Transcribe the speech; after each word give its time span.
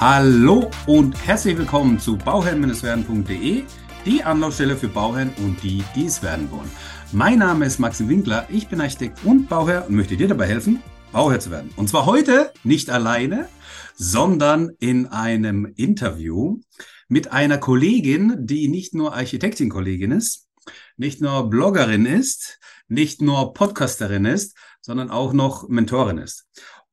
Hallo 0.00 0.70
und 0.86 1.26
herzlich 1.26 1.58
willkommen 1.58 1.98
zu 1.98 2.16
bauherren-werden.de, 2.18 3.64
die 4.06 4.22
Anlaufstelle 4.22 4.76
für 4.76 4.86
Bauherren 4.86 5.32
und 5.38 5.60
die, 5.64 5.82
die 5.96 6.06
es 6.06 6.22
werden 6.22 6.48
wollen. 6.52 6.70
Mein 7.10 7.40
Name 7.40 7.66
ist 7.66 7.80
Maxim 7.80 8.08
Winkler, 8.08 8.46
ich 8.48 8.68
bin 8.68 8.80
Architekt 8.80 9.24
und 9.24 9.48
Bauherr 9.48 9.88
und 9.88 9.96
möchte 9.96 10.16
dir 10.16 10.28
dabei 10.28 10.46
helfen, 10.46 10.80
Bauherr 11.10 11.40
zu 11.40 11.50
werden. 11.50 11.72
Und 11.74 11.88
zwar 11.88 12.06
heute 12.06 12.52
nicht 12.62 12.90
alleine, 12.90 13.48
sondern 13.96 14.70
in 14.78 15.08
einem 15.08 15.72
Interview 15.74 16.60
mit 17.08 17.32
einer 17.32 17.58
Kollegin, 17.58 18.36
die 18.46 18.68
nicht 18.68 18.94
nur 18.94 19.16
Architektin-Kollegin 19.16 20.12
ist, 20.12 20.46
nicht 20.96 21.20
nur 21.20 21.50
Bloggerin 21.50 22.06
ist, 22.06 22.60
nicht 22.86 23.20
nur 23.20 23.52
Podcasterin 23.52 24.26
ist, 24.26 24.56
sondern 24.80 25.10
auch 25.10 25.32
noch 25.32 25.68
Mentorin 25.68 26.18
ist. 26.18 26.46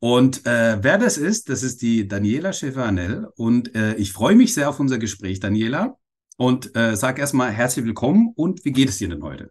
Und 0.05 0.45
äh, 0.45 0.77
wer 0.83 0.99
das 0.99 1.17
ist, 1.17 1.49
das 1.49 1.63
ist 1.63 1.81
die 1.81 2.07
Daniela 2.07 2.53
Schäfer-Anell. 2.53 3.27
Und 3.37 3.73
äh, 3.73 3.95
ich 3.95 4.13
freue 4.13 4.35
mich 4.35 4.53
sehr 4.53 4.69
auf 4.69 4.79
unser 4.79 4.99
Gespräch, 4.99 5.39
Daniela. 5.39 5.97
Und 6.37 6.75
äh, 6.75 6.95
sag 6.95 7.17
erstmal 7.17 7.49
herzlich 7.49 7.85
willkommen 7.85 8.31
und 8.35 8.63
wie 8.65 8.71
geht 8.71 8.89
es 8.89 8.99
dir 8.99 9.09
denn 9.09 9.23
heute? 9.23 9.49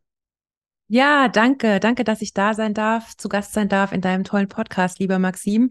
Ja, 0.86 1.26
danke. 1.26 1.80
Danke, 1.80 2.04
dass 2.04 2.22
ich 2.22 2.34
da 2.34 2.54
sein 2.54 2.72
darf, 2.72 3.16
zu 3.16 3.28
Gast 3.28 3.52
sein 3.52 3.68
darf 3.68 3.90
in 3.90 4.00
deinem 4.00 4.22
tollen 4.22 4.46
Podcast, 4.46 5.00
lieber 5.00 5.18
Maxim. 5.18 5.70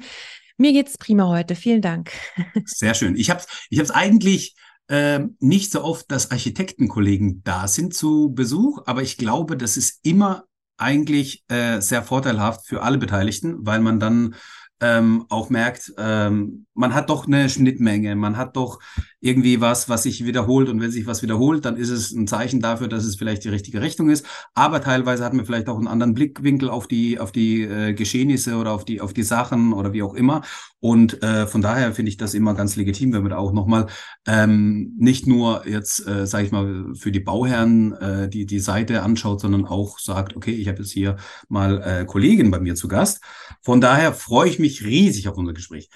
Mir 0.58 0.74
geht's 0.74 0.98
prima 0.98 1.30
heute. 1.30 1.56
Vielen 1.56 1.82
Dank. 1.82 2.12
Sehr 2.66 2.94
schön. 2.94 3.16
Ich 3.16 3.30
habe 3.30 3.40
es 3.40 3.48
ich 3.70 3.80
hab's 3.80 3.92
eigentlich 3.92 4.54
äh, 4.90 5.22
nicht 5.40 5.72
so 5.72 5.82
oft, 5.82 6.12
dass 6.12 6.30
Architektenkollegen 6.30 7.42
da 7.46 7.70
sind 7.70 7.94
zu 7.94 8.34
Besuch, 8.34 8.82
aber 8.86 9.02
ich 9.02 9.16
glaube, 9.16 9.56
das 9.56 9.78
ist 9.78 10.06
immer 10.06 10.44
eigentlich 10.76 11.46
äh, 11.48 11.80
sehr 11.80 12.04
vorteilhaft 12.04 12.68
für 12.68 12.82
alle 12.82 12.98
Beteiligten, 12.98 13.66
weil 13.66 13.80
man 13.80 14.02
dann 14.02 14.36
ähm, 14.84 15.26
auch 15.30 15.50
merkt, 15.50 15.94
ähm, 15.98 16.66
man 16.74 16.94
hat 16.94 17.10
doch 17.10 17.28
eine 17.28 17.50
Schnittmenge, 17.50 18.16
man 18.16 18.38
hat 18.38 18.56
doch 18.56 18.80
irgendwie 19.20 19.62
was, 19.62 19.88
was 19.90 20.04
sich 20.04 20.26
wiederholt 20.26 20.70
und 20.70 20.82
wenn 20.82 20.92
sich 20.92 21.06
was 21.08 21.22
wiederholt, 21.22 21.66
dann 21.66 21.78
ist 21.78 21.90
es 21.90 22.12
ein 22.12 22.28
Zeichen 22.28 22.60
dafür, 22.60 22.88
dass 22.88 23.06
es 23.06 23.16
vielleicht 23.16 23.44
die 23.44 23.50
richtige 23.50 23.82
Richtung 23.82 24.10
ist. 24.10 24.26
Aber 24.54 24.82
teilweise 24.82 25.24
hat 25.24 25.34
man 25.34 25.46
vielleicht 25.46 25.70
auch 25.70 25.78
einen 25.78 25.88
anderen 25.88 26.14
Blickwinkel 26.14 26.70
auf 26.70 26.88
die 26.88 27.20
auf 27.20 27.32
die 27.32 27.62
äh, 27.62 27.94
Geschehnisse 27.94 28.58
oder 28.58 28.72
auf 28.72 28.86
die 28.86 29.02
auf 29.02 29.14
die 29.14 29.24
Sachen 29.24 29.74
oder 29.74 29.94
wie 29.94 30.04
auch 30.04 30.14
immer. 30.14 30.42
Und 30.80 31.24
äh, 31.24 31.48
von 31.48 31.62
daher 31.62 31.94
finde 31.94 32.10
ich 32.10 32.18
das 32.18 32.34
immer 32.34 32.54
ganz 32.56 32.76
legitim, 32.76 33.14
wenn 33.14 33.22
man 33.22 33.32
da 33.32 33.38
auch 33.38 33.54
nochmal 33.54 33.88
ähm, 34.28 34.94
nicht 34.98 35.28
nur 35.28 35.66
jetzt, 35.66 36.06
äh, 36.06 36.28
sage 36.28 36.46
ich 36.46 36.52
mal, 36.52 36.94
für 36.96 37.12
die 37.12 37.22
Bauherren 37.22 37.94
äh, 37.94 38.30
die 38.30 38.46
die 38.46 38.60
Seite 38.60 39.04
anschaut, 39.04 39.40
sondern 39.40 39.66
auch 39.66 40.00
sagt, 40.00 40.36
okay, 40.36 40.52
ich 40.52 40.68
habe 40.68 40.80
jetzt 40.80 40.92
hier 40.92 41.16
mal 41.48 41.82
äh, 41.82 42.06
Kollegen 42.06 42.52
bei 42.52 42.60
mir 42.60 42.76
zu 42.76 42.88
Gast. 42.88 43.22
Von 43.62 43.80
daher 43.80 44.14
freue 44.14 44.50
ich 44.50 44.60
mich 44.60 44.84
riesig 44.84 45.30
auf 45.30 45.38
unser 45.38 45.54
Gespräch. 45.54 45.90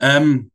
Ähm, 0.00 0.50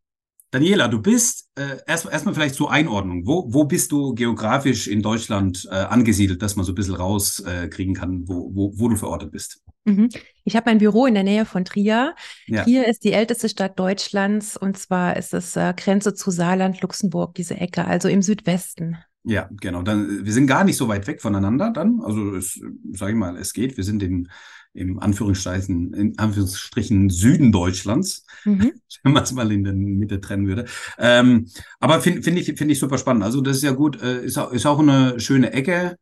Daniela, 0.52 0.88
du 0.88 1.02
bist 1.02 1.50
äh, 1.56 1.80
erstmal 1.86 2.14
erst 2.14 2.30
vielleicht 2.30 2.56
zur 2.56 2.72
Einordnung. 2.72 3.28
Wo, 3.28 3.46
wo 3.52 3.66
bist 3.66 3.92
du 3.92 4.14
geografisch 4.14 4.88
in 4.88 5.02
Deutschland 5.02 5.68
äh, 5.70 5.76
angesiedelt, 5.76 6.42
dass 6.42 6.56
man 6.56 6.66
so 6.66 6.72
ein 6.72 6.76
bisschen 6.76 6.96
rauskriegen 6.96 7.96
äh, 7.96 8.00
kann, 8.00 8.28
wo, 8.28 8.52
wo, 8.54 8.72
wo 8.76 8.88
du 8.88 8.96
verortet 8.96 9.32
bist? 9.32 9.62
Mhm. 9.84 10.10
Ich 10.46 10.56
habe 10.56 10.70
mein 10.70 10.78
Büro 10.78 11.06
in 11.06 11.14
der 11.14 11.24
Nähe 11.24 11.46
von 11.46 11.66
Trier. 11.66 12.16
Ja. 12.48 12.64
Trier 12.64 12.88
ist 12.88 13.04
die 13.04 13.12
älteste 13.12 13.50
Stadt 13.50 13.78
Deutschlands 13.78 14.56
und 14.56 14.78
zwar 14.78 15.18
ist 15.18 15.34
es 15.34 15.56
äh, 15.56 15.74
Grenze 15.76 16.14
zu 16.14 16.32
Saarland, 16.32 16.82
Luxemburg, 16.82 17.36
diese 17.36 17.56
Ecke, 17.56 17.86
also 17.86 18.08
im 18.08 18.22
Südwesten. 18.22 18.98
Ja, 19.26 19.50
genau. 19.60 19.82
Dann, 19.82 20.26
wir 20.26 20.34
sind 20.34 20.48
gar 20.48 20.64
nicht 20.64 20.78
so 20.78 20.88
weit 20.88 21.08
weg 21.08 21.22
voneinander 21.22 21.72
dann. 21.72 22.02
Also, 22.02 22.40
sage 22.40 23.12
ich 23.12 23.18
mal, 23.18 23.38
es 23.38 23.54
geht. 23.54 23.76
Wir 23.76 23.84
sind 23.84 24.04
in 24.04 24.30
im 24.76 25.00
Anführungsstrichen, 25.00 25.94
in 25.94 26.20
Anführungsstrichen 26.20 27.10
Süden 27.10 27.52
Deutschlands, 27.52 28.26
mhm. 28.44 28.74
wenn 29.04 29.14
man 29.14 29.24
es 29.24 29.32
mal 29.32 29.52
in 29.52 29.64
der 29.64 29.74
Mitte 29.74 30.20
trennen 30.22 30.48
würde. 30.48 30.66
Ähm, 31.00 31.48
aber 31.80 32.02
finde 32.02 32.22
find 32.22 32.38
ich, 32.38 32.46
finde 32.58 32.74
ich 32.74 32.80
super 32.80 32.98
spannend. 32.98 33.24
Also 33.24 33.42
das 33.42 33.58
ist 33.58 33.64
ja 33.64 33.72
gut, 33.72 34.02
äh, 34.02 34.24
ist, 34.24 34.38
auch, 34.38 34.52
ist 34.52 34.66
auch 34.66 34.80
eine 34.80 35.20
schöne 35.20 35.54
Ecke 35.54 35.98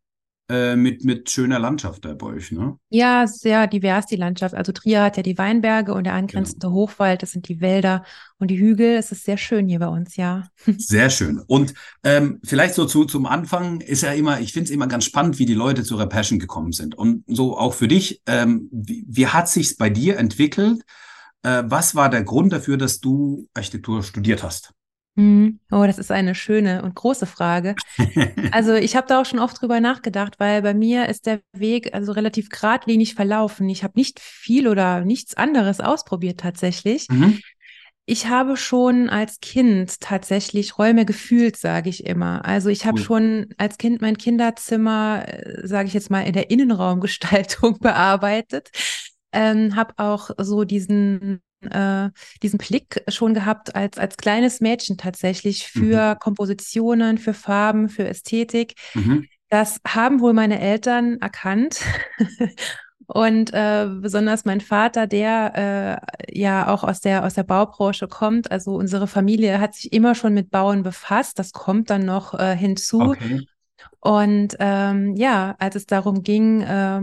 äh, 0.50 0.76
mit, 0.76 1.06
mit 1.06 1.30
schöner 1.30 1.58
Landschaft 1.58 2.04
da 2.04 2.14
bei 2.14 2.28
euch, 2.28 2.52
ne? 2.52 2.78
Ja, 2.90 3.28
sehr 3.28 3.66
divers 3.68 4.08
die 4.08 4.18
Landschaft. 4.18 4.54
Also 4.54 4.74
Trier 4.74 5.04
hat 5.04 5.16
ja 5.16 5.24
die 5.24 5.38
Weinberge 5.38 5.94
und 5.94 6.04
der 6.04 6.14
angrenzende 6.14 6.68
genau. 6.68 6.76
Hochwald, 6.76 7.22
das 7.22 7.32
sind 7.32 7.48
die 7.48 7.62
Wälder 7.62 8.04
und 8.40 8.50
die 8.52 8.60
Hügel. 8.60 8.98
Es 8.98 9.12
ist 9.12 9.24
sehr 9.24 9.38
schön 9.38 9.68
hier 9.68 9.80
bei 9.80 9.88
uns, 9.88 10.18
ja. 10.18 10.48
Sehr 10.78 11.10
schön. 11.10 11.40
Und 11.40 11.74
ähm, 12.04 12.40
vielleicht 12.44 12.76
so 12.76 12.86
zu, 12.86 13.06
zum 13.06 13.26
Anfang 13.26 13.80
ist 13.80 14.04
ja 14.04 14.12
immer, 14.12 14.42
ich 14.42 14.52
finde 14.52 14.66
es 14.66 14.72
immer 14.72 14.88
ganz 14.88 15.06
spannend, 15.06 15.40
wie 15.40 15.46
die 15.46 15.54
Leute 15.54 15.84
zu 15.84 15.96
ihrer 15.96 16.08
Passion 16.08 16.40
gekommen 16.40 16.74
sind. 16.74 16.94
Und 16.96 17.24
so 17.28 17.58
auch 17.58 17.74
für 17.74 17.88
dich, 17.88 18.22
ähm, 18.26 18.68
wie, 18.72 19.06
wie 19.08 19.28
hat 19.28 19.48
sich's 19.48 19.78
bei 19.78 19.90
dir 19.90 20.18
entwickelt? 20.18 20.84
Äh, 21.44 21.64
was 21.66 21.96
war 21.96 22.10
der 22.10 22.24
Grund 22.24 22.52
dafür, 22.52 22.78
dass 22.78 23.00
du 23.00 23.48
Architektur 23.54 24.04
studiert 24.04 24.44
hast? 24.44 24.74
Hm. 25.16 25.60
Oh, 25.72 25.84
das 25.86 26.00
ist 26.00 26.12
eine 26.12 26.34
schöne 26.34 26.82
und 26.82 26.96
große 26.96 27.26
Frage. 27.26 27.76
Also 28.52 28.74
ich 28.76 28.96
habe 28.96 29.08
da 29.08 29.20
auch 29.20 29.26
schon 29.26 29.40
oft 29.40 29.60
drüber 29.60 29.80
nachgedacht, 29.80 30.40
weil 30.40 30.62
bei 30.62 30.76
mir 30.76 31.10
ist 31.10 31.26
der 31.26 31.42
Weg 31.54 31.96
also 31.96 32.12
relativ 32.12 32.50
geradlinig 32.50 33.16
verlaufen. 33.16 33.68
Ich 33.68 33.84
habe 33.84 33.94
nicht 33.96 34.20
viel 34.20 34.68
oder 34.68 35.02
nichts 35.02 35.34
anderes 35.34 35.80
ausprobiert 35.80 36.40
tatsächlich. 36.40 37.08
Mhm. 37.10 37.40
Ich 38.06 38.28
habe 38.28 38.58
schon 38.58 39.10
als 39.10 39.40
Kind 39.40 40.02
tatsächlich 40.02 40.78
Räume 40.78 41.06
gefühlt, 41.06 41.56
sage 41.58 41.90
ich 41.90 42.06
immer. 42.06 42.46
Also 42.46 42.70
ich 42.70 42.86
habe 42.86 43.00
cool. 43.00 43.04
schon 43.04 43.48
als 43.58 43.78
Kind 43.78 44.02
mein 44.02 44.18
Kinderzimmer, 44.18 45.24
äh, 45.26 45.66
sage 45.66 45.88
ich 45.88 45.94
jetzt 45.94 46.12
mal, 46.12 46.22
in 46.22 46.34
der 46.34 46.52
Innenraumgestaltung 46.52 47.80
bearbeitet. 47.80 48.70
Ähm, 49.32 49.76
habe 49.76 49.94
auch 49.98 50.30
so 50.38 50.64
diesen 50.64 51.42
äh, 51.72 52.10
diesen 52.42 52.58
Blick 52.58 53.04
schon 53.08 53.34
gehabt 53.34 53.76
als, 53.76 53.98
als 53.98 54.18
kleines 54.18 54.62
Mädchen 54.62 54.98
tatsächlich 54.98 55.68
für 55.68 56.16
mhm. 56.16 56.20
Kompositionen, 56.20 57.18
für 57.18 57.34
Farben, 57.34 57.90
für 57.90 58.08
Ästhetik. 58.08 58.76
Mhm. 58.94 59.28
Das 59.50 59.80
haben 59.88 60.20
wohl 60.20 60.34
meine 60.34 60.60
Eltern 60.60 61.20
erkannt. 61.22 61.82
Und 63.06 63.54
äh, 63.54 63.88
besonders 64.00 64.46
mein 64.46 64.62
Vater, 64.62 65.08
der 65.08 66.00
äh, 66.22 66.40
ja 66.40 66.68
auch 66.68 66.84
aus 66.84 67.02
der, 67.02 67.26
aus 67.26 67.34
der 67.34 67.44
Baubranche 67.44 68.08
kommt. 68.08 68.50
Also 68.50 68.74
unsere 68.76 69.08
Familie 69.08 69.60
hat 69.60 69.76
sich 69.76 69.92
immer 69.92 70.16
schon 70.16 70.34
mit 70.34 70.50
Bauen 70.50 70.84
befasst. 70.84 71.38
Das 71.38 71.52
kommt 71.52 71.90
dann 71.90 72.06
noch 72.06 72.34
äh, 72.34 72.56
hinzu. 72.56 73.02
Okay. 73.02 73.46
Und 74.00 74.56
ähm, 74.60 75.16
ja, 75.16 75.56
als 75.60 75.76
es 75.76 75.86
darum 75.86 76.24
ging, 76.24 76.62
äh, 76.62 77.02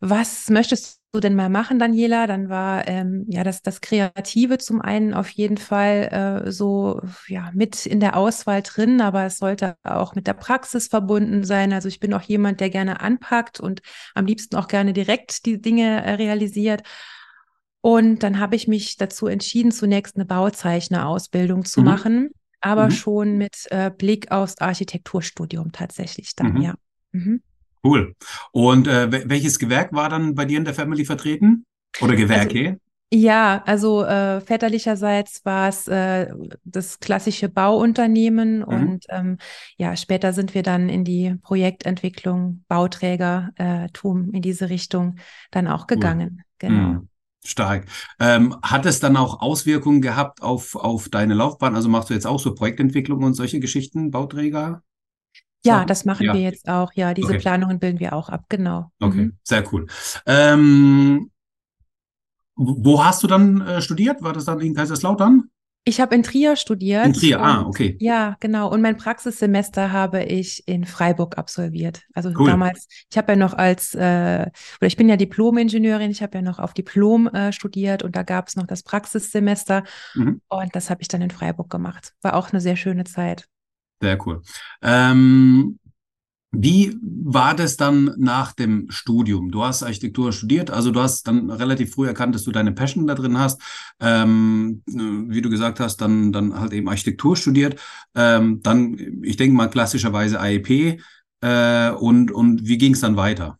was 0.00 0.50
möchtest 0.50 1.00
du 1.12 1.20
denn 1.20 1.34
mal 1.34 1.48
machen, 1.48 1.78
Daniela? 1.78 2.26
Dann 2.26 2.48
war 2.48 2.86
ähm, 2.88 3.24
ja 3.28 3.44
das, 3.44 3.62
das 3.62 3.80
Kreative 3.80 4.58
zum 4.58 4.80
einen 4.80 5.14
auf 5.14 5.28
jeden 5.30 5.56
Fall 5.56 6.44
äh, 6.46 6.50
so 6.50 7.00
ja 7.28 7.50
mit 7.54 7.86
in 7.86 8.00
der 8.00 8.16
Auswahl 8.16 8.62
drin, 8.62 9.00
aber 9.00 9.24
es 9.24 9.38
sollte 9.38 9.76
auch 9.84 10.14
mit 10.14 10.26
der 10.26 10.34
Praxis 10.34 10.88
verbunden 10.88 11.44
sein. 11.44 11.72
Also 11.72 11.88
ich 11.88 12.00
bin 12.00 12.12
auch 12.12 12.22
jemand, 12.22 12.60
der 12.60 12.70
gerne 12.70 13.00
anpackt 13.00 13.60
und 13.60 13.80
am 14.14 14.26
liebsten 14.26 14.56
auch 14.56 14.68
gerne 14.68 14.92
direkt 14.92 15.46
die 15.46 15.60
Dinge 15.60 16.04
äh, 16.04 16.14
realisiert. 16.14 16.82
Und 17.80 18.22
dann 18.22 18.40
habe 18.40 18.56
ich 18.56 18.66
mich 18.66 18.96
dazu 18.96 19.26
entschieden, 19.26 19.70
zunächst 19.70 20.16
eine 20.16 20.24
Bauzeichnerausbildung 20.24 21.64
zu 21.64 21.80
mhm. 21.80 21.86
machen, 21.86 22.30
aber 22.60 22.86
mhm. 22.86 22.90
schon 22.92 23.36
mit 23.36 23.66
äh, 23.70 23.90
Blick 23.90 24.32
aufs 24.32 24.58
Architekturstudium 24.58 25.70
tatsächlich 25.70 26.34
dann, 26.34 26.54
mhm. 26.54 26.62
ja. 26.62 26.74
Cool. 27.84 28.14
Und 28.52 28.88
äh, 28.88 29.28
welches 29.28 29.58
Gewerk 29.58 29.92
war 29.92 30.08
dann 30.08 30.34
bei 30.34 30.46
dir 30.46 30.58
in 30.58 30.64
der 30.64 30.74
Family 30.74 31.04
vertreten? 31.04 31.66
Oder 32.00 32.16
Gewerke? 32.16 32.68
Also, 32.68 32.78
ja, 33.12 33.62
also 33.64 34.02
äh, 34.04 34.40
väterlicherseits 34.40 35.44
war 35.44 35.68
es 35.68 35.86
äh, 35.86 36.32
das 36.64 36.98
klassische 36.98 37.48
Bauunternehmen 37.48 38.58
mhm. 38.58 38.64
und 38.64 39.04
ähm, 39.10 39.38
ja, 39.76 39.94
später 39.96 40.32
sind 40.32 40.54
wir 40.54 40.62
dann 40.62 40.88
in 40.88 41.04
die 41.04 41.36
Projektentwicklung, 41.42 42.64
Bauträgertum 42.66 44.32
in 44.32 44.42
diese 44.42 44.70
Richtung 44.70 45.16
dann 45.52 45.68
auch 45.68 45.86
gegangen. 45.86 46.38
Cool. 46.38 46.68
Genau. 46.70 46.88
Mhm. 46.88 47.08
Stark. 47.46 47.86
Ähm, 48.18 48.56
hat 48.62 48.86
es 48.86 49.00
dann 49.00 49.18
auch 49.18 49.40
Auswirkungen 49.42 50.00
gehabt 50.00 50.42
auf, 50.42 50.74
auf 50.74 51.10
deine 51.10 51.34
Laufbahn? 51.34 51.76
Also 51.76 51.90
machst 51.90 52.08
du 52.08 52.14
jetzt 52.14 52.26
auch 52.26 52.40
so 52.40 52.54
Projektentwicklung 52.54 53.22
und 53.22 53.34
solche 53.34 53.60
Geschichten, 53.60 54.10
Bauträger? 54.10 54.82
Ja, 55.66 55.84
das 55.84 56.04
machen 56.04 56.26
ja. 56.26 56.34
wir 56.34 56.40
jetzt 56.40 56.68
auch. 56.68 56.92
Ja, 56.94 57.14
diese 57.14 57.28
okay. 57.28 57.38
Planungen 57.38 57.78
bilden 57.78 58.00
wir 58.00 58.12
auch 58.12 58.28
ab, 58.28 58.44
genau. 58.48 58.90
Okay, 59.00 59.26
mhm. 59.26 59.38
sehr 59.42 59.64
cool. 59.72 59.86
Ähm, 60.26 61.30
wo 62.56 63.04
hast 63.04 63.22
du 63.22 63.26
dann 63.26 63.60
äh, 63.62 63.80
studiert? 63.80 64.22
War 64.22 64.32
das 64.32 64.44
dann 64.44 64.60
in 64.60 64.74
Kaiserslautern? 64.74 65.50
Ich 65.86 66.00
habe 66.00 66.14
in 66.14 66.22
Trier 66.22 66.56
studiert. 66.56 67.04
In 67.04 67.12
Trier, 67.12 67.42
ah, 67.42 67.66
okay. 67.66 67.96
Ja, 68.00 68.36
genau. 68.40 68.70
Und 68.70 68.80
mein 68.80 68.96
Praxissemester 68.96 69.92
habe 69.92 70.24
ich 70.24 70.66
in 70.66 70.86
Freiburg 70.86 71.36
absolviert. 71.36 72.02
Also 72.14 72.30
cool. 72.38 72.46
damals, 72.46 72.88
ich 73.10 73.18
habe 73.18 73.32
ja 73.32 73.36
noch 73.36 73.52
als, 73.52 73.94
äh, 73.94 74.46
oder 74.80 74.86
ich 74.86 74.96
bin 74.96 75.10
ja 75.10 75.16
Diplom-Ingenieurin, 75.16 76.10
ich 76.10 76.22
habe 76.22 76.38
ja 76.38 76.42
noch 76.42 76.58
auf 76.58 76.72
Diplom 76.72 77.26
äh, 77.26 77.52
studiert 77.52 78.02
und 78.02 78.16
da 78.16 78.22
gab 78.22 78.48
es 78.48 78.56
noch 78.56 78.66
das 78.66 78.82
Praxissemester 78.82 79.84
mhm. 80.14 80.40
und 80.48 80.74
das 80.74 80.88
habe 80.88 81.02
ich 81.02 81.08
dann 81.08 81.20
in 81.20 81.30
Freiburg 81.30 81.68
gemacht. 81.68 82.14
War 82.22 82.34
auch 82.34 82.50
eine 82.50 82.62
sehr 82.62 82.76
schöne 82.76 83.04
Zeit. 83.04 83.46
Sehr 84.00 84.18
cool. 84.26 84.42
Ähm, 84.82 85.78
Wie 86.52 86.96
war 87.02 87.54
das 87.56 87.76
dann 87.78 88.14
nach 88.18 88.52
dem 88.54 88.86
Studium? 88.90 89.50
Du 89.52 89.64
hast 89.64 89.82
Architektur 89.84 90.32
studiert, 90.32 90.70
also 90.70 90.90
du 90.92 91.00
hast 91.02 91.28
dann 91.28 91.50
relativ 91.50 91.94
früh 91.94 92.06
erkannt, 92.08 92.34
dass 92.34 92.44
du 92.44 92.52
deine 92.52 92.72
Passion 92.72 93.06
da 93.06 93.14
drin 93.14 93.38
hast. 93.38 93.60
Ähm, 94.00 94.82
wie 94.86 95.42
du 95.42 95.50
gesagt 95.50 95.80
hast, 95.80 95.98
dann, 95.98 96.32
dann 96.32 96.58
halt 96.58 96.72
eben 96.74 96.88
Architektur 96.88 97.36
studiert. 97.36 97.80
Ähm, 98.16 98.62
dann, 98.62 98.98
ich 99.24 99.36
denke 99.36 99.56
mal, 99.56 99.68
klassischerweise 99.70 100.40
AEP. 100.40 101.00
Äh, 101.42 101.90
und, 101.92 102.32
und 102.32 102.66
wie 102.68 102.78
ging 102.78 102.94
es 102.94 103.00
dann 103.00 103.16
weiter? 103.16 103.58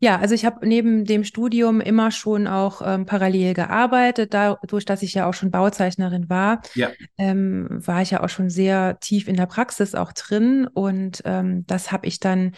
Ja, 0.00 0.18
also 0.20 0.34
ich 0.34 0.44
habe 0.44 0.66
neben 0.66 1.04
dem 1.04 1.24
Studium 1.24 1.80
immer 1.80 2.12
schon 2.12 2.46
auch 2.46 2.82
ähm, 2.84 3.04
parallel 3.04 3.54
gearbeitet. 3.54 4.32
Dadurch, 4.32 4.84
dass 4.84 5.02
ich 5.02 5.14
ja 5.14 5.28
auch 5.28 5.34
schon 5.34 5.50
Bauzeichnerin 5.50 6.28
war, 6.28 6.62
ja. 6.74 6.90
ähm, 7.16 7.66
war 7.70 8.02
ich 8.02 8.12
ja 8.12 8.22
auch 8.22 8.28
schon 8.28 8.48
sehr 8.48 9.00
tief 9.00 9.26
in 9.26 9.36
der 9.36 9.46
Praxis 9.46 9.96
auch 9.96 10.12
drin. 10.12 10.68
Und 10.72 11.22
ähm, 11.24 11.64
das 11.66 11.90
habe 11.90 12.06
ich 12.06 12.20
dann 12.20 12.52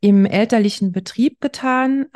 im 0.00 0.24
elterlichen 0.24 0.92
Betrieb 0.92 1.40
getan. 1.40 2.06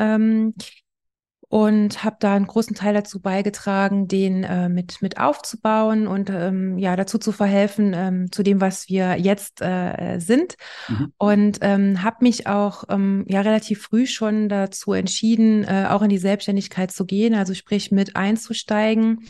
Und 1.50 2.04
habe 2.04 2.16
da 2.20 2.34
einen 2.34 2.46
großen 2.46 2.76
Teil 2.76 2.92
dazu 2.92 3.20
beigetragen, 3.20 4.06
den 4.06 4.44
äh, 4.44 4.68
mit, 4.68 5.00
mit 5.00 5.18
aufzubauen 5.18 6.06
und 6.06 6.28
ähm, 6.28 6.76
ja, 6.76 6.94
dazu 6.94 7.16
zu 7.16 7.32
verhelfen, 7.32 7.94
ähm, 7.94 8.30
zu 8.30 8.42
dem, 8.42 8.60
was 8.60 8.90
wir 8.90 9.16
jetzt 9.18 9.62
äh, 9.62 10.18
sind. 10.18 10.56
Mhm. 10.88 11.12
Und 11.16 11.58
ähm, 11.62 12.02
habe 12.02 12.18
mich 12.20 12.46
auch 12.46 12.84
ähm, 12.90 13.24
ja 13.28 13.40
relativ 13.40 13.80
früh 13.80 14.06
schon 14.06 14.50
dazu 14.50 14.92
entschieden, 14.92 15.64
äh, 15.64 15.86
auch 15.88 16.02
in 16.02 16.10
die 16.10 16.18
Selbstständigkeit 16.18 16.90
zu 16.90 17.06
gehen, 17.06 17.34
also 17.34 17.54
sprich 17.54 17.90
mit 17.90 18.14
einzusteigen. 18.14 19.26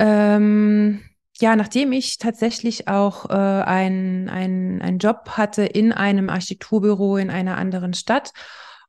Ähm, 0.00 1.00
ja, 1.40 1.54
nachdem 1.54 1.92
ich 1.92 2.18
tatsächlich 2.18 2.88
auch 2.88 3.30
äh, 3.30 3.32
einen 3.32 4.28
ein 4.28 4.98
Job 4.98 5.30
hatte 5.36 5.64
in 5.64 5.92
einem 5.92 6.28
Architekturbüro 6.28 7.16
in 7.16 7.30
einer 7.30 7.56
anderen 7.56 7.94
Stadt 7.94 8.32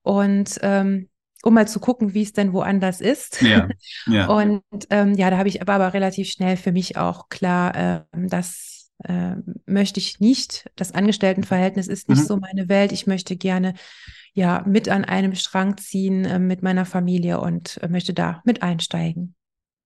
und 0.02 0.58
ähm, 0.64 1.10
um 1.44 1.54
mal 1.54 1.68
zu 1.68 1.80
gucken, 1.80 2.14
wie 2.14 2.24
es 2.24 2.34
denn 2.34 2.54
woanders 2.54 3.02
ist. 3.02 3.42
Ja, 3.42 3.70
ja. 4.08 4.28
Und 4.28 4.64
ähm, 4.90 5.14
ja, 5.14 5.30
da 5.30 5.38
habe 5.38 5.50
ich 5.50 5.62
aber, 5.62 5.74
aber 5.74 5.94
relativ 5.94 6.30
schnell 6.30 6.58
für 6.58 6.72
mich 6.72 6.98
auch 6.98 7.30
klar, 7.30 7.76
äh, 7.76 8.02
das 8.28 8.92
äh, 9.04 9.36
möchte 9.66 10.00
ich 10.00 10.20
nicht. 10.20 10.70
Das 10.76 10.94
Angestelltenverhältnis 10.94 11.88
ist 11.88 12.10
nicht 12.10 12.24
mhm. 12.24 12.26
so 12.26 12.38
meine 12.38 12.68
Welt. 12.68 12.92
Ich 12.92 13.08
möchte 13.08 13.38
gerne 13.38 13.74
ja 14.34 14.64
mit 14.68 14.90
an 14.90 15.06
einem 15.06 15.36
Strang 15.36 15.78
ziehen 15.78 16.26
äh, 16.26 16.40
mit 16.40 16.62
meiner 16.62 16.86
Familie 16.86 17.40
und 17.40 17.80
äh, 17.82 17.88
möchte 17.88 18.14
da 18.14 18.42
mit 18.46 18.62
einsteigen. 18.62 19.36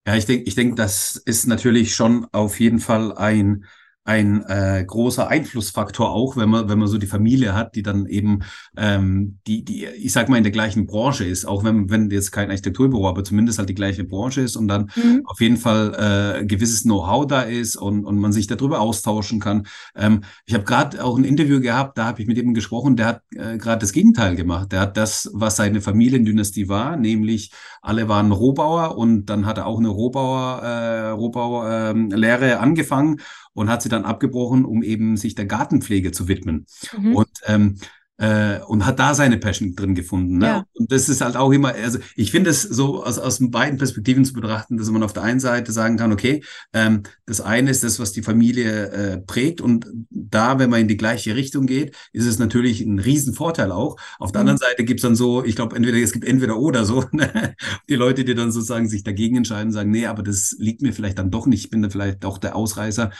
Ja, 0.08 0.16
ich 0.16 0.26
denke, 0.26 0.46
ich 0.46 0.56
denke, 0.56 0.76
das 0.76 1.16
ist 1.16 1.48
natürlich 1.48 1.96
schon 1.96 2.28
auf 2.32 2.60
jeden 2.60 2.80
Fall 2.80 3.16
ein 3.16 3.66
ein 4.06 4.44
äh, 4.48 4.84
großer 4.86 5.28
Einflussfaktor 5.28 6.12
auch, 6.12 6.36
wenn 6.36 6.50
man 6.50 6.68
wenn 6.68 6.78
man 6.78 6.88
so 6.88 6.98
die 6.98 7.08
Familie 7.08 7.54
hat, 7.54 7.76
die 7.76 7.84
dann 7.84 8.06
eben 8.06 8.40
ähm, 8.76 9.40
die 9.48 9.64
die 9.64 9.86
ich 9.86 10.12
sag 10.12 10.28
mal 10.28 10.38
in 10.38 10.44
der 10.44 10.52
gleichen 10.52 10.86
Branche 10.86 11.24
ist, 11.24 11.46
auch 11.46 11.64
wenn 11.64 11.90
wenn 11.90 12.10
jetzt 12.10 12.32
kein 12.32 12.50
Architekturbüro, 12.50 13.08
aber 13.08 13.24
zumindest 13.24 13.60
halt 13.60 13.70
die 13.70 13.76
gleiche 13.76 14.04
Branche 14.04 14.42
ist 14.42 14.58
und 14.58 14.68
dann 14.68 14.92
mhm. 14.96 15.22
auf 15.26 15.40
jeden 15.40 15.56
Fall 15.56 16.42
äh, 16.42 16.46
gewisses 16.46 16.84
Know-how 16.84 17.28
da 17.28 17.42
ist 17.44 17.78
und 17.78 18.06
und 18.06 18.20
man 18.20 18.34
sich 18.34 18.48
darüber 18.48 18.82
austauschen 18.82 19.40
kann. 19.40 19.68
Ähm, 19.96 20.24
ich 20.46 20.54
habe 20.54 20.66
gerade 20.66 21.04
auch 21.04 21.18
ein 21.18 21.24
Interview 21.24 21.62
gehabt, 21.62 21.98
da 21.98 22.06
habe 22.06 22.22
ich 22.22 22.28
mit 22.28 22.38
ihm 22.38 22.54
gesprochen, 22.54 22.98
der 22.98 23.06
hat 23.06 23.22
äh, 23.32 23.58
gerade 23.58 23.80
das 23.80 23.94
Gegenteil 23.94 24.36
gemacht. 24.36 24.74
Der 24.74 24.82
hat 24.82 24.98
das, 24.98 25.30
was 25.34 25.56
seine 25.56 25.80
Familiendynastie 25.80 26.68
war, 26.68 26.98
nämlich 26.98 27.52
alle 27.82 28.10
waren 28.10 28.32
Rohbauer 28.34 28.98
und 28.98 29.28
dann 29.28 29.46
hat 29.46 29.58
er 29.58 29.66
auch 29.66 29.80
eine 29.80 29.90
Rohbauer 29.90 30.62
äh, 30.62 31.10
Rohbauer 31.10 31.70
äh, 31.70 31.94
Lehre 31.94 32.60
angefangen 32.60 33.22
und 33.54 33.70
hat 33.70 33.82
sie 33.82 33.90
dann 33.90 34.06
abgebrochen, 34.06 34.66
um 34.66 34.84
eben 34.84 35.18
sich 35.18 35.36
der 35.36 35.46
Gartenpflege 35.46 36.12
zu 36.12 36.28
widmen. 36.28 36.66
Mhm. 36.98 37.16
Und 37.16 37.30
ähm, 37.46 37.78
äh, 38.18 38.60
und 38.68 38.86
hat 38.86 39.00
da 39.00 39.16
seine 39.16 39.38
Passion 39.38 39.76
drin 39.76 39.96
gefunden. 39.96 40.38
Ne? 40.38 40.46
Ja. 40.46 40.66
Und 40.74 40.92
das 40.92 41.10
ist 41.10 41.22
halt 41.22 41.36
auch 41.36 41.52
immer, 41.52 41.74
also 41.74 42.00
ich 42.16 42.32
finde 42.32 42.52
es 42.52 42.62
so 42.62 43.04
aus, 43.04 43.18
aus 43.18 43.40
beiden 43.42 43.78
Perspektiven 43.78 44.24
zu 44.24 44.34
betrachten, 44.34 44.78
dass 44.78 44.90
man 44.90 45.04
auf 45.04 45.14
der 45.14 45.24
einen 45.24 45.40
Seite 45.40 45.72
sagen 45.72 45.98
kann, 45.98 46.12
okay, 46.12 46.44
ähm, 46.74 47.04
das 47.26 47.42
eine 47.42 47.72
ist 47.72 47.84
das, 47.84 48.00
was 48.00 48.12
die 48.12 48.22
Familie 48.22 48.90
äh, 48.90 49.18
prägt 49.18 49.62
und 49.62 49.88
da, 50.10 50.60
wenn 50.60 50.70
man 50.70 50.82
in 50.82 50.88
die 50.88 50.98
gleiche 50.98 51.36
Richtung 51.36 51.66
geht, 51.66 51.96
ist 52.12 52.28
es 52.28 52.38
natürlich 52.38 52.82
ein 52.82 53.00
Riesenvorteil 53.00 53.72
auch. 53.72 53.98
Auf 54.20 54.32
der 54.32 54.42
mhm. 54.42 54.50
anderen 54.50 54.70
Seite 54.70 54.84
gibt's 54.84 55.04
dann 55.04 55.16
so, 55.16 55.44
ich 55.44 55.56
glaube, 55.56 55.76
entweder 55.76 55.98
es 55.98 56.14
gibt 56.14 56.26
entweder 56.26 56.58
oder 56.58 56.86
so, 56.86 57.06
ne? 57.12 57.56
die 57.90 57.96
Leute, 57.96 58.24
die 58.24 58.36
dann 58.36 58.52
sozusagen 58.52 58.88
sich 58.88 59.04
dagegen 59.04 59.38
entscheiden, 59.38 59.72
sagen, 59.72 59.90
nee, 59.90 60.06
aber 60.06 60.22
das 60.22 60.56
liegt 60.60 60.82
mir 60.82 60.94
vielleicht 60.94 61.18
dann 61.18 61.32
doch 61.32 61.48
nicht, 61.48 61.66
ich 61.66 61.70
bin 61.72 61.82
da 61.82 61.90
vielleicht 61.90 62.24
doch 62.24 62.38
der 62.38 62.56
Ausreißer 62.56 63.12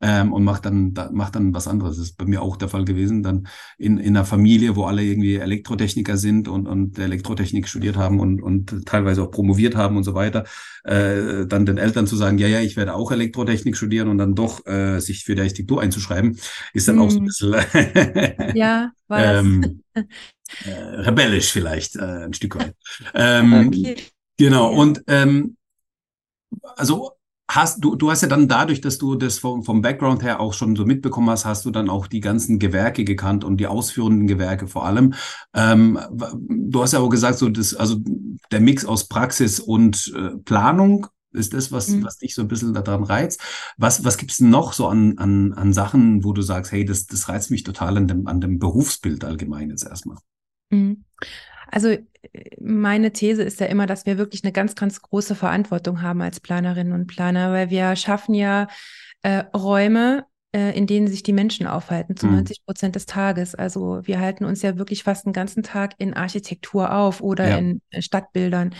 ähm, 0.00 0.32
und 0.32 0.44
macht 0.44 0.64
dann, 0.64 0.94
da, 0.94 1.10
macht 1.12 1.34
dann 1.36 1.52
was 1.52 1.68
anderes. 1.68 1.96
Das 1.96 2.06
ist 2.06 2.16
bei 2.16 2.24
mir 2.24 2.40
auch 2.40 2.56
der 2.56 2.68
Fall 2.68 2.84
gewesen. 2.84 3.22
Dann 3.22 3.48
in, 3.76 3.98
in 3.98 4.16
einer 4.16 4.24
Familie, 4.24 4.76
wo 4.76 4.84
alle 4.84 5.02
irgendwie 5.02 5.36
Elektrotechniker 5.36 6.16
sind 6.16 6.48
und, 6.48 6.66
und 6.66 6.98
Elektrotechnik 6.98 7.68
studiert 7.68 7.96
haben 7.96 8.18
und, 8.18 8.42
und 8.42 8.86
teilweise 8.86 9.22
auch 9.22 9.30
promoviert 9.30 9.76
haben 9.76 9.96
und 9.96 10.04
so 10.04 10.14
weiter, 10.14 10.44
äh, 10.84 11.46
dann 11.46 11.66
den 11.66 11.76
Eltern 11.76 12.06
zu 12.06 12.16
sagen, 12.16 12.38
ja, 12.38 12.48
ja, 12.48 12.60
ich 12.60 12.76
werde 12.76 12.94
auch 12.94 13.12
Elektrotechnik 13.12 13.76
studieren 13.76 14.08
und 14.08 14.18
dann 14.18 14.34
doch 14.34 14.66
äh, 14.66 15.00
sich 15.00 15.24
für 15.24 15.34
die 15.34 15.42
Architektur 15.42 15.82
einzuschreiben, 15.82 16.38
ist 16.72 16.88
dann 16.88 16.96
hm. 16.96 17.02
auch 17.02 17.10
so 17.10 17.18
ein 17.18 17.20
hm. 17.20 17.26
bisschen 17.26 18.56
ja, 18.56 18.92
war 19.08 19.34
ähm, 19.38 19.82
äh, 19.94 20.70
rebellisch 20.70 21.52
vielleicht 21.52 21.96
äh, 21.96 22.24
ein 22.24 22.32
Stück 22.32 22.56
weit. 22.56 22.74
Ähm, 23.14 23.68
okay. 23.68 23.96
Genau, 24.36 24.72
und 24.72 25.02
ähm, 25.06 25.56
also 26.76 27.12
hast 27.50 27.84
du, 27.84 27.96
du 27.96 28.10
hast 28.10 28.22
ja 28.22 28.28
dann 28.28 28.48
dadurch, 28.48 28.80
dass 28.80 28.98
du 28.98 29.16
das 29.16 29.38
vom, 29.38 29.64
vom 29.64 29.82
Background 29.82 30.22
her 30.22 30.40
auch 30.40 30.54
schon 30.54 30.76
so 30.76 30.84
mitbekommen 30.84 31.28
hast, 31.30 31.44
hast 31.44 31.64
du 31.64 31.70
dann 31.70 31.90
auch 31.90 32.06
die 32.06 32.20
ganzen 32.20 32.58
Gewerke 32.58 33.04
gekannt 33.04 33.44
und 33.44 33.58
die 33.58 33.66
ausführenden 33.66 34.26
Gewerke 34.28 34.68
vor 34.68 34.86
allem. 34.86 35.14
Ähm, 35.52 35.98
du 36.38 36.82
hast 36.82 36.92
ja 36.92 37.00
auch 37.00 37.08
gesagt, 37.08 37.38
so 37.38 37.48
das, 37.48 37.74
also 37.74 37.96
der 38.52 38.60
Mix 38.60 38.84
aus 38.84 39.08
Praxis 39.08 39.58
und 39.58 40.12
äh, 40.16 40.36
Planung 40.44 41.08
ist 41.32 41.52
das, 41.52 41.72
was, 41.72 41.88
mhm. 41.88 42.04
was 42.04 42.18
dich 42.18 42.34
so 42.34 42.42
ein 42.42 42.48
bisschen 42.48 42.72
daran 42.72 43.04
reizt. 43.04 43.40
Was, 43.76 44.04
was 44.04 44.16
gibt's 44.16 44.40
noch 44.40 44.72
so 44.72 44.86
an, 44.86 45.18
an, 45.18 45.52
an 45.52 45.72
Sachen, 45.72 46.24
wo 46.24 46.32
du 46.32 46.42
sagst, 46.42 46.72
hey, 46.72 46.84
das, 46.84 47.06
das 47.06 47.28
reizt 47.28 47.50
mich 47.50 47.64
total 47.64 47.96
an 47.96 48.06
dem, 48.06 48.26
an 48.26 48.40
dem 48.40 48.58
Berufsbild 48.58 49.24
allgemein 49.24 49.70
jetzt 49.70 49.86
erstmal? 49.86 50.18
Mhm. 50.70 51.04
Also 51.68 51.96
meine 52.60 53.12
These 53.12 53.42
ist 53.42 53.60
ja 53.60 53.66
immer, 53.66 53.86
dass 53.86 54.06
wir 54.06 54.18
wirklich 54.18 54.44
eine 54.44 54.52
ganz, 54.52 54.74
ganz 54.74 55.00
große 55.00 55.34
Verantwortung 55.34 56.02
haben 56.02 56.20
als 56.22 56.40
Planerinnen 56.40 56.92
und 56.92 57.06
Planer, 57.06 57.52
weil 57.52 57.70
wir 57.70 57.96
schaffen 57.96 58.34
ja 58.34 58.68
äh, 59.22 59.44
Räume, 59.56 60.26
äh, 60.52 60.76
in 60.76 60.86
denen 60.86 61.08
sich 61.08 61.22
die 61.22 61.32
Menschen 61.32 61.66
aufhalten, 61.66 62.16
zu 62.16 62.26
mhm. 62.26 62.36
90 62.36 62.64
Prozent 62.64 62.96
des 62.96 63.06
Tages. 63.06 63.54
Also 63.54 64.00
wir 64.02 64.20
halten 64.20 64.44
uns 64.44 64.62
ja 64.62 64.76
wirklich 64.76 65.02
fast 65.02 65.26
den 65.26 65.32
ganzen 65.32 65.62
Tag 65.62 65.94
in 65.98 66.14
Architektur 66.14 66.92
auf 66.92 67.20
oder 67.20 67.48
ja. 67.48 67.58
in 67.58 67.80
äh, 67.90 68.02
Stadtbildern. 68.02 68.74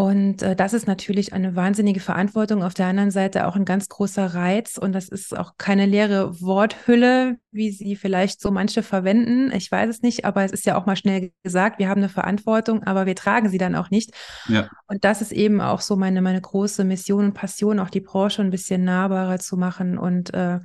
Und 0.00 0.40
äh, 0.40 0.56
das 0.56 0.72
ist 0.72 0.86
natürlich 0.86 1.34
eine 1.34 1.56
wahnsinnige 1.56 2.00
Verantwortung, 2.00 2.62
auf 2.62 2.72
der 2.72 2.86
anderen 2.86 3.10
Seite 3.10 3.46
auch 3.46 3.54
ein 3.54 3.66
ganz 3.66 3.90
großer 3.90 4.32
Reiz. 4.32 4.78
Und 4.78 4.94
das 4.94 5.10
ist 5.10 5.36
auch 5.36 5.58
keine 5.58 5.84
leere 5.84 6.40
Worthülle, 6.40 7.36
wie 7.50 7.70
sie 7.70 7.96
vielleicht 7.96 8.40
so 8.40 8.50
manche 8.50 8.82
verwenden. 8.82 9.52
Ich 9.52 9.70
weiß 9.70 9.90
es 9.90 10.00
nicht, 10.00 10.24
aber 10.24 10.42
es 10.42 10.52
ist 10.52 10.64
ja 10.64 10.78
auch 10.78 10.86
mal 10.86 10.96
schnell 10.96 11.32
gesagt, 11.42 11.78
wir 11.78 11.90
haben 11.90 12.00
eine 12.00 12.08
Verantwortung, 12.08 12.82
aber 12.84 13.04
wir 13.04 13.14
tragen 13.14 13.50
sie 13.50 13.58
dann 13.58 13.74
auch 13.74 13.90
nicht. 13.90 14.14
Ja. 14.48 14.70
Und 14.86 15.04
das 15.04 15.20
ist 15.20 15.32
eben 15.32 15.60
auch 15.60 15.82
so 15.82 15.96
meine, 15.96 16.22
meine 16.22 16.40
große 16.40 16.82
Mission 16.84 17.26
und 17.26 17.34
Passion, 17.34 17.78
auch 17.78 17.90
die 17.90 18.00
Branche 18.00 18.40
ein 18.40 18.50
bisschen 18.50 18.84
nahbarer 18.84 19.38
zu 19.38 19.58
machen 19.58 19.98
und 19.98 20.32
äh, 20.32 20.60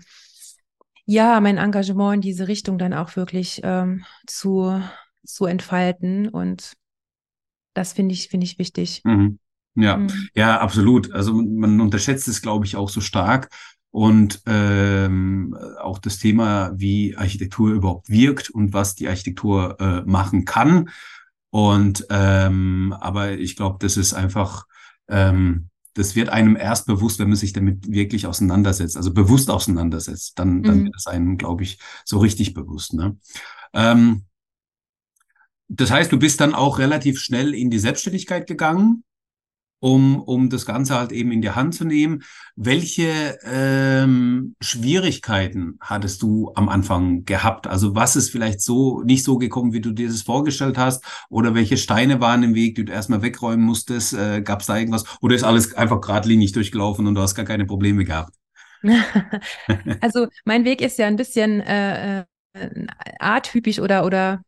ja, 1.07 1.41
mein 1.41 1.57
Engagement 1.57 2.15
in 2.15 2.21
diese 2.21 2.47
Richtung 2.47 2.77
dann 2.77 2.93
auch 2.93 3.17
wirklich 3.17 3.59
ähm, 3.65 4.05
zu, 4.27 4.81
zu 5.25 5.45
entfalten 5.45 6.29
und 6.29 6.77
das 7.75 7.93
finde 7.93 8.13
ich, 8.13 8.29
finde 8.29 8.45
ich 8.45 8.57
wichtig. 8.57 9.01
Mhm. 9.03 9.37
Ja, 9.75 9.97
mhm. 9.97 10.09
ja, 10.33 10.59
absolut. 10.59 11.11
Also 11.11 11.33
man 11.33 11.79
unterschätzt 11.81 12.27
es, 12.27 12.41
glaube 12.41 12.65
ich, 12.65 12.75
auch 12.75 12.89
so 12.89 13.01
stark. 13.01 13.49
Und 13.91 14.41
ähm, 14.45 15.55
auch 15.79 15.99
das 15.99 16.17
Thema, 16.17 16.73
wie 16.75 17.15
Architektur 17.15 17.71
überhaupt 17.71 18.09
wirkt 18.09 18.49
und 18.49 18.73
was 18.73 18.95
die 18.95 19.07
Architektur 19.07 19.79
äh, 19.79 20.01
machen 20.01 20.43
kann. 20.43 20.89
Und 21.49 22.05
ähm, 22.09 22.93
aber 22.99 23.37
ich 23.37 23.55
glaube, 23.55 23.77
das 23.79 23.95
ist 23.95 24.13
einfach, 24.13 24.65
ähm, 25.07 25.69
das 25.93 26.13
wird 26.13 26.27
einem 26.27 26.57
erst 26.57 26.87
bewusst, 26.87 27.19
wenn 27.19 27.29
man 27.29 27.37
sich 27.37 27.53
damit 27.53 27.89
wirklich 27.89 28.27
auseinandersetzt, 28.27 28.97
also 28.97 29.13
bewusst 29.13 29.49
auseinandersetzt. 29.49 30.37
Dann, 30.39 30.61
dann 30.63 30.79
mhm. 30.79 30.85
wird 30.85 30.95
es 30.97 31.07
einem, 31.07 31.37
glaube 31.37 31.63
ich, 31.63 31.79
so 32.03 32.17
richtig 32.19 32.53
bewusst. 32.53 32.93
Ne? 32.93 33.17
Ähm, 33.73 34.25
das 35.67 35.91
heißt, 35.91 36.11
du 36.11 36.19
bist 36.19 36.41
dann 36.41 36.53
auch 36.53 36.79
relativ 36.79 37.19
schnell 37.19 37.53
in 37.53 37.69
die 37.69 37.79
Selbstständigkeit 37.79 38.47
gegangen, 38.47 39.03
um, 39.79 40.21
um 40.21 40.49
das 40.49 40.65
Ganze 40.65 40.95
halt 40.95 41.11
eben 41.11 41.31
in 41.31 41.41
die 41.41 41.51
Hand 41.51 41.75
zu 41.75 41.85
nehmen. 41.85 42.23
Welche 42.55 43.37
ähm, 43.43 44.55
Schwierigkeiten 44.61 45.77
hattest 45.79 46.21
du 46.21 46.51
am 46.55 46.69
Anfang 46.69 47.25
gehabt? 47.25 47.67
Also 47.67 47.95
was 47.95 48.15
ist 48.15 48.31
vielleicht 48.31 48.61
so 48.61 49.01
nicht 49.01 49.23
so 49.23 49.37
gekommen, 49.37 49.73
wie 49.73 49.81
du 49.81 49.91
dir 49.91 50.07
das 50.07 50.21
vorgestellt 50.21 50.77
hast? 50.77 51.03
Oder 51.29 51.53
welche 51.53 51.77
Steine 51.77 52.21
waren 52.21 52.43
im 52.43 52.55
Weg, 52.55 52.75
die 52.75 52.85
du 52.85 52.93
erstmal 52.93 53.21
wegräumen 53.21 53.65
musstest? 53.65 54.13
Äh, 54.13 54.41
Gab 54.41 54.61
es 54.61 54.67
da 54.67 54.77
irgendwas? 54.77 55.03
Oder 55.21 55.35
ist 55.35 55.43
alles 55.43 55.73
einfach 55.75 56.01
geradlinig 56.01 56.51
durchgelaufen 56.53 57.05
und 57.05 57.15
du 57.15 57.21
hast 57.21 57.35
gar 57.35 57.45
keine 57.45 57.65
Probleme 57.65 58.05
gehabt? 58.05 58.33
also 60.01 60.27
mein 60.45 60.63
Weg 60.63 60.81
ist 60.81 60.99
ja 60.99 61.07
ein 61.07 61.15
bisschen 61.15 61.61
äh, 61.61 62.19
äh 62.19 62.25
atypisch 63.19 63.79
oder, 63.79 64.05
oder 64.05 64.41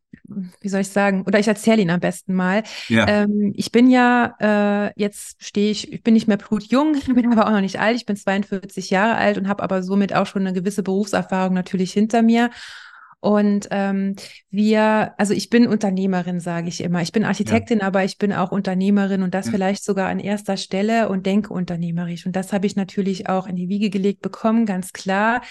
wie 0.60 0.68
soll 0.68 0.80
ich 0.80 0.88
sagen, 0.88 1.24
oder 1.26 1.38
ich 1.38 1.48
erzähle 1.48 1.82
ihn 1.82 1.90
am 1.90 2.00
besten 2.00 2.34
mal. 2.34 2.62
Ja. 2.88 3.06
Ähm, 3.08 3.52
ich 3.56 3.72
bin 3.72 3.90
ja, 3.90 4.34
äh, 4.40 4.92
jetzt 4.96 5.42
stehe 5.42 5.70
ich, 5.70 5.92
ich 5.92 6.02
bin 6.02 6.14
nicht 6.14 6.28
mehr 6.28 6.36
blutjung, 6.36 6.96
bin 7.14 7.32
aber 7.32 7.46
auch 7.46 7.52
noch 7.52 7.60
nicht 7.60 7.80
alt, 7.80 7.96
ich 7.96 8.06
bin 8.06 8.16
42 8.16 8.90
Jahre 8.90 9.16
alt 9.16 9.38
und 9.38 9.48
habe 9.48 9.62
aber 9.62 9.82
somit 9.82 10.14
auch 10.14 10.26
schon 10.26 10.46
eine 10.46 10.52
gewisse 10.52 10.82
Berufserfahrung 10.82 11.54
natürlich 11.54 11.92
hinter 11.92 12.22
mir. 12.22 12.50
Und 13.20 13.66
ähm, 13.72 14.14
wir, 14.48 15.14
also 15.18 15.34
ich 15.34 15.50
bin 15.50 15.66
Unternehmerin, 15.66 16.38
sage 16.38 16.68
ich 16.68 16.80
immer. 16.80 17.02
Ich 17.02 17.10
bin 17.10 17.24
Architektin, 17.24 17.80
ja. 17.80 17.86
aber 17.86 18.04
ich 18.04 18.16
bin 18.16 18.32
auch 18.32 18.52
Unternehmerin 18.52 19.22
und 19.22 19.34
das 19.34 19.46
ja. 19.46 19.52
vielleicht 19.52 19.82
sogar 19.82 20.08
an 20.08 20.20
erster 20.20 20.56
Stelle 20.56 21.08
und 21.08 21.26
denke 21.26 21.52
unternehmerisch. 21.52 22.26
Und 22.26 22.36
das 22.36 22.52
habe 22.52 22.66
ich 22.66 22.76
natürlich 22.76 23.28
auch 23.28 23.48
in 23.48 23.56
die 23.56 23.68
Wiege 23.68 23.90
gelegt 23.90 24.22
bekommen, 24.22 24.66
ganz 24.66 24.92
klar. 24.92 25.42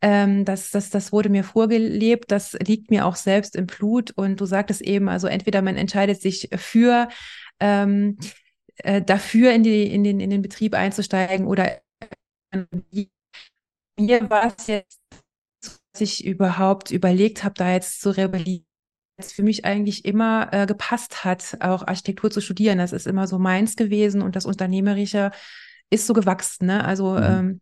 Ähm, 0.00 0.44
das, 0.44 0.70
das, 0.70 0.90
das 0.90 1.10
wurde 1.10 1.28
mir 1.28 1.42
vorgelebt, 1.42 2.30
das 2.30 2.52
liegt 2.52 2.90
mir 2.90 3.04
auch 3.04 3.16
selbst 3.16 3.56
im 3.56 3.66
Blut. 3.66 4.12
Und 4.12 4.40
du 4.40 4.46
sagtest 4.46 4.80
eben, 4.80 5.08
also 5.08 5.26
entweder 5.26 5.60
man 5.60 5.76
entscheidet 5.76 6.22
sich 6.22 6.48
für 6.54 7.08
ähm, 7.58 8.16
äh, 8.76 9.02
dafür 9.02 9.52
in, 9.52 9.64
die, 9.64 9.92
in, 9.92 10.04
den, 10.04 10.20
in 10.20 10.30
den 10.30 10.42
Betrieb 10.42 10.74
einzusteigen 10.74 11.48
oder 11.48 11.80
mir 13.98 14.30
war 14.30 14.54
es 14.56 14.68
jetzt 14.68 15.00
ich 16.00 16.24
überhaupt 16.24 16.90
überlegt 16.90 17.44
habe, 17.44 17.54
da 17.56 17.72
jetzt 17.72 18.00
zu 18.00 18.10
rebellieren, 18.16 18.64
es 19.16 19.32
für 19.32 19.42
mich 19.42 19.64
eigentlich 19.64 20.04
immer 20.04 20.48
äh, 20.52 20.66
gepasst 20.66 21.24
hat, 21.24 21.56
auch 21.60 21.86
Architektur 21.86 22.30
zu 22.30 22.40
studieren. 22.40 22.78
Das 22.78 22.92
ist 22.92 23.06
immer 23.06 23.26
so 23.26 23.38
meins 23.38 23.76
gewesen 23.76 24.22
und 24.22 24.36
das 24.36 24.46
Unternehmerische 24.46 25.32
ist 25.90 26.06
so 26.06 26.12
gewachsen. 26.12 26.66
Ne? 26.66 26.84
Also 26.84 27.12
mhm. 27.12 27.22
ähm, 27.22 27.60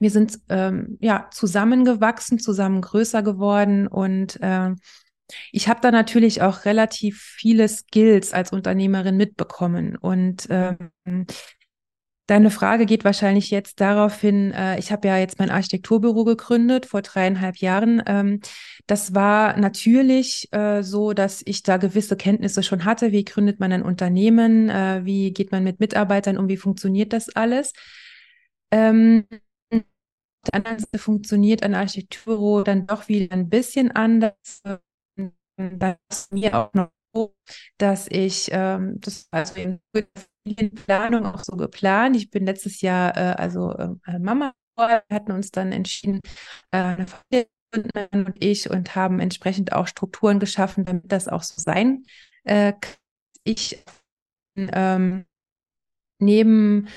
wir 0.00 0.10
sind 0.10 0.38
ähm, 0.48 0.96
ja 1.00 1.28
zusammengewachsen, 1.30 2.38
zusammen 2.38 2.80
größer 2.80 3.22
geworden 3.22 3.86
und 3.86 4.40
äh, 4.40 4.74
ich 5.52 5.68
habe 5.68 5.80
da 5.82 5.90
natürlich 5.90 6.40
auch 6.40 6.64
relativ 6.64 7.20
viele 7.20 7.68
Skills 7.68 8.32
als 8.32 8.52
Unternehmerin 8.52 9.16
mitbekommen 9.16 9.96
und 9.96 10.46
ähm, 10.48 11.26
Deine 12.28 12.50
Frage 12.50 12.84
geht 12.84 13.06
wahrscheinlich 13.06 13.50
jetzt 13.50 13.80
darauf 13.80 14.20
hin, 14.20 14.52
äh, 14.52 14.78
ich 14.78 14.92
habe 14.92 15.08
ja 15.08 15.16
jetzt 15.16 15.38
mein 15.38 15.48
Architekturbüro 15.48 16.24
gegründet 16.24 16.84
vor 16.84 17.00
dreieinhalb 17.00 17.56
Jahren. 17.56 18.02
Ähm, 18.06 18.40
das 18.86 19.14
war 19.14 19.56
natürlich 19.56 20.46
äh, 20.52 20.82
so, 20.82 21.14
dass 21.14 21.40
ich 21.46 21.62
da 21.62 21.78
gewisse 21.78 22.16
Kenntnisse 22.16 22.62
schon 22.62 22.84
hatte. 22.84 23.12
Wie 23.12 23.24
gründet 23.24 23.60
man 23.60 23.72
ein 23.72 23.82
Unternehmen? 23.82 24.68
Äh, 24.68 25.06
wie 25.06 25.32
geht 25.32 25.52
man 25.52 25.64
mit 25.64 25.80
Mitarbeitern 25.80 26.36
um? 26.36 26.48
Wie 26.48 26.58
funktioniert 26.58 27.14
das 27.14 27.34
alles? 27.34 27.72
Ähm, 28.70 29.24
der 29.72 29.84
anderen 30.52 30.80
Seite 30.80 30.98
funktioniert 30.98 31.62
ein 31.62 31.74
Architekturbüro 31.74 32.62
dann 32.62 32.86
doch 32.86 33.08
wieder 33.08 33.34
ein 33.34 33.48
bisschen 33.48 33.90
anders. 33.90 34.62
Das 35.56 36.28
mir 36.30 36.54
auch 36.54 36.74
noch 36.74 36.90
dass 37.78 38.06
ich 38.08 38.48
ähm, 38.52 39.00
das 39.00 39.28
also 39.30 39.54
in 39.60 39.80
Familienplanung 40.44 41.26
auch 41.26 41.44
so 41.44 41.56
geplant. 41.56 42.16
Ich 42.16 42.30
bin 42.30 42.46
letztes 42.46 42.80
Jahr 42.80 43.16
äh, 43.16 43.34
also 43.36 43.72
äh, 43.72 44.18
Mama, 44.18 44.52
hatten 44.76 45.32
uns 45.32 45.50
dann 45.50 45.72
entschieden, 45.72 46.20
äh, 46.70 47.04
und 48.12 48.34
ich 48.38 48.70
und 48.70 48.94
haben 48.94 49.20
entsprechend 49.20 49.72
auch 49.72 49.86
Strukturen 49.86 50.40
geschaffen, 50.40 50.84
damit 50.84 51.12
das 51.12 51.28
auch 51.28 51.42
so 51.42 51.60
sein 51.60 52.04
äh, 52.44 52.72
kann. 52.72 52.94
Ich 53.44 53.82
ähm, 54.56 55.24
neben 56.18 56.88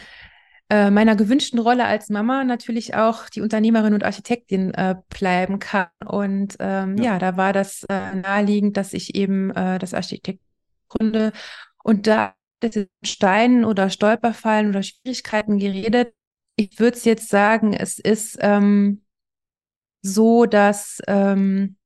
meiner 0.89 1.15
gewünschten 1.15 1.59
Rolle 1.59 1.85
als 1.85 2.09
Mama 2.09 2.43
natürlich 2.43 2.95
auch 2.95 3.29
die 3.29 3.41
Unternehmerin 3.41 3.93
und 3.93 4.03
Architektin 4.03 4.73
äh, 4.73 4.95
bleiben 5.09 5.59
kann. 5.59 5.87
Und 6.05 6.55
ähm, 6.59 6.97
ja. 6.97 7.03
ja. 7.03 7.19
da 7.19 7.37
war 7.37 7.53
das 7.53 7.83
äh, 7.89 8.15
naheliegend, 8.15 8.77
dass 8.77 8.93
ich 8.93 9.15
eben 9.15 9.51
äh, 9.51 9.79
das 9.79 9.93
Architekt 9.93 10.41
gründe. 10.87 11.33
Und 11.83 12.07
da 12.07 12.35
Steinen 13.03 13.65
oder 13.65 13.89
Stolperfallen 13.89 14.69
oder 14.69 14.83
Schwierigkeiten 14.83 15.57
geredet. 15.57 16.13
Ich 16.55 16.79
würde 16.79 16.95
es 16.95 17.05
jetzt 17.05 17.29
sagen, 17.29 17.73
es 17.73 17.97
ist 17.97 18.37
ähm, 18.39 19.01
so, 20.01 20.45
dass 20.45 20.99
ähm, 21.07 21.77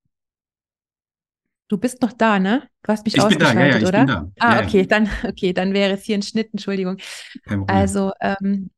du 1.68 1.78
bist 1.78 2.02
noch 2.02 2.14
da, 2.14 2.40
ne? 2.40 2.68
Du 2.84 2.92
hast 2.92 3.06
mich 3.06 3.16
ich 3.16 3.22
ausgeschaltet, 3.22 3.56
bin 3.56 3.60
da, 3.60 3.66
ja, 3.66 3.80
ja, 3.80 3.88
oder? 3.88 4.00
Bin 4.00 4.08
da. 4.08 4.32
Ah, 4.40 4.64
okay, 4.64 4.86
dann 4.86 5.10
okay, 5.24 5.54
dann 5.54 5.74
wäre 5.74 5.94
es 5.94 6.04
hier 6.04 6.18
ein 6.18 6.24
Schnitt, 6.24 6.50
Entschuldigung. 6.52 6.98
Also 7.68 8.12
ähm, 8.20 8.70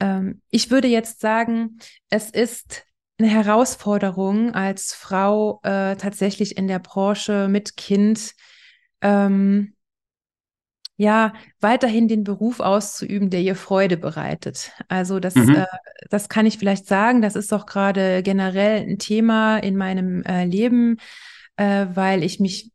ähm, 0.00 0.42
ich 0.50 0.70
würde 0.70 0.88
jetzt 0.88 1.20
sagen, 1.20 1.78
es 2.10 2.30
ist 2.30 2.84
eine 3.18 3.28
Herausforderung 3.28 4.54
als 4.54 4.92
Frau 4.92 5.60
äh, 5.62 5.96
tatsächlich 5.96 6.56
in 6.56 6.68
der 6.68 6.78
Branche 6.78 7.48
mit 7.48 7.76
Kind 7.76 8.34
ähm, 9.00 9.76
ja, 10.98 11.34
weiterhin 11.60 12.08
den 12.08 12.24
Beruf 12.24 12.60
auszuüben, 12.60 13.28
der 13.28 13.42
ihr 13.42 13.54
Freude 13.54 13.98
bereitet. 13.98 14.72
Also 14.88 15.20
das, 15.20 15.34
mhm. 15.34 15.56
äh, 15.56 15.66
das 16.08 16.28
kann 16.28 16.46
ich 16.46 16.58
vielleicht 16.58 16.86
sagen. 16.86 17.20
Das 17.20 17.36
ist 17.36 17.52
doch 17.52 17.66
gerade 17.66 18.22
generell 18.22 18.80
ein 18.82 18.98
Thema 18.98 19.58
in 19.58 19.76
meinem 19.76 20.22
äh, 20.22 20.44
Leben, 20.44 20.98
äh, 21.56 21.86
weil 21.92 22.22
ich 22.22 22.40
mich, 22.40 22.72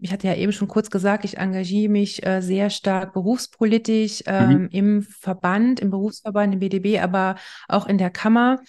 ich 0.00 0.12
hatte 0.12 0.26
ja 0.26 0.34
eben 0.34 0.52
schon 0.52 0.68
kurz 0.68 0.90
gesagt, 0.90 1.24
ich 1.24 1.38
engagiere 1.38 1.90
mich 1.90 2.24
äh, 2.26 2.42
sehr 2.42 2.70
stark 2.70 3.14
berufspolitisch 3.14 4.22
ähm, 4.26 4.48
mhm. 4.48 4.68
im 4.70 5.02
Verband, 5.02 5.80
im 5.80 5.90
Berufsverband, 5.90 6.54
im 6.54 6.60
BDB, 6.60 7.00
aber 7.00 7.36
auch 7.68 7.86
in 7.86 7.98
der 7.98 8.10
Kammer. 8.10 8.60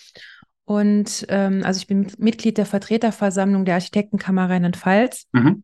Und 0.63 1.25
ähm, 1.29 1.61
also 1.63 1.79
ich 1.79 1.87
bin 1.87 2.07
Mitglied 2.17 2.57
der 2.57 2.65
Vertreterversammlung 2.65 3.65
der 3.65 3.75
Architektenkammer 3.75 4.49
Rheinland-Pfalz. 4.49 5.27
Mhm. 5.33 5.63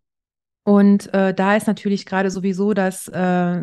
Und 0.63 1.13
äh, 1.13 1.33
da 1.33 1.55
ist 1.55 1.67
natürlich 1.67 2.05
gerade 2.05 2.29
sowieso 2.29 2.73
das 2.73 3.07
äh, 3.07 3.61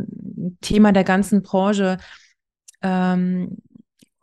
Thema 0.60 0.92
der 0.92 1.04
ganzen 1.04 1.42
Branche 1.42 1.98
ähm, 2.82 3.58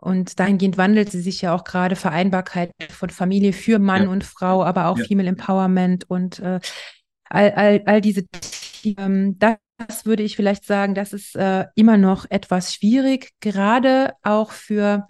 und 0.06 0.40
dahingehend 0.40 0.78
wandelt 0.78 1.10
sie 1.10 1.20
sich 1.20 1.42
ja 1.42 1.56
auch 1.56 1.64
gerade 1.64 1.96
Vereinbarkeit 1.96 2.72
von 2.90 3.10
Familie 3.10 3.54
für 3.54 3.80
Mann 3.80 4.04
ja. 4.04 4.10
und 4.10 4.24
Frau, 4.24 4.64
aber 4.64 4.88
auch 4.88 5.00
ja. 5.00 5.06
Female 5.06 5.30
Empowerment 5.30 6.10
und 6.10 6.40
äh, 6.40 6.60
all, 7.30 7.52
all, 7.52 7.82
all 7.86 8.02
diese 8.02 8.26
Themen. 8.28 9.40
Das 9.40 10.06
würde 10.06 10.24
ich 10.24 10.36
vielleicht 10.36 10.66
sagen, 10.66 10.96
das 10.96 11.14
ist 11.14 11.36
äh, 11.36 11.66
immer 11.76 11.98
noch 11.98 12.26
etwas 12.30 12.74
schwierig, 12.74 13.32
gerade 13.40 14.14
auch 14.24 14.52
für 14.52 15.08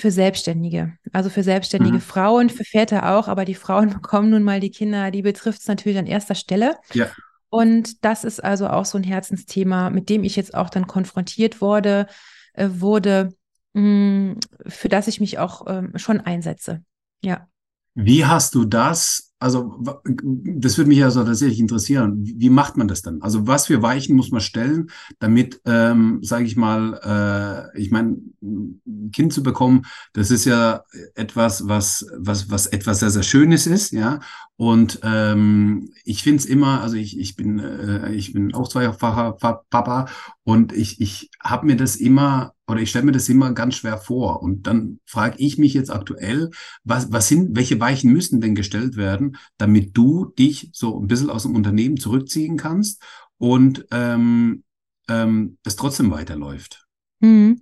für 0.00 0.10
Selbstständige, 0.10 0.94
also 1.12 1.28
für 1.28 1.42
selbstständige 1.42 1.96
mhm. 1.96 2.00
Frauen, 2.00 2.48
für 2.48 2.64
Väter 2.64 3.14
auch, 3.14 3.28
aber 3.28 3.44
die 3.44 3.54
Frauen 3.54 3.90
bekommen 3.94 4.30
nun 4.30 4.42
mal 4.42 4.58
die 4.58 4.70
Kinder, 4.70 5.10
die 5.10 5.22
betrifft 5.22 5.60
es 5.60 5.68
natürlich 5.68 5.98
an 5.98 6.06
erster 6.06 6.34
Stelle. 6.34 6.76
Ja. 6.94 7.10
Und 7.50 8.04
das 8.04 8.24
ist 8.24 8.42
also 8.42 8.68
auch 8.68 8.84
so 8.84 8.96
ein 8.96 9.04
Herzensthema, 9.04 9.90
mit 9.90 10.08
dem 10.08 10.24
ich 10.24 10.36
jetzt 10.36 10.54
auch 10.54 10.70
dann 10.70 10.86
konfrontiert 10.86 11.60
wurde, 11.60 12.06
äh, 12.54 12.68
wurde, 12.70 13.34
mh, 13.74 13.82
mm, 13.82 14.40
für 14.66 14.88
das 14.88 15.08
ich 15.08 15.20
mich 15.20 15.38
auch 15.38 15.66
ähm, 15.68 15.92
schon 15.96 16.20
einsetze. 16.20 16.82
Ja. 17.22 17.48
Wie 17.94 18.24
hast 18.24 18.54
du 18.54 18.64
das 18.64 19.30
also 19.42 19.82
das 20.22 20.76
würde 20.76 20.88
mich 20.88 20.98
ja 20.98 21.10
so 21.10 21.24
tatsächlich 21.24 21.60
interessieren. 21.60 22.20
Wie 22.22 22.50
macht 22.50 22.76
man 22.76 22.88
das 22.88 23.00
dann? 23.00 23.22
Also 23.22 23.46
was 23.46 23.66
für 23.68 23.80
Weichen 23.80 24.14
muss 24.14 24.30
man 24.30 24.42
stellen, 24.42 24.90
damit, 25.18 25.62
ähm, 25.64 26.18
sage 26.22 26.44
ich 26.44 26.56
mal, 26.56 27.70
äh, 27.74 27.80
ich 27.80 27.90
meine, 27.90 28.18
ein 28.42 29.10
Kind 29.14 29.32
zu 29.32 29.42
bekommen, 29.42 29.86
das 30.12 30.30
ist 30.30 30.44
ja 30.44 30.82
etwas, 31.14 31.68
was 31.68 32.06
was 32.18 32.50
was 32.50 32.66
etwas 32.66 33.00
sehr 33.00 33.08
sehr 33.08 33.22
Schönes 33.22 33.66
ist, 33.66 33.92
ja. 33.92 34.20
Und 34.56 35.00
ähm, 35.04 35.90
ich 36.04 36.22
finde 36.22 36.40
es 36.40 36.44
immer, 36.44 36.82
also 36.82 36.96
ich 36.96 37.18
ich 37.18 37.34
bin 37.34 37.60
äh, 37.60 38.12
ich 38.12 38.34
bin 38.34 38.52
auch 38.54 38.68
zweifacher 38.68 39.32
Papa 39.70 40.06
und 40.44 40.74
ich 40.74 41.00
ich 41.00 41.30
habe 41.42 41.64
mir 41.64 41.76
das 41.76 41.96
immer 41.96 42.52
oder 42.70 42.80
ich 42.80 42.90
stelle 42.90 43.06
mir 43.06 43.12
das 43.12 43.28
immer 43.28 43.52
ganz 43.52 43.74
schwer 43.74 43.98
vor. 43.98 44.42
Und 44.42 44.66
dann 44.66 45.00
frage 45.04 45.36
ich 45.38 45.58
mich 45.58 45.74
jetzt 45.74 45.90
aktuell, 45.90 46.50
was, 46.84 47.12
was 47.12 47.28
sind, 47.28 47.56
welche 47.56 47.80
Weichen 47.80 48.12
müssen 48.12 48.40
denn 48.40 48.54
gestellt 48.54 48.96
werden, 48.96 49.36
damit 49.58 49.96
du 49.96 50.32
dich 50.38 50.70
so 50.72 51.00
ein 51.00 51.06
bisschen 51.06 51.30
aus 51.30 51.42
dem 51.42 51.56
Unternehmen 51.56 51.96
zurückziehen 51.96 52.56
kannst 52.56 53.02
und 53.38 53.86
ähm, 53.90 54.62
ähm, 55.08 55.58
es 55.64 55.76
trotzdem 55.76 56.10
weiterläuft? 56.10 56.86
Mhm. 57.20 57.60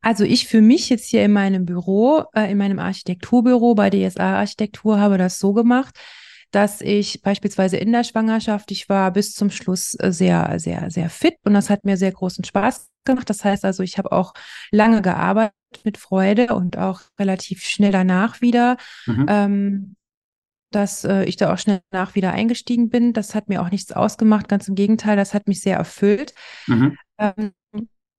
Also 0.00 0.24
ich 0.24 0.46
für 0.46 0.62
mich 0.62 0.88
jetzt 0.88 1.06
hier 1.06 1.24
in 1.24 1.32
meinem 1.32 1.66
Büro, 1.66 2.24
äh, 2.34 2.50
in 2.50 2.58
meinem 2.58 2.78
Architekturbüro 2.78 3.74
bei 3.74 3.90
DSA 3.90 4.38
Architektur 4.38 4.98
habe 4.98 5.18
das 5.18 5.38
so 5.38 5.52
gemacht, 5.52 5.98
dass 6.50 6.80
ich 6.80 7.22
beispielsweise 7.22 7.76
in 7.76 7.92
der 7.92 8.04
Schwangerschaft, 8.04 8.70
ich 8.70 8.88
war 8.88 9.10
bis 9.12 9.34
zum 9.34 9.50
Schluss 9.50 9.94
äh, 10.00 10.12
sehr, 10.12 10.58
sehr, 10.58 10.90
sehr 10.90 11.10
fit 11.10 11.36
und 11.44 11.54
das 11.54 11.70
hat 11.70 11.84
mir 11.84 11.96
sehr 11.96 12.12
großen 12.12 12.44
Spaß 12.44 12.88
gemacht. 13.04 13.28
Das 13.28 13.44
heißt 13.44 13.64
also, 13.64 13.82
ich 13.82 13.98
habe 13.98 14.12
auch 14.12 14.32
lange 14.70 15.02
gearbeitet 15.02 15.54
mit 15.84 15.98
Freude 15.98 16.54
und 16.54 16.78
auch 16.78 17.02
relativ 17.18 17.64
schnell 17.64 17.92
danach 17.92 18.40
wieder. 18.40 18.76
Mhm. 19.06 19.26
Ähm, 19.28 19.94
dass 20.70 21.04
äh, 21.04 21.24
ich 21.24 21.36
da 21.36 21.52
auch 21.52 21.58
schnell 21.58 21.80
nach 21.90 22.14
wieder 22.14 22.32
eingestiegen 22.32 22.90
bin. 22.90 23.12
Das 23.12 23.34
hat 23.34 23.48
mir 23.48 23.62
auch 23.62 23.70
nichts 23.70 23.92
ausgemacht, 23.92 24.48
ganz 24.48 24.68
im 24.68 24.74
Gegenteil, 24.74 25.16
das 25.16 25.32
hat 25.34 25.48
mich 25.48 25.62
sehr 25.62 25.76
erfüllt. 25.76 26.34
Mhm. 26.66 26.98
Ähm, 27.18 27.52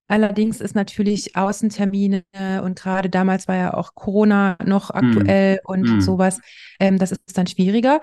Allerdings 0.09 0.59
ist 0.59 0.75
natürlich 0.75 1.35
Außentermine 1.35 2.23
und 2.63 2.77
gerade 2.77 3.09
damals 3.09 3.47
war 3.47 3.55
ja 3.55 3.73
auch 3.75 3.93
Corona 3.93 4.57
noch 4.65 4.89
aktuell 4.89 5.57
mm. 5.57 5.59
und 5.69 5.97
mm. 5.97 6.01
sowas. 6.01 6.41
Ähm, 6.79 6.97
das 6.97 7.11
ist 7.11 7.37
dann 7.37 7.47
schwieriger. 7.47 8.01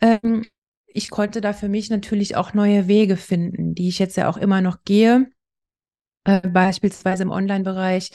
Ähm, 0.00 0.44
ich 0.86 1.10
konnte 1.10 1.40
da 1.40 1.52
für 1.52 1.68
mich 1.68 1.90
natürlich 1.90 2.36
auch 2.36 2.54
neue 2.54 2.88
Wege 2.88 3.16
finden, 3.16 3.74
die 3.74 3.88
ich 3.88 4.00
jetzt 4.00 4.16
ja 4.16 4.28
auch 4.28 4.36
immer 4.36 4.60
noch 4.60 4.78
gehe, 4.84 5.30
äh, 6.24 6.46
beispielsweise 6.48 7.22
im 7.22 7.30
Online-Bereich, 7.30 8.10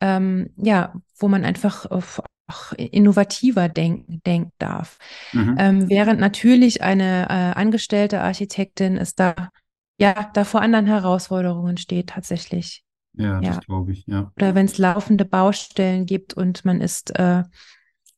ähm, 0.00 0.50
ja, 0.56 0.94
wo 1.18 1.28
man 1.28 1.44
einfach 1.44 1.86
auch 1.90 2.72
innovativer 2.76 3.68
denken, 3.68 4.22
denken 4.26 4.52
darf. 4.58 4.98
Mhm. 5.32 5.56
Ähm, 5.58 5.90
während 5.90 6.20
natürlich 6.20 6.82
eine 6.82 7.26
äh, 7.28 7.58
angestellte 7.58 8.20
Architektin 8.20 8.96
es 8.96 9.14
da 9.14 9.50
ja, 9.98 10.30
da 10.34 10.44
vor 10.44 10.62
anderen 10.62 10.86
Herausforderungen 10.86 11.76
steht 11.76 12.08
tatsächlich. 12.08 12.84
Ja, 13.14 13.40
das 13.40 13.60
glaube 13.60 13.92
ich, 13.92 14.06
ja. 14.06 14.32
Oder 14.36 14.54
wenn 14.54 14.66
es 14.66 14.78
laufende 14.78 15.24
Baustellen 15.24 16.06
gibt 16.06 16.34
und 16.34 16.64
man 16.64 16.80
ist 16.80 17.18
äh, 17.18 17.42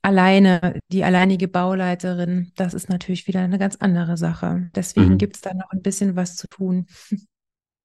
alleine, 0.02 0.78
die 0.93 1.02
alleinige 1.02 1.49
Bauleiterin, 1.49 2.52
das 2.57 2.75
ist 2.75 2.88
natürlich 2.88 3.26
wieder 3.26 3.40
eine 3.40 3.59
ganz 3.59 3.76
andere 3.76 4.16
Sache. 4.16 4.71
Deswegen 4.75 5.14
mhm. 5.14 5.19
gibt 5.19 5.37
es 5.37 5.43
da 5.43 5.54
noch 5.54 5.71
ein 5.71 5.83
bisschen 5.83 6.14
was 6.14 6.37
zu 6.37 6.47
tun. 6.49 6.87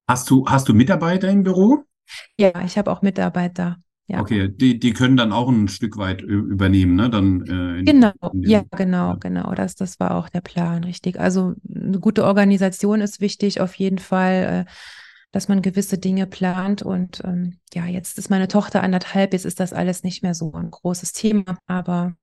Hast 0.08 0.28
du, 0.28 0.44
hast 0.44 0.68
du 0.68 0.74
Mitarbeiter 0.74 1.28
im 1.28 1.44
Büro? 1.44 1.84
Ja, 2.36 2.64
ich 2.64 2.76
habe 2.76 2.90
auch 2.90 3.00
Mitarbeiter. 3.00 3.76
Ja. 4.10 4.20
Okay, 4.20 4.48
die, 4.48 4.80
die 4.80 4.92
können 4.92 5.16
dann 5.16 5.32
auch 5.32 5.48
ein 5.48 5.68
Stück 5.68 5.96
weit 5.96 6.20
übernehmen, 6.20 6.96
ne? 6.96 7.08
Dann, 7.10 7.42
äh, 7.42 7.84
genau, 7.84 8.10
ja, 8.40 8.64
genau, 8.76 9.10
ja. 9.10 9.14
genau. 9.14 9.54
Das, 9.54 9.76
das 9.76 10.00
war 10.00 10.16
auch 10.16 10.28
der 10.28 10.40
Plan, 10.40 10.82
richtig. 10.82 11.20
Also 11.20 11.54
eine 11.72 12.00
gute 12.00 12.24
Organisation 12.24 13.02
ist 13.02 13.20
wichtig, 13.20 13.60
auf 13.60 13.74
jeden 13.76 14.00
Fall, 14.00 14.66
äh, 14.66 14.70
dass 15.30 15.46
man 15.46 15.62
gewisse 15.62 15.96
Dinge 15.96 16.26
plant. 16.26 16.82
Und 16.82 17.22
ähm, 17.22 17.58
ja, 17.72 17.86
jetzt 17.86 18.18
ist 18.18 18.30
meine 18.30 18.48
Tochter 18.48 18.82
anderthalb, 18.82 19.32
jetzt 19.32 19.46
ist 19.46 19.60
das 19.60 19.72
alles 19.72 20.02
nicht 20.02 20.24
mehr 20.24 20.34
so 20.34 20.52
ein 20.54 20.72
großes 20.72 21.12
Thema, 21.12 21.58
aber 21.66 22.16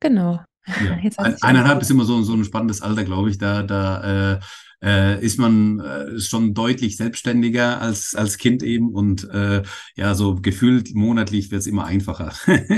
genau. 0.00 0.40
Ja. 0.82 0.98
Ein, 1.18 1.42
eineinhalb 1.42 1.82
ist 1.82 1.90
immer 1.90 2.04
so, 2.04 2.22
so 2.22 2.32
ein 2.32 2.44
spannendes 2.44 2.80
Alter, 2.80 3.04
glaube 3.04 3.28
ich. 3.28 3.36
Da, 3.36 3.62
da 3.62 4.36
äh, 4.36 4.40
äh, 4.82 5.24
ist 5.24 5.38
man 5.38 5.80
äh, 5.80 6.20
schon 6.20 6.54
deutlich 6.54 6.96
selbstständiger 6.96 7.80
als, 7.80 8.14
als 8.14 8.38
Kind 8.38 8.62
eben 8.62 8.94
und 8.94 9.28
äh, 9.30 9.62
ja, 9.96 10.14
so 10.14 10.36
gefühlt 10.36 10.94
monatlich 10.94 11.50
wird 11.50 11.60
es 11.60 11.66
immer 11.66 11.84
einfacher. 11.84 12.32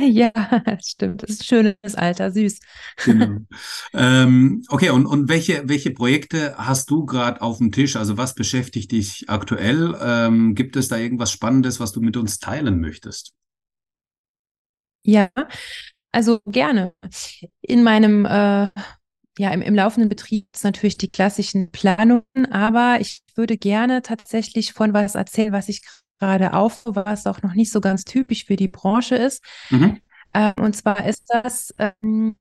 ja, 0.00 0.30
das 0.64 0.88
stimmt. 0.88 1.22
Das 1.22 1.30
ist 1.30 1.42
ein 1.42 1.44
schönes 1.44 1.94
Alter, 1.94 2.30
süß. 2.30 2.60
genau. 3.04 3.38
Ähm, 3.92 4.62
okay, 4.68 4.90
und, 4.90 5.06
und 5.06 5.28
welche, 5.28 5.68
welche 5.68 5.90
Projekte 5.90 6.54
hast 6.56 6.90
du 6.90 7.04
gerade 7.04 7.42
auf 7.42 7.58
dem 7.58 7.72
Tisch? 7.72 7.96
Also 7.96 8.16
was 8.16 8.34
beschäftigt 8.34 8.92
dich 8.92 9.28
aktuell? 9.28 9.96
Ähm, 10.00 10.54
gibt 10.54 10.76
es 10.76 10.88
da 10.88 10.96
irgendwas 10.96 11.32
Spannendes, 11.32 11.80
was 11.80 11.92
du 11.92 12.00
mit 12.00 12.16
uns 12.16 12.38
teilen 12.38 12.80
möchtest? 12.80 13.32
Ja, 15.02 15.28
also 16.12 16.40
gerne. 16.46 16.94
In 17.60 17.82
meinem 17.82 18.24
äh, 18.26 18.68
ja, 19.40 19.50
im, 19.52 19.62
im 19.62 19.74
laufenden 19.74 20.10
Betrieb 20.10 20.46
ist 20.52 20.64
natürlich 20.64 20.98
die 20.98 21.08
klassischen 21.08 21.70
Planungen, 21.70 22.46
aber 22.50 22.98
ich 23.00 23.22
würde 23.34 23.56
gerne 23.56 24.02
tatsächlich 24.02 24.74
von 24.74 24.92
was 24.92 25.14
erzählen, 25.14 25.50
was 25.50 25.70
ich 25.70 25.80
gerade 26.18 26.52
auf, 26.52 26.82
was 26.84 27.26
auch 27.26 27.40
noch 27.40 27.54
nicht 27.54 27.72
so 27.72 27.80
ganz 27.80 28.04
typisch 28.04 28.44
für 28.44 28.56
die 28.56 28.68
Branche 28.68 29.16
ist. 29.16 29.42
Mhm. 29.70 29.98
Ähm, 30.34 30.52
und 30.60 30.76
zwar 30.76 31.06
ist 31.06 31.24
das 31.28 31.74
ähm, 31.78 32.36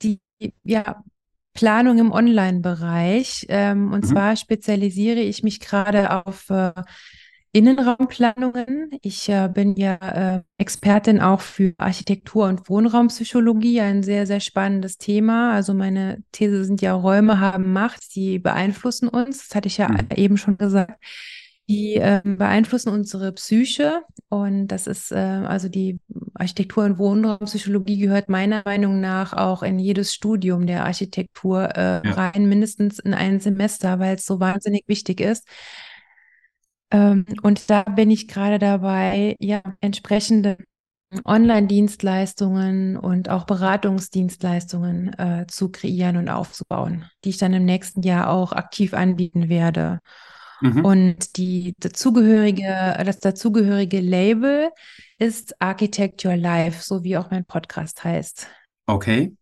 die 0.00 0.20
ja, 0.64 1.04
Planung 1.52 1.98
im 1.98 2.12
Online-Bereich. 2.12 3.44
Ähm, 3.50 3.92
und 3.92 4.04
mhm. 4.04 4.08
zwar 4.08 4.36
spezialisiere 4.36 5.20
ich 5.20 5.42
mich 5.42 5.60
gerade 5.60 6.24
auf 6.24 6.48
äh, 6.48 6.72
Innenraumplanungen. 7.54 8.90
Ich 9.02 9.28
äh, 9.28 9.48
bin 9.52 9.76
ja 9.76 9.94
äh, 9.96 10.42
Expertin 10.56 11.20
auch 11.20 11.42
für 11.42 11.74
Architektur 11.76 12.46
und 12.46 12.68
Wohnraumpsychologie, 12.68 13.82
ein 13.82 14.02
sehr, 14.02 14.26
sehr 14.26 14.40
spannendes 14.40 14.96
Thema. 14.96 15.52
Also 15.52 15.74
meine 15.74 16.22
These 16.32 16.64
sind 16.64 16.80
ja, 16.80 16.94
Räume 16.94 17.40
haben 17.40 17.72
Macht, 17.72 18.14
die 18.16 18.38
beeinflussen 18.38 19.08
uns. 19.08 19.48
Das 19.48 19.54
hatte 19.54 19.68
ich 19.68 19.76
ja 19.76 19.88
mhm. 19.88 20.08
eben 20.16 20.36
schon 20.38 20.56
gesagt. 20.56 20.98
Die 21.68 21.96
äh, 21.96 22.20
beeinflussen 22.24 22.88
unsere 22.88 23.32
Psyche 23.32 24.02
und 24.28 24.68
das 24.68 24.86
ist 24.86 25.12
äh, 25.12 25.16
also 25.16 25.68
die 25.68 26.00
Architektur 26.34 26.84
und 26.84 26.98
Wohnraumpsychologie 26.98 27.98
gehört 27.98 28.28
meiner 28.28 28.62
Meinung 28.64 29.00
nach 29.00 29.32
auch 29.32 29.62
in 29.62 29.78
jedes 29.78 30.12
Studium 30.12 30.66
der 30.66 30.84
Architektur 30.84 31.68
äh, 31.76 32.06
ja. 32.06 32.12
rein, 32.14 32.48
mindestens 32.48 32.98
in 32.98 33.14
ein 33.14 33.40
Semester, 33.40 34.00
weil 34.00 34.16
es 34.16 34.26
so 34.26 34.40
wahnsinnig 34.40 34.84
wichtig 34.88 35.20
ist. 35.20 35.46
Ähm, 36.92 37.24
und 37.42 37.70
da 37.70 37.82
bin 37.82 38.10
ich 38.10 38.28
gerade 38.28 38.58
dabei, 38.58 39.36
ja, 39.40 39.62
entsprechende 39.80 40.58
Online-Dienstleistungen 41.24 42.96
und 42.96 43.28
auch 43.28 43.44
Beratungsdienstleistungen 43.44 45.12
äh, 45.18 45.46
zu 45.46 45.70
kreieren 45.70 46.16
und 46.16 46.28
aufzubauen, 46.28 47.06
die 47.24 47.30
ich 47.30 47.38
dann 47.38 47.52
im 47.52 47.64
nächsten 47.64 48.02
Jahr 48.02 48.30
auch 48.30 48.52
aktiv 48.52 48.94
anbieten 48.94 49.48
werde. 49.48 49.98
Mhm. 50.60 50.84
Und 50.84 51.36
die 51.36 51.74
dazugehörige, 51.78 52.96
das 53.04 53.18
dazugehörige 53.18 54.00
Label 54.00 54.70
ist 55.18 55.60
Architect 55.60 56.24
Your 56.24 56.36
Life, 56.36 56.82
so 56.82 57.04
wie 57.04 57.16
auch 57.16 57.30
mein 57.30 57.44
Podcast 57.44 58.04
heißt. 58.04 58.46
Okay. 58.86 59.36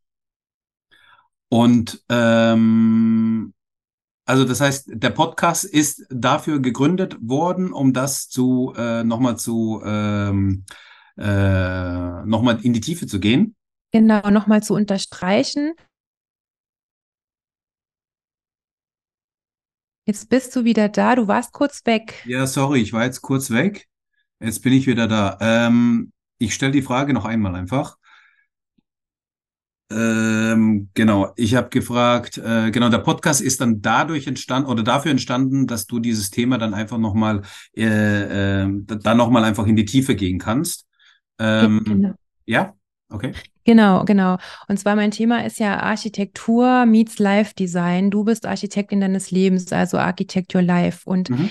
Und 1.48 2.02
ähm, 2.08 3.52
also 4.31 4.45
das 4.45 4.61
heißt, 4.61 4.90
der 4.93 5.11
Podcast 5.11 5.64
ist 5.64 6.07
dafür 6.09 6.61
gegründet 6.61 7.16
worden, 7.21 7.73
um 7.73 7.93
das 7.93 8.29
zu 8.29 8.73
äh, 8.77 9.03
nochmal 9.03 9.37
zu 9.37 9.83
ähm, 9.85 10.64
äh, 11.19 12.25
nochmal 12.25 12.61
in 12.62 12.73
die 12.73 12.81
Tiefe 12.81 13.09
zu 13.09 13.19
gehen. 13.19 13.57
Genau, 13.90 14.31
nochmal 14.31 14.62
zu 14.62 14.75
unterstreichen. 14.75 15.73
Jetzt 20.07 20.29
bist 20.29 20.55
du 20.55 20.62
wieder 20.62 20.88
da, 20.88 21.16
du 21.16 21.27
warst 21.27 21.53
kurz 21.53 21.85
weg. 21.85 22.23
Ja, 22.25 22.47
sorry, 22.47 22.83
ich 22.83 22.93
war 22.93 23.03
jetzt 23.03 23.23
kurz 23.23 23.51
weg. 23.51 23.88
Jetzt 24.38 24.62
bin 24.62 24.73
ich 24.73 24.87
wieder 24.87 25.09
da. 25.09 25.38
Ähm, 25.40 26.12
ich 26.38 26.55
stelle 26.55 26.71
die 26.71 26.83
Frage 26.83 27.14
noch 27.14 27.25
einmal 27.25 27.57
einfach. 27.57 27.99
Ähm, 29.92 30.88
genau, 30.94 31.33
ich 31.35 31.57
habe 31.57 31.68
gefragt, 31.68 32.38
äh, 32.38 32.70
genau, 32.70 32.88
der 32.88 32.98
Podcast 32.98 33.40
ist 33.40 33.61
dann 33.61 33.83
dadurch 33.83 34.29
entstanden 34.29 34.68
oder 34.68 34.85
dafür 34.85 35.11
entstanden, 35.11 35.66
dass 35.66 35.87
du 35.87 35.98
dieses 35.98 36.31
Thema 36.31 36.59
dann 36.59 36.74
einfach 36.74 36.98
nochmal, 36.98 37.42
äh, 37.76 38.62
äh, 38.62 38.68
dann 38.87 39.16
nochmal 39.16 39.42
einfach 39.42 39.66
in 39.66 39.74
die 39.74 39.85
Tiefe 39.85 40.14
gehen 40.14 40.38
kannst. 40.38 40.87
Ähm, 41.40 41.83
genau. 41.85 42.14
Ja, 42.46 42.74
okay. 43.09 43.33
Genau, 43.64 44.05
genau. 44.05 44.38
Und 44.68 44.79
zwar 44.79 44.94
mein 44.94 45.11
Thema 45.11 45.44
ist 45.44 45.59
ja 45.59 45.81
Architektur 45.81 46.87
meets 46.87 47.18
Life 47.18 47.55
Design. 47.55 48.11
Du 48.11 48.24
bist 48.24 48.46
Architektin 48.46 49.00
deines 49.00 49.31
Lebens, 49.31 49.72
also 49.72 49.98
Architect 49.98 50.55
Your 50.55 50.62
Life. 50.62 51.00
Und 51.05 51.31
mhm. 51.31 51.50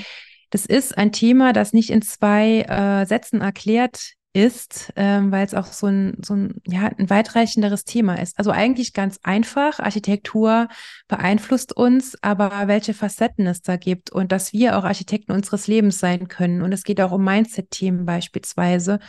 das 0.49 0.65
ist 0.65 0.97
ein 0.97 1.11
Thema, 1.11 1.51
das 1.51 1.73
nicht 1.73 1.89
in 1.89 2.01
zwei 2.01 2.61
äh, 2.61 3.05
Sätzen 3.05 3.41
erklärt 3.41 4.13
ist, 4.33 4.93
ähm, 4.95 5.31
weil 5.31 5.45
es 5.45 5.55
auch 5.55 5.65
so 5.65 5.87
ein, 5.87 6.17
so 6.23 6.35
ein, 6.35 6.61
ja, 6.67 6.91
ein 6.97 7.09
weitreichenderes 7.09 7.83
Thema 7.83 8.15
ist. 8.15 8.37
Also 8.37 8.51
eigentlich 8.51 8.93
ganz 8.93 9.19
einfach. 9.23 9.79
Architektur 9.79 10.67
beeinflusst 11.07 11.75
uns, 11.75 12.15
aber 12.21 12.67
welche 12.67 12.93
Facetten 12.93 13.47
es 13.47 13.61
da 13.61 13.77
gibt 13.77 14.11
und 14.11 14.31
dass 14.31 14.53
wir 14.53 14.77
auch 14.77 14.83
Architekten 14.83 15.31
unseres 15.31 15.67
Lebens 15.67 15.99
sein 15.99 16.27
können. 16.27 16.61
Und 16.61 16.73
es 16.73 16.83
geht 16.83 17.01
auch 17.01 17.11
um 17.11 17.23
Mindset-Themen 17.23 18.05
beispielsweise 18.05 18.99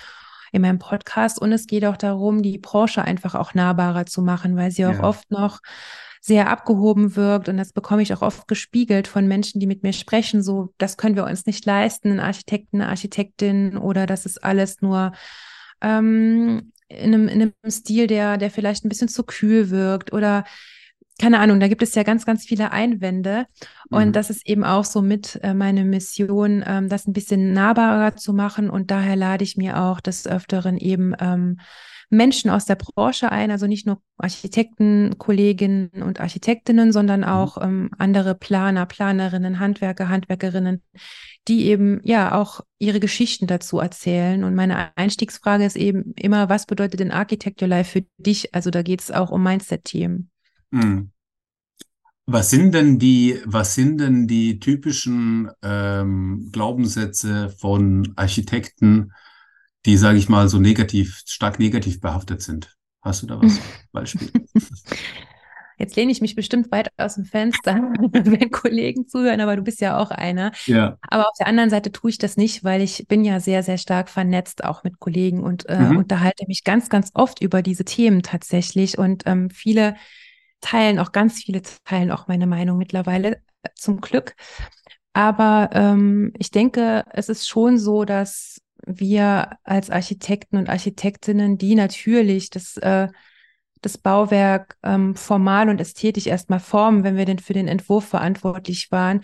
in 0.53 0.63
meinem 0.63 0.79
Podcast. 0.79 1.41
Und 1.41 1.53
es 1.53 1.67
geht 1.67 1.85
auch 1.85 1.99
darum, 1.99 2.43
die 2.43 2.59
Branche 2.59 3.03
einfach 3.03 3.35
auch 3.35 3.53
nahbarer 3.53 4.07
zu 4.07 4.23
machen, 4.23 4.57
weil 4.57 4.71
sie 4.71 4.83
ja. 4.83 4.91
auch 4.91 5.01
oft 5.01 5.31
noch 5.31 5.61
sehr 6.21 6.49
abgehoben 6.49 7.17
wirkt. 7.17 7.49
Und 7.49 7.57
das 7.57 7.73
bekomme 7.73 8.03
ich 8.03 8.13
auch 8.13 8.23
oft 8.23 8.47
gespiegelt 8.47 9.09
von 9.09 9.27
Menschen, 9.27 9.59
die 9.59 9.67
mit 9.67 9.83
mir 9.83 9.93
sprechen, 9.93 10.43
so, 10.43 10.75
das 10.79 10.97
können 10.97 11.17
wir 11.17 11.25
uns 11.25 11.47
nicht 11.47 11.65
leisten, 11.65 12.13
ein 12.13 12.21
Architekten, 12.21 12.81
eine 12.81 12.91
Architektin 12.91 13.77
oder 13.77 14.07
das 14.07 14.27
ist 14.27 14.45
alles 14.45 14.83
nur 14.83 15.13
ähm, 15.81 16.73
in, 16.89 17.15
einem, 17.15 17.29
in 17.29 17.43
einem 17.43 17.53
Stil, 17.71 18.07
der, 18.07 18.37
der 18.37 18.51
vielleicht 18.51 18.85
ein 18.85 18.91
bisschen 18.91 19.09
zu 19.09 19.25
kühl 19.25 19.71
wirkt 19.71 20.13
oder 20.13 20.45
keine 21.21 21.39
Ahnung, 21.39 21.61
da 21.61 21.69
gibt 21.69 21.83
es 21.83 21.95
ja 21.95 22.03
ganz, 22.03 22.25
ganz 22.25 22.47
viele 22.47 22.73
Einwände. 22.73 23.47
Und 23.91 24.09
mhm. 24.09 24.13
das 24.13 24.31
ist 24.31 24.49
eben 24.49 24.65
auch 24.65 24.87
so 24.87 25.03
mit 25.03 25.39
äh, 25.43 25.53
meine 25.53 25.85
Mission, 25.85 26.65
ähm, 26.67 26.89
das 26.89 27.07
ein 27.07 27.13
bisschen 27.13 27.53
nahbarer 27.53 28.17
zu 28.17 28.33
machen. 28.33 28.71
Und 28.71 28.91
daher 28.91 29.17
lade 29.17 29.45
ich 29.45 29.59
mir 29.59 29.83
auch 29.83 30.01
des 30.01 30.27
Öfteren 30.27 30.79
eben 30.79 31.15
ähm, 31.21 31.61
Menschen 32.11 32.51
aus 32.51 32.67
der 32.67 32.75
Branche 32.75 33.31
ein, 33.31 33.53
also 33.53 33.67
nicht 33.67 33.87
nur 33.87 34.03
Architekten, 34.19 35.17
Kolleginnen 35.19 36.03
und 36.03 36.21
Architektinnen, 36.21 36.93
sondern 36.93 37.21
mhm. 37.21 37.27
auch 37.27 37.63
ähm, 37.63 37.91
andere 37.99 38.35
Planer, 38.35 38.85
Planerinnen, 38.85 39.61
Handwerker, 39.61 40.09
Handwerkerinnen, 40.09 40.83
die 41.47 41.67
eben 41.67 42.01
ja 42.03 42.35
auch 42.35 42.61
ihre 42.79 42.99
Geschichten 42.99 43.47
dazu 43.47 43.79
erzählen. 43.79 44.43
Und 44.43 44.57
meine 44.57 44.97
Einstiegsfrage 44.97 45.65
ist 45.65 45.77
eben 45.77 46.13
immer, 46.17 46.49
was 46.49 46.67
bedeutet 46.67 47.01
denn 47.01 47.13
Architecture 47.13 47.69
Life 47.69 47.93
für 47.93 48.07
dich? 48.19 48.55
Also 48.55 48.71
da 48.71 48.83
geht 48.83 49.01
es 49.01 49.13
auch 49.13 49.31
um 49.31 49.43
Mindset-Themen. 49.43 50.31
Mhm. 50.73 51.13
Was 52.27 52.51
sind 52.51 52.75
denn 52.75 52.99
die, 52.99 53.41
was 53.45 53.75
sind 53.75 54.01
denn 54.01 54.29
die 54.29 54.61
typischen 54.61 55.51
ähm, 55.63 56.51
Glaubenssätze 56.53 57.51
von 57.59 58.13
Architekten, 58.15 59.13
die, 59.87 59.97
sage 59.97 60.19
ich 60.19 60.29
mal, 60.29 60.49
so 60.49 60.59
negativ, 60.59 61.23
stark 61.27 61.59
negativ 61.59 62.01
behaftet 62.01 62.43
sind? 62.43 62.77
Hast 63.03 63.23
du 63.23 63.27
da 63.27 63.41
was? 63.41 63.59
Beispiel? 63.93 64.31
Jetzt 65.81 65.97
lehne 65.97 66.13
ich 66.13 66.21
mich 66.21 66.35
bestimmt 66.35 66.71
weit 66.73 66.91
aus 66.99 67.15
dem 67.15 67.25
Fenster, 67.25 67.77
wenn 68.13 68.51
Kollegen 68.51 69.09
zuhören, 69.09 69.41
aber 69.41 69.57
du 69.57 69.63
bist 69.63 69.81
ja 69.81 69.99
auch 69.99 70.11
einer. 70.11 70.53
Ja. 70.67 70.99
Aber 71.01 71.27
auf 71.27 71.37
der 71.39 71.47
anderen 71.47 71.71
Seite 71.71 71.91
tue 71.91 72.11
ich 72.11 72.19
das 72.19 72.37
nicht, 72.37 72.65
weil 72.65 72.83
ich 72.83 73.07
bin 73.09 73.25
ja 73.25 73.41
sehr, 73.41 73.63
sehr 73.63 73.79
stark 73.79 74.11
vernetzt 74.11 74.63
auch 74.63 74.85
mit 74.85 74.99
Kollegen 75.01 75.43
und 75.43 75.67
äh, 75.71 75.81
mhm. 75.81 75.97
unterhalte 75.97 76.45
mich 76.47 76.65
ganz, 76.65 76.91
ganz 76.91 77.11
oft 77.15 77.41
über 77.41 77.63
diese 77.63 77.87
Themen 77.87 78.23
tatsächlich. 78.23 78.99
Und 78.99 79.23
ähm, 79.25 79.49
viele 79.49 79.97
teilen 80.61 80.99
auch, 80.99 81.13
ganz 81.13 81.43
viele 81.43 81.63
teilen 81.87 82.11
auch 82.11 82.29
meine 82.29 82.47
Meinung 82.47 82.77
mittlerweile, 82.77 83.37
äh, 83.63 83.71
zum 83.75 84.03
Glück. 84.03 84.35
Aber 85.15 85.71
ähm, 85.73 86.35
ich 86.37 86.51
denke, 86.51 87.05
es 87.11 87.31
ist 87.31 87.49
schon 87.49 87.79
so, 87.79 88.05
dass 88.05 88.61
wir 88.87 89.59
als 89.65 89.91
Architekten 89.91 90.57
und 90.57 90.69
Architektinnen, 90.69 91.59
die 91.59 91.75
natürlich 91.75 92.51
das 92.51 92.77
äh, 92.79 93.09
das 93.83 93.99
Bauwerk 93.99 94.77
ähm, 94.83 95.15
formal 95.15 95.69
und 95.69 95.81
ästhetisch 95.81 96.27
erstmal 96.27 96.61
formen, 96.61 97.05
wenn 97.05 97.17
wir 97.17 97.25
denn 97.25 97.39
für 97.39 97.55
den 97.55 97.69
Entwurf 97.69 98.07
verantwortlich 98.07 98.91
waren, 98.91 99.23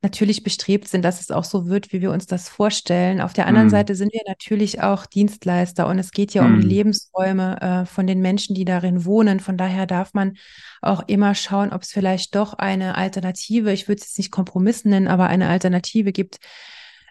natürlich 0.00 0.44
bestrebt 0.44 0.86
sind, 0.86 1.04
dass 1.04 1.20
es 1.20 1.30
auch 1.32 1.42
so 1.42 1.66
wird, 1.66 1.92
wie 1.92 2.00
wir 2.00 2.12
uns 2.12 2.26
das 2.26 2.48
vorstellen. 2.48 3.20
Auf 3.20 3.32
der 3.32 3.46
anderen 3.48 3.66
mm. 3.66 3.70
Seite 3.70 3.94
sind 3.96 4.12
wir 4.12 4.20
natürlich 4.28 4.80
auch 4.80 5.06
Dienstleister 5.06 5.88
und 5.88 5.98
es 5.98 6.12
geht 6.12 6.34
ja 6.34 6.42
mm. 6.42 6.46
um 6.46 6.60
die 6.60 6.66
mhm. 6.66 6.70
Lebensräume 6.70 7.60
äh, 7.60 7.86
von 7.86 8.06
den 8.06 8.20
Menschen, 8.20 8.54
die 8.54 8.64
darin 8.64 9.04
wohnen. 9.04 9.40
Von 9.40 9.56
daher 9.56 9.86
darf 9.86 10.14
man 10.14 10.36
auch 10.82 11.02
immer 11.08 11.34
schauen, 11.34 11.72
ob 11.72 11.82
es 11.82 11.90
vielleicht 11.90 12.36
doch 12.36 12.54
eine 12.54 12.94
Alternative, 12.94 13.72
ich 13.72 13.88
würde 13.88 14.00
es 14.00 14.08
jetzt 14.08 14.18
nicht 14.18 14.30
Kompromissen 14.30 14.90
nennen, 14.90 15.08
aber 15.08 15.26
eine 15.26 15.48
Alternative 15.48 16.12
gibt, 16.12 16.38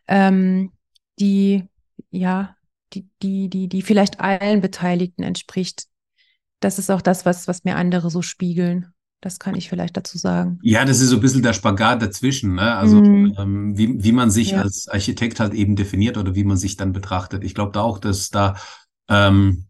ähm, 0.07 0.71
die 1.19 1.65
ja, 2.17 2.55
die, 2.93 3.09
die, 3.21 3.49
die, 3.49 3.67
die 3.67 3.81
vielleicht 3.81 4.19
allen 4.19 4.61
Beteiligten 4.61 5.23
entspricht 5.23 5.87
das 6.59 6.79
ist 6.79 6.89
auch 6.89 7.01
das, 7.01 7.25
was, 7.25 7.47
was 7.47 7.63
mir 7.63 7.75
andere 7.75 8.09
so 8.09 8.21
spiegeln. 8.21 8.87
Das 9.21 9.39
kann 9.39 9.55
ich 9.55 9.67
vielleicht 9.67 9.97
dazu 9.97 10.17
sagen. 10.17 10.59
Ja, 10.61 10.85
das 10.85 10.99
ist 10.99 11.09
so 11.09 11.15
ein 11.15 11.21
bisschen 11.21 11.41
der 11.41 11.53
Spagat 11.53 12.01
dazwischen, 12.01 12.53
ne? 12.53 12.75
Also 12.75 13.01
mm. 13.01 13.33
ähm, 13.37 13.77
wie, 13.77 14.03
wie 14.03 14.11
man 14.11 14.29
sich 14.29 14.51
ja. 14.51 14.61
als 14.61 14.87
Architekt 14.87 15.39
halt 15.39 15.55
eben 15.55 15.75
definiert 15.75 16.17
oder 16.17 16.35
wie 16.35 16.43
man 16.43 16.57
sich 16.57 16.77
dann 16.77 16.93
betrachtet. 16.93 17.43
Ich 17.43 17.55
glaube 17.55 17.71
da 17.71 17.81
auch, 17.81 17.97
dass 17.97 18.29
da 18.29 18.57
ähm, 19.09 19.65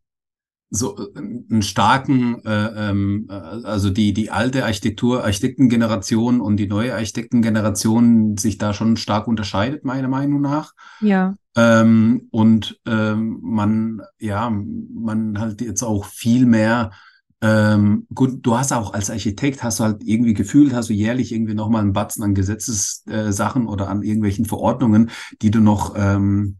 so 0.69 0.97
äh, 0.97 1.17
einen 1.17 1.61
starken, 1.61 2.43
äh, 2.43 2.89
ähm, 2.89 3.27
äh, 3.29 3.33
also 3.33 3.89
die, 3.89 4.13
die 4.13 4.31
alte 4.31 4.65
Architektur, 4.65 5.23
Architektengeneration 5.23 6.41
und 6.41 6.57
die 6.57 6.67
neue 6.67 6.93
Architektengeneration 6.93 8.35
sich 8.35 8.57
da 8.57 8.73
schon 8.73 8.97
stark 8.97 9.27
unterscheidet, 9.27 9.85
meiner 9.85 10.09
Meinung 10.09 10.41
nach. 10.41 10.73
Ja. 10.99 11.35
Ähm, 11.57 12.27
und 12.31 12.79
ähm, 12.85 13.39
man, 13.41 14.01
ja, 14.19 14.49
man 14.49 15.39
halt 15.39 15.59
jetzt 15.59 15.83
auch 15.83 16.05
viel 16.05 16.45
mehr 16.45 16.91
ähm, 17.39 18.07
gut, 18.13 18.39
du 18.41 18.57
hast 18.57 18.73
auch 18.73 18.93
als 18.93 19.11
Architekt, 19.11 19.61
hast 19.61 19.79
du 19.79 19.83
halt 19.83 20.01
irgendwie 20.03 20.33
gefühlt, 20.33 20.73
hast 20.73 20.89
du 20.89 20.93
jährlich 20.93 21.31
irgendwie 21.31 21.53
nochmal 21.53 21.81
einen 21.81 21.93
Batzen 21.93 22.23
an 22.23 22.33
Gesetzessachen 22.33 23.65
äh, 23.65 23.69
oder 23.69 23.89
an 23.89 24.01
irgendwelchen 24.01 24.45
Verordnungen, 24.45 25.11
die 25.41 25.51
du 25.51 25.59
noch 25.59 25.93
ähm, 25.95 26.57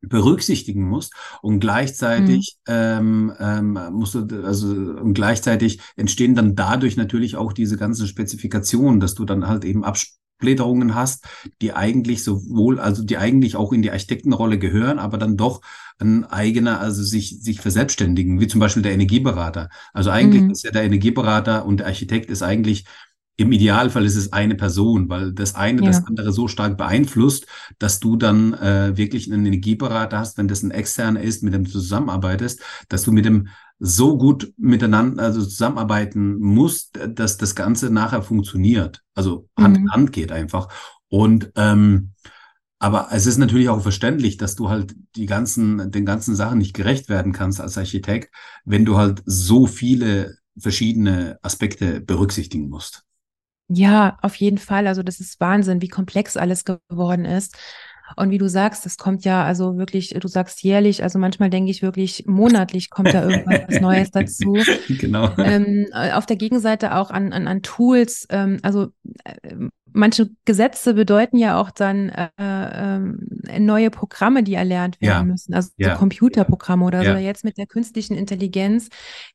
berücksichtigen 0.00 0.88
musst 0.88 1.12
und 1.42 1.60
gleichzeitig 1.60 2.58
mhm. 2.68 2.72
ähm, 2.74 3.32
ähm, 3.38 3.78
musst 3.92 4.14
du 4.14 4.44
also 4.44 4.66
und 4.68 5.14
gleichzeitig 5.14 5.80
entstehen 5.96 6.34
dann 6.34 6.56
dadurch 6.56 6.96
natürlich 6.96 7.36
auch 7.36 7.52
diese 7.52 7.76
ganzen 7.76 8.06
Spezifikationen, 8.06 9.00
dass 9.00 9.14
du 9.14 9.24
dann 9.24 9.46
halt 9.46 9.64
eben 9.64 9.84
Abs 9.84 10.18
Blätterungen 10.42 10.94
hast, 10.94 11.24
die 11.62 11.72
eigentlich 11.72 12.22
sowohl, 12.22 12.78
also 12.78 13.02
die 13.02 13.16
eigentlich 13.16 13.56
auch 13.56 13.72
in 13.72 13.80
die 13.80 13.90
Architektenrolle 13.90 14.58
gehören, 14.58 14.98
aber 14.98 15.16
dann 15.16 15.38
doch 15.38 15.62
ein 15.98 16.24
eigener, 16.24 16.80
also 16.80 17.02
sich, 17.02 17.40
sich 17.40 17.60
verselbstständigen, 17.60 18.40
wie 18.40 18.48
zum 18.48 18.60
Beispiel 18.60 18.82
der 18.82 18.92
Energieberater. 18.92 19.70
Also 19.94 20.10
eigentlich 20.10 20.42
mhm. 20.42 20.50
ist 20.50 20.64
ja 20.64 20.72
der 20.72 20.82
Energieberater 20.82 21.64
und 21.64 21.78
der 21.78 21.86
Architekt 21.86 22.28
ist 22.28 22.42
eigentlich 22.42 22.84
im 23.36 23.52
Idealfall 23.52 24.04
ist 24.04 24.16
es 24.16 24.32
eine 24.32 24.54
Person, 24.54 25.08
weil 25.08 25.32
das 25.32 25.54
eine 25.54 25.80
ja. 25.82 25.86
das 25.88 26.06
andere 26.06 26.32
so 26.32 26.48
stark 26.48 26.76
beeinflusst, 26.76 27.46
dass 27.78 27.98
du 27.98 28.16
dann 28.16 28.52
äh, 28.54 28.96
wirklich 28.96 29.30
einen 29.30 29.46
Energieberater 29.46 30.18
hast, 30.18 30.38
wenn 30.38 30.48
das 30.48 30.62
ein 30.62 30.70
externer 30.70 31.20
ist, 31.20 31.42
mit 31.42 31.54
dem 31.54 31.64
du 31.64 31.70
zusammenarbeitest, 31.70 32.60
dass 32.88 33.02
du 33.02 33.12
mit 33.12 33.24
dem 33.24 33.48
so 33.78 34.16
gut 34.16 34.52
miteinander 34.58 35.24
also 35.24 35.42
zusammenarbeiten 35.42 36.38
musst, 36.38 36.98
dass 37.08 37.36
das 37.36 37.54
Ganze 37.54 37.90
nachher 37.90 38.22
funktioniert. 38.22 39.02
Also 39.14 39.48
Hand 39.58 39.76
mhm. 39.76 39.82
in 39.82 39.92
Hand 39.92 40.12
geht 40.12 40.30
einfach. 40.30 40.68
Und 41.08 41.50
ähm, 41.56 42.12
aber 42.78 43.08
es 43.12 43.26
ist 43.26 43.38
natürlich 43.38 43.68
auch 43.68 43.80
verständlich, 43.80 44.38
dass 44.38 44.56
du 44.56 44.68
halt 44.68 44.96
die 45.14 45.26
ganzen, 45.26 45.92
den 45.92 46.04
ganzen 46.04 46.34
Sachen 46.34 46.58
nicht 46.58 46.74
gerecht 46.74 47.08
werden 47.08 47.32
kannst 47.32 47.60
als 47.60 47.78
Architekt, 47.78 48.34
wenn 48.64 48.84
du 48.84 48.96
halt 48.96 49.22
so 49.24 49.66
viele 49.66 50.36
verschiedene 50.58 51.38
Aspekte 51.42 52.00
berücksichtigen 52.00 52.68
musst. 52.68 53.04
Ja, 53.74 54.18
auf 54.22 54.34
jeden 54.36 54.58
Fall. 54.58 54.86
Also 54.86 55.02
das 55.02 55.20
ist 55.20 55.40
Wahnsinn, 55.40 55.82
wie 55.82 55.88
komplex 55.88 56.36
alles 56.36 56.64
geworden 56.64 57.24
ist. 57.24 57.56
Und 58.16 58.30
wie 58.30 58.38
du 58.38 58.48
sagst, 58.48 58.84
das 58.84 58.98
kommt 58.98 59.24
ja 59.24 59.44
also 59.44 59.78
wirklich, 59.78 60.10
du 60.10 60.28
sagst 60.28 60.62
jährlich, 60.62 61.02
also 61.02 61.18
manchmal 61.18 61.48
denke 61.48 61.70
ich 61.70 61.80
wirklich, 61.80 62.24
monatlich 62.26 62.90
kommt 62.90 63.14
da 63.14 63.24
irgendwas 63.28 63.80
Neues 63.80 64.10
dazu. 64.10 64.56
Genau. 64.88 65.30
Ähm, 65.38 65.86
auf 65.92 66.26
der 66.26 66.36
Gegenseite 66.36 66.94
auch 66.96 67.10
an, 67.10 67.32
an, 67.32 67.48
an 67.48 67.62
Tools, 67.62 68.26
ähm, 68.30 68.58
also 68.62 68.88
äh, 69.24 69.56
manche 69.92 70.30
Gesetze 70.44 70.94
bedeuten 70.94 71.36
ja 71.36 71.60
auch 71.60 71.70
dann 71.70 72.08
äh, 72.08 72.28
äh, 72.38 73.58
neue 73.58 73.90
Programme, 73.90 74.42
die 74.42 74.54
erlernt 74.54 75.00
werden 75.00 75.12
ja. 75.12 75.22
müssen, 75.24 75.54
also 75.54 75.70
ja. 75.76 75.92
so 75.92 75.98
Computerprogramme 75.98 76.84
oder 76.84 77.02
ja. 77.02 77.12
so. 77.12 77.18
Jetzt 77.18 77.44
mit 77.44 77.58
der 77.58 77.66
künstlichen 77.66 78.16
Intelligenz, 78.16 78.88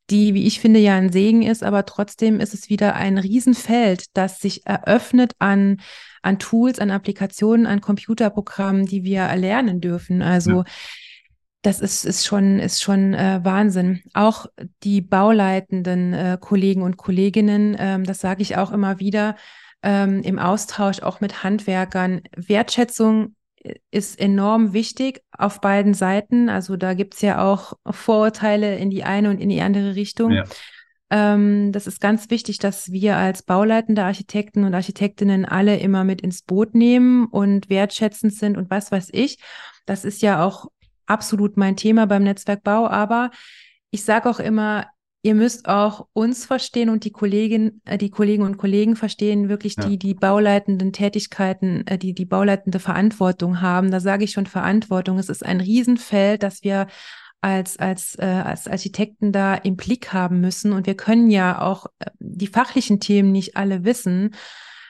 die, 0.10 0.34
wie 0.34 0.46
ich 0.46 0.60
finde, 0.60 0.80
ja 0.80 0.96
ein 0.96 1.12
Segen 1.12 1.42
ist, 1.42 1.64
aber 1.64 1.86
trotzdem 1.86 2.40
ist 2.40 2.54
es 2.54 2.70
wieder 2.70 2.96
ein 2.96 3.18
Riesenfeld, 3.18 4.06
das 4.14 4.40
sich 4.40 4.66
eröffnet 4.66 5.34
an 5.40 5.78
an 6.24 6.40
Tools, 6.40 6.80
an 6.80 6.92
Applikationen, 6.92 7.66
an 7.66 7.80
Computerprogrammen, 7.80 8.86
die 8.86 9.04
wir 9.04 9.22
erlernen 9.22 9.80
dürfen. 9.80 10.22
Also 10.22 10.66
das 11.62 11.80
ist, 11.80 12.06
ist 12.06 12.26
schon, 12.26 12.60
ist 12.60 12.82
schon 12.82 13.14
äh, 13.14 13.40
Wahnsinn. 13.44 14.02
Auch 14.14 14.46
die 14.84 15.02
bauleitenden 15.02 16.14
äh, 16.14 16.38
Kollegen 16.40 16.82
und 16.82 16.98
Kolleginnen, 16.98 17.76
ähm, 17.80 18.04
das 18.04 18.20
sage 18.20 18.42
ich 18.42 18.58
auch 18.58 18.72
immer 18.72 19.00
wieder, 19.00 19.36
ähm, 19.88 20.22
im 20.22 20.38
Austausch 20.38 21.02
auch 21.02 21.22
mit 21.22 21.46
Handwerkern. 21.46 22.22
Wertschätzung 22.36 23.36
ist 23.90 24.20
enorm 24.20 24.74
wichtig 24.74 25.22
auf 25.32 25.62
beiden 25.62 25.94
Seiten. 25.94 26.50
Also 26.50 26.76
da 26.76 26.94
gibt 26.94 27.14
es 27.14 27.22
ja 27.22 27.42
auch 27.42 27.74
Vorurteile 27.90 28.76
in 28.76 28.90
die 28.90 29.06
eine 29.06 29.30
und 29.30 29.40
in 29.40 29.48
die 29.48 29.62
andere 29.62 29.96
Richtung. 29.96 30.34
Ja. 30.34 30.44
Ähm, 31.10 31.72
das 31.72 31.88
ist 31.88 32.02
ganz 32.02 32.30
wichtig, 32.30 32.60
dass 32.60 32.92
wir 32.92 33.16
als 33.16 33.44
bauleitende 33.44 34.04
Architekten 34.04 34.66
und 34.66 34.76
Architektinnen 34.76 35.46
alle 35.46 35.78
immer 35.78 36.04
mit 36.04 36.20
ins 36.20 36.42
Boot 36.42 36.76
nehmen 36.76 37.26
und 37.28 37.70
wertschätzend 37.70 38.34
sind 38.34 38.58
und 38.58 38.70
was 38.70 38.92
weiß 38.92 39.08
ich. 39.14 39.40
Das 39.86 40.04
ist 40.04 40.22
ja 40.22 40.44
auch 40.44 40.68
absolut 41.06 41.56
mein 41.56 41.78
Thema 41.78 42.08
beim 42.08 42.24
Netzwerkbau. 42.24 42.90
Aber 42.90 43.32
ich 43.90 44.04
sage 44.04 44.30
auch 44.30 44.42
immer, 44.42 44.88
ihr 45.28 45.36
müsst 45.36 45.68
auch 45.68 46.08
uns 46.14 46.46
verstehen 46.46 46.90
und 46.90 47.04
die 47.04 47.12
Kollegin, 47.12 47.82
äh, 47.84 47.98
die 47.98 48.10
Kollegen 48.10 48.44
und 48.44 48.58
Kollegen 48.58 48.96
verstehen, 48.96 49.50
wirklich 49.50 49.76
ja. 49.76 49.86
die, 49.86 50.00
die 50.00 50.14
bauleitenden 50.14 50.94
Tätigkeiten, 50.94 51.86
äh, 51.86 51.98
die, 51.98 52.14
die 52.14 52.24
bauleitende 52.24 52.80
Verantwortung 52.80 53.60
haben. 53.60 53.92
Da 53.92 54.00
sage 54.00 54.24
ich 54.24 54.32
schon 54.32 54.46
Verantwortung. 54.46 55.20
Es 55.20 55.28
ist 55.28 55.46
ein 55.46 55.60
Riesenfeld, 55.60 56.44
das 56.44 56.64
wir 56.64 56.88
als, 57.42 57.78
als, 57.78 58.16
äh, 58.18 58.26
als 58.26 58.70
Architekten 58.70 59.34
da 59.34 59.56
im 59.56 59.76
Blick 59.76 60.14
haben 60.14 60.40
müssen. 60.40 60.72
Und 60.72 60.88
wir 60.88 60.96
können 60.96 61.30
ja 61.30 61.62
auch 61.62 61.88
äh, 62.00 62.10
die 62.20 62.48
fachlichen 62.48 63.02
Themen 63.02 63.34
nicht 63.34 63.58
alle 63.58 63.84
wissen. 63.84 64.34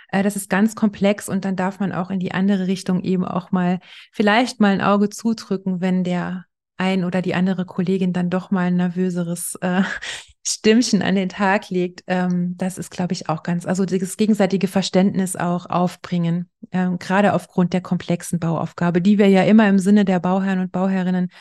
Äh, 0.10 0.22
das 0.22 0.36
ist 0.36 0.52
ganz 0.52 0.76
komplex 0.76 1.30
und 1.30 1.46
dann 1.46 1.56
darf 1.56 1.80
man 1.80 1.92
auch 1.92 2.12
in 2.12 2.20
die 2.20 2.32
andere 2.32 2.68
Richtung 2.68 3.02
eben 3.02 3.26
auch 3.26 3.52
mal 3.52 3.80
vielleicht 4.12 4.60
mal 4.60 4.72
ein 4.72 4.82
Auge 4.82 5.10
zudrücken, 5.10 5.82
wenn 5.82 6.04
der 6.04 6.46
ein 6.78 7.04
oder 7.04 7.22
die 7.22 7.36
andere 7.36 7.66
Kollegin 7.66 8.14
dann 8.14 8.30
doch 8.30 8.52
mal 8.52 8.68
ein 8.68 8.78
nervöseres 8.78 9.56
äh, 9.62 9.84
Stimmchen 10.46 11.02
an 11.02 11.16
den 11.16 11.28
Tag 11.28 11.70
legt, 11.70 12.04
ähm, 12.08 12.56
das 12.58 12.78
ist, 12.78 12.90
glaube 12.90 13.12
ich, 13.12 13.28
auch 13.28 13.44
ganz, 13.44 13.66
also 13.66 13.86
das 13.86 14.16
gegenseitige 14.16 14.70
Verständnis 14.70 15.36
auch 15.36 15.66
aufbringen, 15.66 16.50
ähm, 16.72 17.00
gerade 17.00 17.34
aufgrund 17.34 17.74
der 17.74 17.82
komplexen 17.82 18.40
Bauaufgabe, 18.40 19.02
die 19.02 19.18
wir 19.18 19.28
ja 19.28 19.44
immer 19.44 19.68
im 19.68 19.78
Sinne 19.78 20.06
der 20.06 20.22
Bauherren 20.22 20.60
und 20.60 20.72
Bauherrinnen 20.72 21.32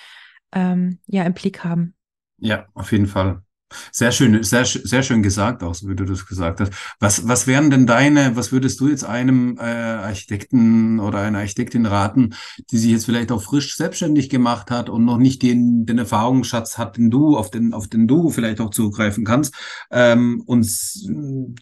ähm, 0.52 0.98
ja 1.06 1.22
im 1.22 1.34
Blick 1.34 1.62
haben. 1.62 1.94
Ja, 2.38 2.66
auf 2.74 2.90
jeden 2.90 3.06
Fall. 3.06 3.42
Sehr 3.90 4.12
schön, 4.12 4.42
sehr, 4.44 4.64
sehr 4.64 5.02
schön 5.02 5.22
gesagt, 5.22 5.64
auch 5.64 5.74
so 5.74 5.88
wie 5.88 5.96
du 5.96 6.04
das 6.04 6.26
gesagt 6.26 6.60
hast. 6.60 6.72
Was, 7.00 7.26
was 7.26 7.48
wären 7.48 7.68
denn 7.68 7.84
deine, 7.84 8.36
was 8.36 8.52
würdest 8.52 8.78
du 8.78 8.88
jetzt 8.88 9.04
einem 9.04 9.58
äh, 9.58 9.62
Architekten 9.62 11.00
oder 11.00 11.18
einer 11.18 11.38
Architektin 11.38 11.84
raten, 11.84 12.34
die 12.70 12.78
sich 12.78 12.92
jetzt 12.92 13.06
vielleicht 13.06 13.32
auch 13.32 13.42
frisch 13.42 13.76
selbstständig 13.76 14.30
gemacht 14.30 14.70
hat 14.70 14.88
und 14.88 15.04
noch 15.04 15.18
nicht 15.18 15.42
den, 15.42 15.84
den 15.84 15.98
Erfahrungsschatz 15.98 16.78
hat, 16.78 16.96
den 16.96 17.10
du, 17.10 17.36
auf 17.36 17.50
den, 17.50 17.72
auf 17.72 17.88
den 17.88 18.06
du 18.06 18.30
vielleicht 18.30 18.60
auch 18.60 18.70
zugreifen 18.70 19.24
kannst? 19.24 19.54
Ähm, 19.90 20.42
und 20.46 20.66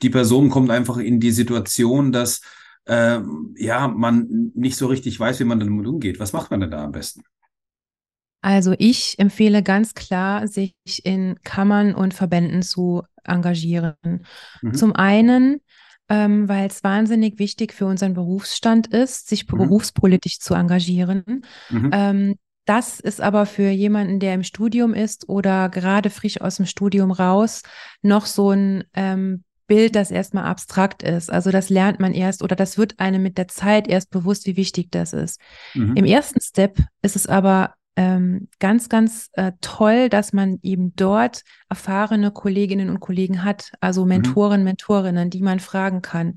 die 0.03 0.11
Person 0.11 0.51
kommt 0.51 0.71
einfach 0.71 0.99
in 0.99 1.21
die 1.21 1.33
Situation, 1.33 2.13
dass 2.13 2.43
äh, 2.85 3.21
ja, 3.57 3.89
man 3.89 4.53
nicht 4.55 4.77
so 4.77 4.89
richtig 4.89 5.19
weiß, 5.19 5.41
wie 5.41 5.45
man 5.45 5.59
damit 5.61 5.87
umgeht. 5.87 6.21
Was 6.21 6.35
macht 6.35 6.51
man 6.51 6.61
denn 6.61 6.71
da 6.71 6.85
am 6.85 6.93
besten? 6.93 7.23
Also 8.45 8.75
ich 8.77 9.19
empfehle 9.19 9.63
ganz 9.63 9.95
klar, 9.95 10.47
sich 10.49 10.75
in 11.03 11.37
Kammern 11.45 11.95
und 11.95 12.13
Verbänden 12.13 12.61
zu 12.61 13.03
engagieren. 13.25 13.95
Mhm. 14.61 14.75
Zum 14.75 14.95
einen, 14.95 15.63
ähm, 16.11 16.47
weil 16.47 16.67
es 16.67 16.85
wahnsinnig 16.85 17.39
wichtig 17.39 17.73
für 17.73 17.87
unseren 17.87 18.13
Berufsstand 18.13 18.89
ist, 18.89 19.29
sich 19.29 19.51
mhm. 19.51 19.57
berufspolitisch 19.57 20.41
zu 20.41 20.53
engagieren. 20.53 21.47
Mhm. 21.71 21.91
Ähm, 21.95 22.35
das 22.67 23.01
ist 23.01 23.23
aber 23.23 23.47
für 23.47 23.71
jemanden, 23.71 24.21
der 24.21 24.35
im 24.35 24.43
Studium 24.43 24.93
ist 24.93 25.27
oder 25.27 25.71
gerade 25.71 26.11
frisch 26.11 26.39
aus 26.43 26.57
dem 26.57 26.67
Studium 26.67 27.13
raus, 27.13 27.63
noch 28.03 28.27
so 28.27 28.51
ein 28.51 28.85
ähm, 28.93 29.45
Bild, 29.67 29.97
das 29.97 30.11
erstmal 30.11 30.45
abstrakt 30.45 31.03
ist. 31.03 31.33
Also 31.33 31.51
das 31.51 31.71
lernt 31.71 31.99
man 31.99 32.13
erst 32.13 32.43
oder 32.43 32.57
das 32.57 32.77
wird 32.77 33.01
einem 33.01 33.23
mit 33.23 33.39
der 33.39 33.49
Zeit 33.49 33.89
erst 33.89 34.11
bewusst, 34.11 34.45
wie 34.45 34.59
wichtig 34.59 34.89
das 34.91 35.15
ist. 35.15 35.41
Mhm. 35.73 35.97
Im 35.97 36.05
ersten 36.05 36.43
Step 36.43 36.77
ist 37.01 37.17
es 37.17 37.27
aber 37.27 37.73
ähm, 37.97 38.49
ganz, 38.59 38.89
ganz 38.89 39.31
äh, 39.35 39.53
toll, 39.61 40.09
dass 40.09 40.33
man 40.33 40.59
eben 40.63 40.95
dort 40.97 41.43
erfahrene 41.69 42.31
Kolleginnen 42.31 42.91
und 42.91 43.01
Kollegen 43.01 43.45
hat, 43.45 43.73
also 43.81 44.03
mhm. 44.03 44.09
Mentoren, 44.09 44.61
mhm. 44.61 44.65
Mentorinnen, 44.65 45.31
die 45.31 45.43
man 45.43 45.61
fragen 45.61 46.03
kann. 46.03 46.37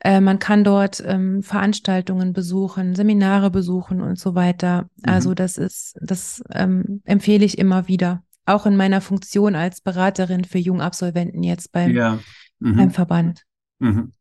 Äh, 0.00 0.20
man 0.20 0.38
kann 0.38 0.62
dort 0.62 1.02
ähm, 1.04 1.42
Veranstaltungen 1.42 2.32
besuchen, 2.32 2.94
Seminare 2.94 3.50
besuchen 3.50 4.00
und 4.00 4.18
so 4.18 4.34
weiter. 4.34 4.82
Mhm. 4.96 5.12
Also 5.12 5.34
das 5.34 5.58
ist, 5.58 5.96
das 6.00 6.42
ähm, 6.52 7.02
empfehle 7.04 7.44
ich 7.44 7.58
immer 7.58 7.88
wieder. 7.88 8.22
Auch 8.44 8.66
in 8.66 8.76
meiner 8.76 9.00
Funktion 9.00 9.56
als 9.56 9.80
Beraterin 9.80 10.44
für 10.44 10.58
Jungabsolventen 10.58 11.42
jetzt 11.42 11.72
beim, 11.72 11.94
ja. 11.96 12.18
mhm. 12.60 12.76
beim 12.76 12.90
Verband. 12.90 13.42
Mhm. 13.80 14.12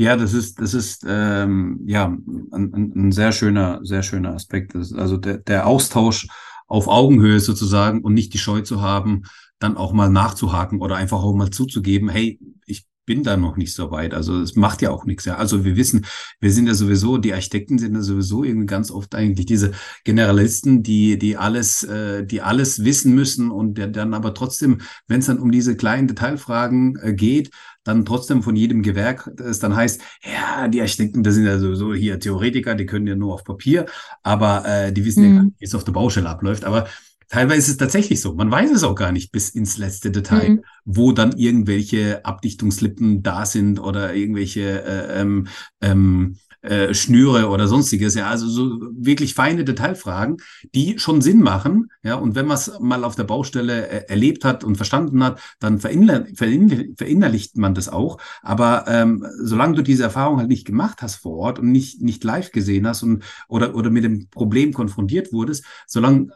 Ja, 0.00 0.16
das 0.16 0.32
ist, 0.32 0.58
das 0.58 0.72
ist 0.72 1.04
ähm, 1.06 1.80
ja 1.84 2.06
ein, 2.06 2.92
ein, 2.96 3.12
sehr 3.12 3.32
schöner, 3.32 3.80
sehr 3.82 4.02
schöner 4.02 4.32
Aspekt. 4.32 4.74
Also 4.74 5.18
der, 5.18 5.36
der 5.36 5.66
Austausch 5.66 6.26
auf 6.68 6.88
Augenhöhe 6.88 7.38
sozusagen 7.38 8.00
und 8.00 8.14
nicht 8.14 8.32
die 8.32 8.38
Scheu 8.38 8.62
zu 8.62 8.80
haben, 8.80 9.24
dann 9.58 9.76
auch 9.76 9.92
mal 9.92 10.08
nachzuhaken 10.08 10.80
oder 10.80 10.96
einfach 10.96 11.22
auch 11.22 11.34
mal 11.34 11.50
zuzugeben, 11.50 12.08
hey, 12.08 12.40
ich 12.64 12.86
bin 13.04 13.24
da 13.24 13.36
noch 13.36 13.58
nicht 13.58 13.74
so 13.74 13.90
weit. 13.90 14.14
Also 14.14 14.40
es 14.40 14.56
macht 14.56 14.80
ja 14.80 14.90
auch 14.90 15.04
nichts. 15.04 15.26
Ja. 15.26 15.36
Also 15.36 15.66
wir 15.66 15.76
wissen, 15.76 16.06
wir 16.40 16.50
sind 16.50 16.66
ja 16.66 16.74
sowieso, 16.74 17.18
die 17.18 17.34
Architekten 17.34 17.76
sind 17.76 17.94
ja 17.94 18.00
sowieso 18.00 18.42
irgendwie 18.42 18.66
ganz 18.66 18.90
oft 18.90 19.14
eigentlich 19.14 19.44
diese 19.44 19.72
Generalisten, 20.04 20.82
die, 20.82 21.18
die 21.18 21.36
alles, 21.36 21.84
äh, 21.84 22.24
die 22.24 22.40
alles 22.40 22.84
wissen 22.84 23.14
müssen 23.14 23.50
und 23.50 23.76
der 23.76 23.88
dann 23.88 24.14
aber 24.14 24.32
trotzdem, 24.32 24.80
wenn 25.08 25.20
es 25.20 25.26
dann 25.26 25.40
um 25.40 25.50
diese 25.50 25.76
kleinen 25.76 26.08
Detailfragen 26.08 26.96
äh, 27.02 27.12
geht, 27.12 27.50
dann 27.84 28.04
trotzdem 28.04 28.42
von 28.42 28.56
jedem 28.56 28.82
Gewerk 28.82 29.30
es 29.38 29.58
dann 29.58 29.74
heißt, 29.74 30.02
ja, 30.24 30.68
die 30.68 30.80
Architekten, 30.80 31.22
das 31.22 31.34
sind 31.34 31.46
ja 31.46 31.58
sowieso 31.58 31.94
hier 31.94 32.20
Theoretiker, 32.20 32.74
die 32.74 32.86
können 32.86 33.06
ja 33.06 33.16
nur 33.16 33.34
auf 33.34 33.44
Papier, 33.44 33.86
aber 34.22 34.64
äh, 34.66 34.92
die 34.92 35.04
wissen 35.04 35.22
mhm. 35.22 35.28
ja 35.28 35.36
gar 35.36 35.44
nicht, 35.44 35.60
wie 35.60 35.64
es 35.64 35.74
auf 35.74 35.84
der 35.84 35.92
Baustelle 35.92 36.28
abläuft. 36.28 36.64
Aber 36.64 36.86
teilweise 37.28 37.58
ist 37.58 37.68
es 37.68 37.76
tatsächlich 37.78 38.20
so. 38.20 38.34
Man 38.34 38.50
weiß 38.50 38.70
es 38.70 38.84
auch 38.84 38.94
gar 38.94 39.12
nicht 39.12 39.32
bis 39.32 39.50
ins 39.50 39.78
letzte 39.78 40.10
Detail, 40.10 40.50
mhm. 40.50 40.64
wo 40.84 41.12
dann 41.12 41.32
irgendwelche 41.32 42.24
Abdichtungslippen 42.24 43.22
da 43.22 43.46
sind 43.46 43.78
oder 43.78 44.14
irgendwelche 44.14 44.82
äh, 44.84 45.20
ähm, 45.20 45.46
ähm, 45.80 46.36
äh, 46.62 46.94
Schnüre 46.94 47.48
oder 47.48 47.66
sonstiges. 47.68 48.14
Ja, 48.14 48.28
also 48.28 48.48
so 48.48 48.80
wirklich 48.92 49.34
feine 49.34 49.64
Detailfragen, 49.64 50.38
die 50.74 50.98
schon 50.98 51.20
Sinn 51.20 51.40
machen. 51.40 51.90
Ja, 52.02 52.16
und 52.16 52.34
wenn 52.34 52.46
man 52.46 52.56
es 52.56 52.78
mal 52.80 53.04
auf 53.04 53.16
der 53.16 53.24
Baustelle 53.24 53.88
äh, 53.88 54.04
erlebt 54.08 54.44
hat 54.44 54.64
und 54.64 54.76
verstanden 54.76 55.22
hat, 55.24 55.40
dann 55.58 55.78
verinner 55.78 56.26
verinner 56.34 56.84
verinnerlicht 56.96 57.56
man 57.56 57.74
das 57.74 57.88
auch. 57.88 58.18
Aber 58.42 58.84
ähm, 58.88 59.26
solange 59.42 59.76
du 59.76 59.82
diese 59.82 60.02
Erfahrung 60.02 60.38
halt 60.38 60.48
nicht 60.48 60.66
gemacht 60.66 61.02
hast 61.02 61.16
vor 61.16 61.36
Ort 61.36 61.58
und 61.58 61.72
nicht, 61.72 62.02
nicht 62.02 62.24
live 62.24 62.52
gesehen 62.52 62.86
hast 62.86 63.02
und 63.02 63.24
oder, 63.48 63.74
oder 63.74 63.90
mit 63.90 64.04
dem 64.04 64.28
Problem 64.28 64.72
konfrontiert 64.72 65.32
wurdest, 65.32 65.64
solange 65.86 66.28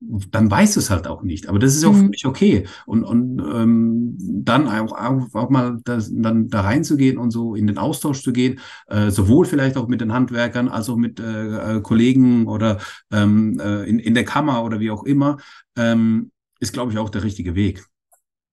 dann 0.00 0.50
weiß 0.50 0.76
es 0.76 0.90
halt 0.90 1.06
auch 1.06 1.22
nicht. 1.22 1.48
Aber 1.48 1.58
das 1.58 1.74
ist 1.74 1.84
auch 1.84 1.92
mhm. 1.92 1.98
für 1.98 2.08
mich 2.08 2.26
okay. 2.26 2.66
Und, 2.84 3.04
und 3.04 3.38
ähm, 3.38 4.16
dann 4.18 4.68
auch, 4.68 4.92
auch, 4.92 5.34
auch 5.34 5.50
mal 5.50 5.78
das, 5.84 6.10
dann 6.12 6.48
da 6.48 6.60
reinzugehen 6.60 7.18
und 7.18 7.30
so 7.30 7.54
in 7.54 7.66
den 7.66 7.78
Austausch 7.78 8.22
zu 8.22 8.32
gehen, 8.32 8.60
äh, 8.88 9.10
sowohl 9.10 9.46
vielleicht 9.46 9.76
auch 9.76 9.88
mit 9.88 10.00
den 10.00 10.12
Handwerkern 10.12 10.68
als 10.68 10.88
auch 10.88 10.96
mit 10.96 11.18
äh, 11.18 11.76
äh 11.76 11.80
Kollegen 11.80 12.46
oder 12.46 12.78
ähm, 13.10 13.58
äh, 13.58 13.84
in, 13.84 13.98
in 13.98 14.14
der 14.14 14.24
Kammer 14.24 14.64
oder 14.64 14.80
wie 14.80 14.90
auch 14.90 15.04
immer, 15.04 15.38
ähm, 15.76 16.30
ist, 16.60 16.72
glaube 16.72 16.92
ich, 16.92 16.98
auch 16.98 17.10
der 17.10 17.22
richtige 17.24 17.54
Weg. 17.54 17.86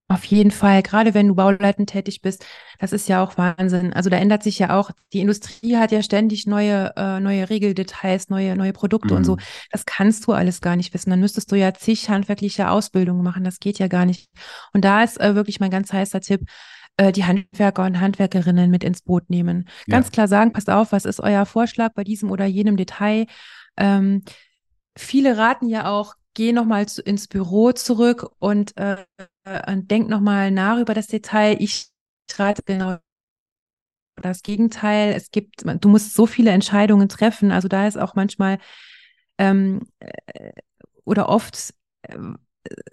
Auf 0.10 0.26
jeden 0.26 0.52
Fall, 0.52 0.84
gerade 0.84 1.14
wenn 1.14 1.30
du 1.30 1.36
bauleitend 1.36 1.90
tätig 1.90 2.22
bist, 2.22 2.46
das 2.78 2.92
ist 2.92 3.08
ja 3.08 3.24
auch 3.24 3.38
Wahnsinn. 3.38 3.94
Also 3.94 4.10
da 4.10 4.18
ändert 4.18 4.44
sich 4.44 4.60
ja 4.60 4.78
auch, 4.78 4.92
die 5.14 5.22
Industrie 5.22 5.78
hat 5.78 5.92
ja 5.92 6.04
ständig 6.04 6.46
neue, 6.46 6.94
äh, 6.98 7.20
neue 7.20 7.50
Regeldetails, 7.50 8.30
neue, 8.30 8.56
neue 8.56 8.74
Produkte 8.74 9.14
mhm. 9.14 9.18
und 9.18 9.24
so. 9.24 9.36
Mhm. 9.38 9.42
Das 9.72 9.86
kannst 9.86 10.28
du 10.28 10.34
alles 10.34 10.62
gar 10.62 10.76
nicht 10.76 10.94
wissen. 10.94 11.10
Dann 11.10 11.22
müsstest 11.22 11.52
du 11.52 11.56
ja 11.56 11.74
zig 11.74 12.10
handwerkliche 12.10 12.70
Ausbildungen 12.70 13.24
machen. 13.24 13.44
Das 13.44 13.60
geht 13.60 13.80
ja 13.80 13.88
gar 13.88 14.06
nicht. 14.06 14.30
Und 14.74 14.84
da 14.84 15.04
ist 15.04 15.20
äh, 15.20 15.36
wirklich 15.36 15.60
mein 15.60 15.72
ganz 15.72 15.92
heißer 15.94 16.20
Tipp, 16.20 16.42
äh, 16.98 17.12
die 17.12 17.24
Handwerker 17.24 17.84
und 17.86 18.00
Handwerkerinnen 18.00 18.70
mit 18.70 18.84
ins 18.84 19.02
Boot 19.02 19.30
nehmen. 19.30 19.68
Ganz 19.88 20.08
ja. 20.08 20.12
klar 20.12 20.28
sagen, 20.28 20.52
passt 20.52 20.70
auf, 20.70 20.92
was 20.92 21.06
ist 21.06 21.22
euer 21.22 21.46
Vorschlag 21.46 21.94
bei 21.94 22.04
diesem 22.04 22.30
oder 22.30 22.46
jenem 22.46 22.78
Detail? 22.78 23.26
Ähm, 23.78 24.24
viele 24.96 25.38
raten 25.38 25.70
ja 25.70 25.90
auch, 25.90 26.14
geh 26.34 26.52
nochmal 26.52 26.86
ins 27.06 27.28
Büro 27.28 27.72
zurück 27.72 28.30
und 28.40 28.78
äh, 28.78 28.98
äh, 29.46 29.78
denk 29.78 30.10
nochmal 30.10 30.52
nach 30.52 30.80
über 30.80 30.94
das 30.94 31.08
Detail. 31.08 31.58
Ich 31.60 31.88
rate 32.38 32.64
genau 32.66 32.98
das 34.16 34.44
Gegenteil. 34.44 35.14
Es 35.14 35.32
gibt, 35.32 35.64
du 35.64 35.90
musst 35.90 36.14
so 36.14 36.26
viele 36.26 36.52
Entscheidungen 36.52 37.10
treffen. 37.10 37.52
Also 37.52 37.68
da 37.68 37.88
ist 37.88 37.98
auch 37.98 38.16
manchmal 38.16 38.60
ähm, 39.38 39.82
äh, 40.00 40.52
oder 41.06 41.30
oft 41.30 41.74
äh, 42.04 42.18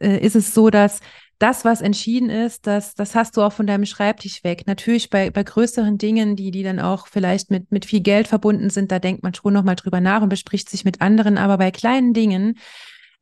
äh, 0.01 0.19
ist 0.25 0.37
es 0.37 0.55
so, 0.55 0.71
dass 0.71 1.01
das, 1.39 1.65
was 1.65 1.81
entschieden 1.81 2.29
ist, 2.29 2.67
das, 2.67 2.95
das 2.95 3.15
hast 3.15 3.37
du 3.37 3.43
auch 3.43 3.53
von 3.53 3.67
deinem 3.67 3.87
Schreibtisch 3.87 4.45
weg. 4.45 4.65
Natürlich 4.67 5.09
bei, 5.09 5.31
bei 5.31 5.43
größeren 5.43 5.97
Dingen, 5.97 6.37
die, 6.37 6.51
die 6.51 6.63
dann 6.63 6.81
auch 6.81 7.07
vielleicht 7.07 7.51
mit, 7.51 7.73
mit 7.73 7.87
viel 7.87 8.01
Geld 8.01 8.29
verbunden 8.29 8.69
sind, 8.69 8.93
da 8.93 8.99
denkt 8.99 9.23
man 9.23 9.33
schon 9.33 9.55
nochmal 9.55 9.77
drüber 9.77 10.01
nach 10.01 10.21
und 10.21 10.29
bespricht 10.29 10.69
sich 10.69 10.85
mit 10.85 11.01
anderen. 11.01 11.39
Aber 11.39 11.57
bei 11.57 11.71
kleinen 11.71 12.13
Dingen, 12.13 12.59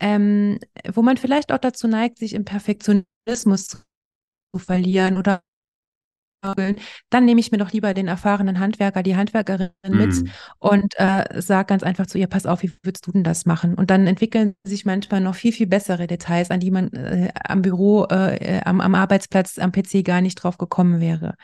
ähm, 0.00 0.58
wo 0.92 1.02
man 1.02 1.16
vielleicht 1.16 1.52
auch 1.52 1.58
dazu 1.58 1.86
neigt, 1.86 2.18
sich 2.18 2.34
im 2.34 2.44
Perfektionismus 2.44 3.06
zu 3.36 4.58
verlieren 4.58 5.16
oder 5.16 5.42
dann 7.10 7.24
nehme 7.24 7.40
ich 7.40 7.50
mir 7.50 7.58
doch 7.58 7.72
lieber 7.72 7.94
den 7.94 8.06
erfahrenen 8.06 8.60
Handwerker, 8.60 9.02
die 9.02 9.16
Handwerkerin 9.16 9.70
mit 9.88 10.14
mm. 10.14 10.28
und 10.60 10.94
äh, 10.96 11.42
sage 11.42 11.66
ganz 11.66 11.82
einfach 11.82 12.06
zu 12.06 12.16
ihr, 12.16 12.28
pass 12.28 12.46
auf, 12.46 12.62
wie 12.62 12.70
würdest 12.82 13.06
du 13.06 13.12
denn 13.12 13.24
das 13.24 13.44
machen? 13.44 13.74
Und 13.74 13.90
dann 13.90 14.06
entwickeln 14.06 14.54
sich 14.62 14.84
manchmal 14.84 15.20
noch 15.20 15.34
viel, 15.34 15.52
viel 15.52 15.66
bessere 15.66 16.06
Details, 16.06 16.52
an 16.52 16.60
die 16.60 16.70
man 16.70 16.92
äh, 16.92 17.32
am 17.34 17.62
Büro, 17.62 18.04
äh, 18.04 18.60
am, 18.64 18.80
am 18.80 18.94
Arbeitsplatz, 18.94 19.58
am 19.58 19.72
PC 19.72 20.04
gar 20.04 20.20
nicht 20.20 20.36
drauf 20.36 20.58
gekommen 20.58 21.00
wäre. 21.00 21.34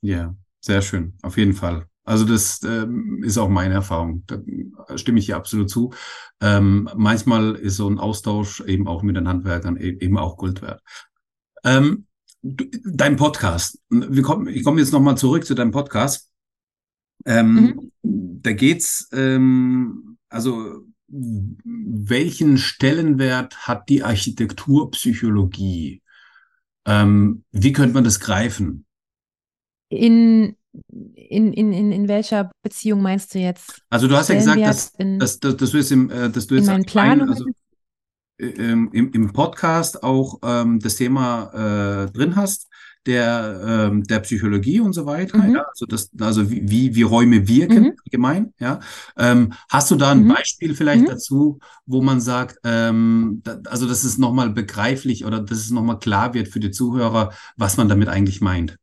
Ja, 0.00 0.34
sehr 0.60 0.82
schön, 0.82 1.16
auf 1.22 1.36
jeden 1.36 1.54
Fall. 1.54 1.86
Also 2.04 2.24
das 2.24 2.62
ähm, 2.62 3.22
ist 3.22 3.38
auch 3.38 3.48
meine 3.48 3.74
Erfahrung. 3.74 4.24
Da 4.26 4.40
stimme 4.96 5.18
ich 5.18 5.26
hier 5.26 5.36
absolut 5.36 5.70
zu. 5.70 5.92
Ähm, 6.40 6.88
manchmal 6.96 7.54
ist 7.54 7.76
so 7.76 7.88
ein 7.88 7.98
Austausch 7.98 8.60
eben 8.62 8.88
auch 8.88 9.02
mit 9.02 9.16
den 9.16 9.28
Handwerkern 9.28 9.76
e-, 9.76 9.98
eben 10.00 10.18
auch 10.18 10.36
Gold 10.36 10.62
wert. 10.62 10.82
Ähm, 11.62 12.06
du, 12.42 12.64
dein 12.84 13.16
Podcast. 13.16 13.80
Wir 13.90 14.22
kommen, 14.22 14.48
ich 14.48 14.64
komme 14.64 14.80
jetzt 14.80 14.92
nochmal 14.92 15.18
zurück 15.18 15.44
zu 15.44 15.54
deinem 15.54 15.72
Podcast. 15.72 16.30
Ähm, 17.26 17.92
mhm. 18.02 18.40
Da 18.42 18.52
geht's, 18.52 19.08
ähm, 19.12 20.16
also 20.30 20.84
welchen 21.06 22.56
Stellenwert 22.56 23.66
hat 23.66 23.88
die 23.88 24.04
Architekturpsychologie? 24.04 26.02
Ähm, 26.86 27.44
wie 27.50 27.72
könnte 27.72 27.94
man 27.94 28.04
das 28.04 28.20
greifen? 28.20 28.86
In 29.88 30.56
in, 31.14 31.52
in, 31.52 31.72
in, 31.72 31.92
in 31.92 32.08
welcher 32.08 32.50
Beziehung 32.62 33.02
meinst 33.02 33.34
du 33.34 33.38
jetzt? 33.38 33.82
Also 33.90 34.08
du 34.08 34.16
hast 34.16 34.28
ja 34.28 34.36
gesagt, 34.36 34.60
dass, 34.60 34.92
in, 34.98 35.18
dass, 35.18 35.40
dass, 35.40 35.56
dass, 35.56 35.70
du 35.70 35.76
jetzt 35.78 35.92
im, 35.92 36.10
äh, 36.10 36.30
dass 36.30 36.46
du 36.46 36.54
jetzt 36.54 36.68
in 36.68 36.84
Plan 36.84 37.28
also, 37.28 37.46
äh, 38.38 38.46
im, 38.46 38.92
im 38.92 39.32
Podcast 39.32 40.02
auch 40.02 40.38
ähm, 40.42 40.78
das 40.80 40.96
Thema 40.96 42.06
äh, 42.06 42.10
drin 42.12 42.36
hast, 42.36 42.68
der, 43.06 43.60
ähm, 43.66 44.04
der 44.04 44.20
Psychologie 44.20 44.80
und 44.80 44.92
so 44.92 45.06
weiter. 45.06 45.38
Mhm. 45.38 45.54
Ja? 45.56 45.62
Also, 45.62 45.86
das, 45.86 46.10
also 46.20 46.50
wie, 46.50 46.94
wie 46.94 47.02
Räume 47.02 47.48
wirken 47.48 47.82
mhm. 47.82 47.92
allgemein. 48.04 48.54
Ja? 48.58 48.80
Ähm, 49.16 49.52
hast 49.68 49.90
du 49.90 49.96
da 49.96 50.12
ein 50.12 50.24
mhm. 50.24 50.28
Beispiel 50.28 50.74
vielleicht 50.74 51.02
mhm. 51.02 51.08
dazu, 51.08 51.58
wo 51.86 52.02
man 52.02 52.20
sagt, 52.20 52.58
ähm, 52.64 53.40
da, 53.42 53.58
also 53.66 53.88
dass 53.88 54.04
es 54.04 54.18
nochmal 54.18 54.50
begreiflich 54.50 55.24
oder 55.24 55.40
dass 55.40 55.58
es 55.58 55.70
nochmal 55.70 55.98
klar 55.98 56.34
wird 56.34 56.48
für 56.48 56.60
die 56.60 56.70
Zuhörer, 56.70 57.32
was 57.56 57.76
man 57.76 57.88
damit 57.88 58.08
eigentlich 58.08 58.40
meint? 58.40 58.76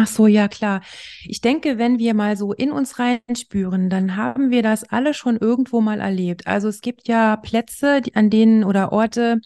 Ach 0.00 0.06
so, 0.06 0.28
ja 0.28 0.46
klar. 0.46 0.82
Ich 1.24 1.40
denke, 1.40 1.76
wenn 1.76 1.98
wir 1.98 2.14
mal 2.14 2.36
so 2.36 2.52
in 2.52 2.70
uns 2.70 3.00
reinspüren, 3.00 3.90
dann 3.90 4.14
haben 4.14 4.52
wir 4.52 4.62
das 4.62 4.84
alle 4.84 5.12
schon 5.12 5.36
irgendwo 5.38 5.80
mal 5.80 5.98
erlebt. 5.98 6.46
Also 6.46 6.68
es 6.68 6.82
gibt 6.82 7.08
ja 7.08 7.36
Plätze, 7.36 8.00
die, 8.00 8.14
an 8.14 8.30
denen 8.30 8.62
oder 8.62 8.92
Orte, 8.92 9.40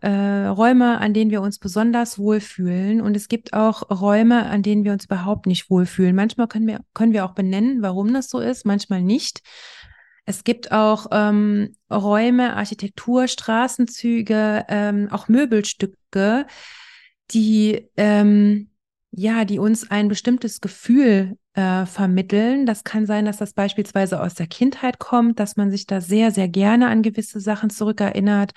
äh, 0.00 0.08
Räume, 0.46 0.96
an 1.02 1.12
denen 1.12 1.30
wir 1.30 1.42
uns 1.42 1.58
besonders 1.58 2.18
wohlfühlen. 2.18 3.02
Und 3.02 3.14
es 3.14 3.28
gibt 3.28 3.52
auch 3.52 3.90
Räume, 3.90 4.46
an 4.46 4.62
denen 4.62 4.84
wir 4.84 4.92
uns 4.92 5.04
überhaupt 5.04 5.44
nicht 5.44 5.68
wohlfühlen. 5.68 6.16
Manchmal 6.16 6.48
können 6.48 6.66
wir, 6.66 6.80
können 6.94 7.12
wir 7.12 7.26
auch 7.26 7.34
benennen, 7.34 7.82
warum 7.82 8.14
das 8.14 8.30
so 8.30 8.38
ist, 8.40 8.64
manchmal 8.64 9.02
nicht. 9.02 9.42
Es 10.24 10.44
gibt 10.44 10.72
auch 10.72 11.08
ähm, 11.12 11.76
Räume, 11.92 12.56
Architektur, 12.56 13.28
Straßenzüge, 13.28 14.64
ähm, 14.70 15.08
auch 15.10 15.28
Möbelstücke, 15.28 16.46
die 17.32 17.90
ähm, 17.98 18.69
ja, 19.12 19.44
die 19.44 19.58
uns 19.58 19.90
ein 19.90 20.08
bestimmtes 20.08 20.60
Gefühl 20.60 21.36
äh, 21.54 21.84
vermitteln. 21.86 22.64
Das 22.64 22.84
kann 22.84 23.06
sein, 23.06 23.24
dass 23.24 23.38
das 23.38 23.52
beispielsweise 23.52 24.22
aus 24.22 24.34
der 24.34 24.46
Kindheit 24.46 24.98
kommt, 24.98 25.40
dass 25.40 25.56
man 25.56 25.70
sich 25.70 25.86
da 25.86 26.00
sehr, 26.00 26.30
sehr 26.30 26.48
gerne 26.48 26.88
an 26.88 27.02
gewisse 27.02 27.40
Sachen 27.40 27.70
zurückerinnert. 27.70 28.52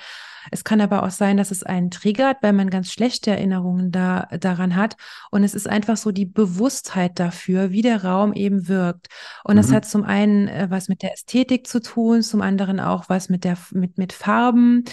Es 0.51 0.63
kann 0.63 0.81
aber 0.81 1.03
auch 1.03 1.09
sein, 1.09 1.37
dass 1.37 1.51
es 1.51 1.63
einen 1.63 1.89
triggert, 1.89 2.37
weil 2.41 2.53
man 2.53 2.69
ganz 2.69 2.91
schlechte 2.91 3.31
Erinnerungen 3.31 3.91
da, 3.91 4.27
daran 4.39 4.75
hat. 4.75 4.95
Und 5.31 5.43
es 5.43 5.55
ist 5.55 5.67
einfach 5.67 5.97
so 5.97 6.11
die 6.11 6.25
Bewusstheit 6.25 7.19
dafür, 7.19 7.71
wie 7.71 7.81
der 7.81 8.03
Raum 8.03 8.33
eben 8.33 8.67
wirkt. 8.67 9.07
Und 9.43 9.57
es 9.57 9.69
mhm. 9.69 9.75
hat 9.75 9.85
zum 9.85 10.03
einen 10.03 10.47
äh, 10.47 10.67
was 10.69 10.87
mit 10.89 11.01
der 11.01 11.13
Ästhetik 11.13 11.65
zu 11.65 11.81
tun, 11.81 12.21
zum 12.21 12.41
anderen 12.41 12.79
auch 12.79 13.09
was 13.09 13.29
mit 13.29 13.43
der, 13.43 13.57
mit, 13.71 13.97
mit 13.97 14.13
Farben. 14.13 14.83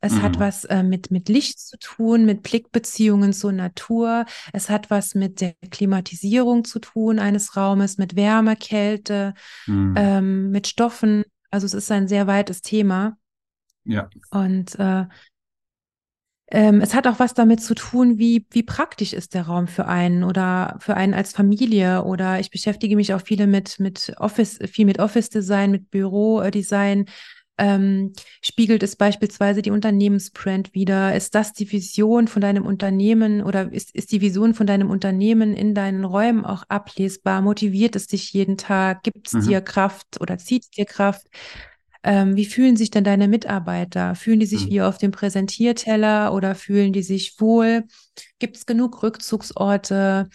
Es 0.00 0.14
mhm. 0.14 0.22
hat 0.22 0.38
was 0.38 0.64
äh, 0.64 0.82
mit, 0.82 1.10
mit 1.10 1.28
Licht 1.28 1.58
zu 1.58 1.76
tun, 1.78 2.24
mit 2.24 2.42
Blickbeziehungen 2.42 3.32
zur 3.32 3.52
Natur. 3.52 4.26
Es 4.52 4.70
hat 4.70 4.90
was 4.90 5.14
mit 5.14 5.40
der 5.40 5.54
Klimatisierung 5.70 6.64
zu 6.64 6.78
tun 6.78 7.18
eines 7.18 7.56
Raumes, 7.56 7.98
mit 7.98 8.14
Wärme, 8.14 8.56
Kälte, 8.56 9.34
mhm. 9.66 9.94
ähm, 9.96 10.50
mit 10.50 10.68
Stoffen. 10.68 11.24
Also 11.50 11.66
es 11.66 11.74
ist 11.74 11.90
ein 11.90 12.06
sehr 12.06 12.26
weites 12.26 12.62
Thema. 12.62 13.16
Ja. 13.84 14.08
Und 14.30 14.78
äh, 14.78 15.06
ähm, 16.50 16.80
es 16.80 16.94
hat 16.94 17.06
auch 17.06 17.18
was 17.18 17.34
damit 17.34 17.62
zu 17.62 17.74
tun, 17.74 18.18
wie, 18.18 18.46
wie 18.50 18.62
praktisch 18.62 19.12
ist 19.12 19.34
der 19.34 19.46
Raum 19.46 19.66
für 19.66 19.86
einen 19.86 20.24
oder 20.24 20.76
für 20.80 20.94
einen 20.94 21.12
als 21.12 21.32
Familie. 21.32 22.04
Oder 22.04 22.38
ich 22.38 22.50
beschäftige 22.50 22.96
mich 22.96 23.12
auch 23.14 23.22
viele 23.22 23.46
mit, 23.46 23.80
mit 23.80 24.14
Office, 24.18 24.58
viel 24.70 24.86
mit 24.86 24.98
Office-Design, 24.98 25.72
mit 25.72 25.90
Bürodesign 25.90 27.06
ähm, 27.58 28.12
spiegelt 28.40 28.82
es 28.82 28.96
beispielsweise 28.96 29.62
die 29.62 29.70
Unternehmensbrand 29.70 30.74
wieder? 30.74 31.14
Ist 31.14 31.34
das 31.34 31.52
die 31.52 31.70
Vision 31.70 32.28
von 32.28 32.40
deinem 32.40 32.64
Unternehmen 32.64 33.42
oder 33.42 33.72
ist, 33.72 33.94
ist 33.94 34.12
die 34.12 34.20
Vision 34.20 34.54
von 34.54 34.66
deinem 34.66 34.90
Unternehmen 34.90 35.54
in 35.54 35.74
deinen 35.74 36.04
Räumen 36.04 36.44
auch 36.44 36.62
ablesbar? 36.68 37.42
Motiviert 37.42 37.96
es 37.96 38.06
dich 38.06 38.32
jeden 38.32 38.56
Tag? 38.56 39.02
Gibt 39.02 39.26
es 39.26 39.32
mhm. 39.32 39.48
dir 39.48 39.60
Kraft 39.60 40.20
oder 40.20 40.38
zieht 40.38 40.64
es 40.64 40.70
dir 40.70 40.86
Kraft? 40.86 41.26
Ähm, 42.04 42.36
wie 42.36 42.46
fühlen 42.46 42.76
sich 42.76 42.90
denn 42.90 43.02
deine 43.02 43.26
Mitarbeiter? 43.26 44.14
Fühlen 44.14 44.38
die 44.38 44.46
sich 44.46 44.66
mhm. 44.66 44.70
wie 44.70 44.82
auf 44.82 44.98
dem 44.98 45.10
Präsentierteller 45.10 46.32
oder 46.32 46.54
fühlen 46.54 46.92
die 46.92 47.02
sich 47.02 47.40
wohl? 47.40 47.84
Gibt 48.38 48.56
es 48.56 48.66
genug 48.66 49.02
Rückzugsorte? 49.02 50.28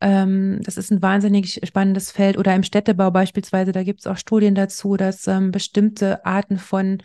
Ähm, 0.00 0.60
das 0.62 0.76
ist 0.76 0.90
ein 0.90 1.02
wahnsinnig 1.02 1.60
spannendes 1.64 2.10
Feld. 2.10 2.38
Oder 2.38 2.54
im 2.54 2.62
Städtebau 2.62 3.10
beispielsweise, 3.10 3.72
da 3.72 3.82
gibt 3.82 4.00
es 4.00 4.06
auch 4.06 4.16
Studien 4.16 4.54
dazu, 4.54 4.96
dass 4.96 5.26
ähm, 5.26 5.50
bestimmte 5.50 6.24
Arten 6.24 6.58
von 6.58 6.98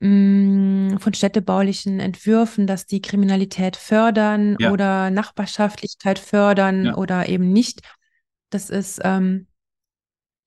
mm, 0.00 0.98
von 0.98 1.14
städtebaulichen 1.14 2.00
Entwürfen, 2.00 2.66
dass 2.66 2.86
die 2.86 3.00
Kriminalität 3.00 3.76
fördern 3.76 4.56
ja. 4.58 4.72
oder 4.72 5.10
Nachbarschaftlichkeit 5.10 6.18
fördern 6.18 6.86
ja. 6.86 6.96
oder 6.96 7.28
eben 7.28 7.52
nicht. 7.52 7.80
Das 8.50 8.68
ist 8.68 9.00
ähm, 9.04 9.46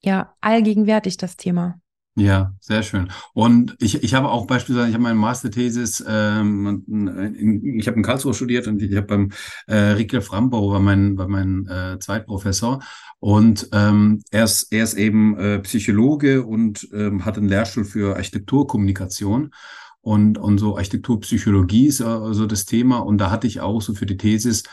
ja 0.01 0.36
allgegenwärtig 0.41 1.17
das 1.17 1.38
Thema. 1.38 1.79
Ja, 2.15 2.54
sehr 2.60 2.84
schön. 2.84 3.10
Und 3.34 3.76
ich, 3.80 4.04
ich 4.04 4.13
habe 4.13 4.30
auch 4.30 4.45
beispielsweise, 4.45 4.88
ich 4.88 4.93
habe 4.93 5.02
meine 5.02 5.15
Masterthesis, 5.17 6.04
ähm, 6.08 6.84
in, 6.88 7.80
ich 7.80 7.88
habe 7.88 7.97
in 7.97 8.04
Karlsruhe 8.04 8.36
studiert 8.36 8.67
und 8.67 8.84
ich 8.84 8.95
habe 8.95 9.08
beim 9.08 9.32
äh, 9.65 9.76
Rieke 9.93 10.21
Frambau 10.21 10.69
war 10.71 10.80
mein, 10.80 11.17
war 11.17 11.28
mein 11.28 11.65
äh, 11.65 11.97
Zweitprofessor. 11.97 12.84
Und 13.19 13.67
ähm, 13.71 14.21
er, 14.30 14.43
ist, 14.43 14.71
er 14.71 14.84
ist 14.84 14.93
eben 14.93 15.36
äh, 15.39 15.60
Psychologe 15.62 16.43
und 16.43 16.88
ähm, 16.93 17.26
hat 17.26 17.38
einen 17.39 17.49
Lehrstuhl 17.49 17.84
für 17.84 18.15
Architekturkommunikation. 18.15 19.49
Und, 20.02 20.38
und 20.38 20.60
so 20.60 20.78
Architekturpsychologie 20.78 21.88
ist 21.88 22.02
also 22.02 22.45
das 22.45 22.65
Thema. 22.65 22.97
Und 22.99 23.17
da 23.17 23.32
hatte 23.32 23.47
ich 23.47 23.60
auch 23.62 23.82
so 23.82 23.95
für 23.95 24.06
die 24.06 24.17
Thesis 24.17 24.63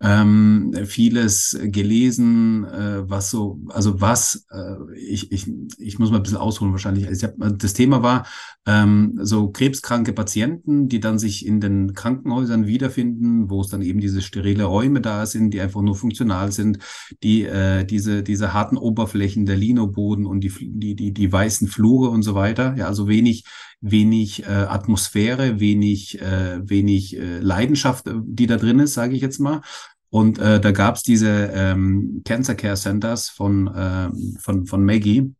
ähm, 0.00 0.74
vieles 0.84 1.58
gelesen, 1.62 2.64
äh, 2.64 3.08
was 3.08 3.30
so, 3.30 3.60
also 3.68 4.00
was, 4.00 4.46
äh, 4.50 4.94
ich, 4.94 5.32
ich, 5.32 5.50
ich 5.78 5.98
muss 5.98 6.10
mal 6.10 6.18
ein 6.18 6.22
bisschen 6.22 6.38
ausholen 6.38 6.72
wahrscheinlich. 6.72 7.06
Also 7.06 7.28
hab, 7.28 7.34
das 7.58 7.72
Thema 7.72 8.02
war 8.02 8.26
ähm, 8.66 9.18
so 9.22 9.48
krebskranke 9.48 10.12
Patienten, 10.12 10.88
die 10.88 11.00
dann 11.00 11.18
sich 11.18 11.46
in 11.46 11.60
den 11.60 11.94
Krankenhäusern 11.94 12.66
wiederfinden, 12.66 13.48
wo 13.48 13.62
es 13.62 13.68
dann 13.68 13.80
eben 13.80 14.00
diese 14.00 14.20
sterile 14.20 14.64
Räume 14.64 15.00
da 15.00 15.24
sind, 15.24 15.54
die 15.54 15.62
einfach 15.62 15.80
nur 15.80 15.96
funktional 15.96 16.52
sind, 16.52 16.78
die 17.22 17.44
äh, 17.44 17.84
diese, 17.86 18.22
diese 18.22 18.52
harten 18.52 18.76
Oberflächen, 18.76 19.46
der 19.46 19.56
Linoboden 19.56 20.26
und 20.26 20.40
die, 20.40 20.52
die, 20.60 20.94
die, 20.94 21.14
die 21.14 21.32
weißen 21.32 21.68
Flure 21.68 22.10
und 22.10 22.22
so 22.22 22.34
weiter. 22.34 22.74
Ja, 22.76 22.86
also 22.86 23.08
wenig, 23.08 23.44
wenig 23.80 24.44
äh, 24.44 24.46
Atmosphäre, 24.46 25.60
wenig, 25.60 26.20
äh, 26.20 26.68
wenig 26.68 27.16
äh, 27.16 27.38
Leidenschaft, 27.38 28.06
die 28.24 28.46
da 28.46 28.56
drin 28.56 28.80
ist, 28.80 28.94
sage 28.94 29.14
ich 29.14 29.22
jetzt 29.22 29.38
mal. 29.38 29.60
Und 30.08 30.38
äh, 30.38 30.60
da 30.60 30.72
gab 30.72 30.96
es 30.96 31.02
diese 31.02 31.50
ähm, 31.52 32.22
Cancer 32.24 32.54
Care 32.54 32.76
Centers 32.76 33.28
von, 33.28 33.66
äh, 33.66 34.08
von, 34.40 34.66
von 34.66 34.84
Maggie, 34.84 35.34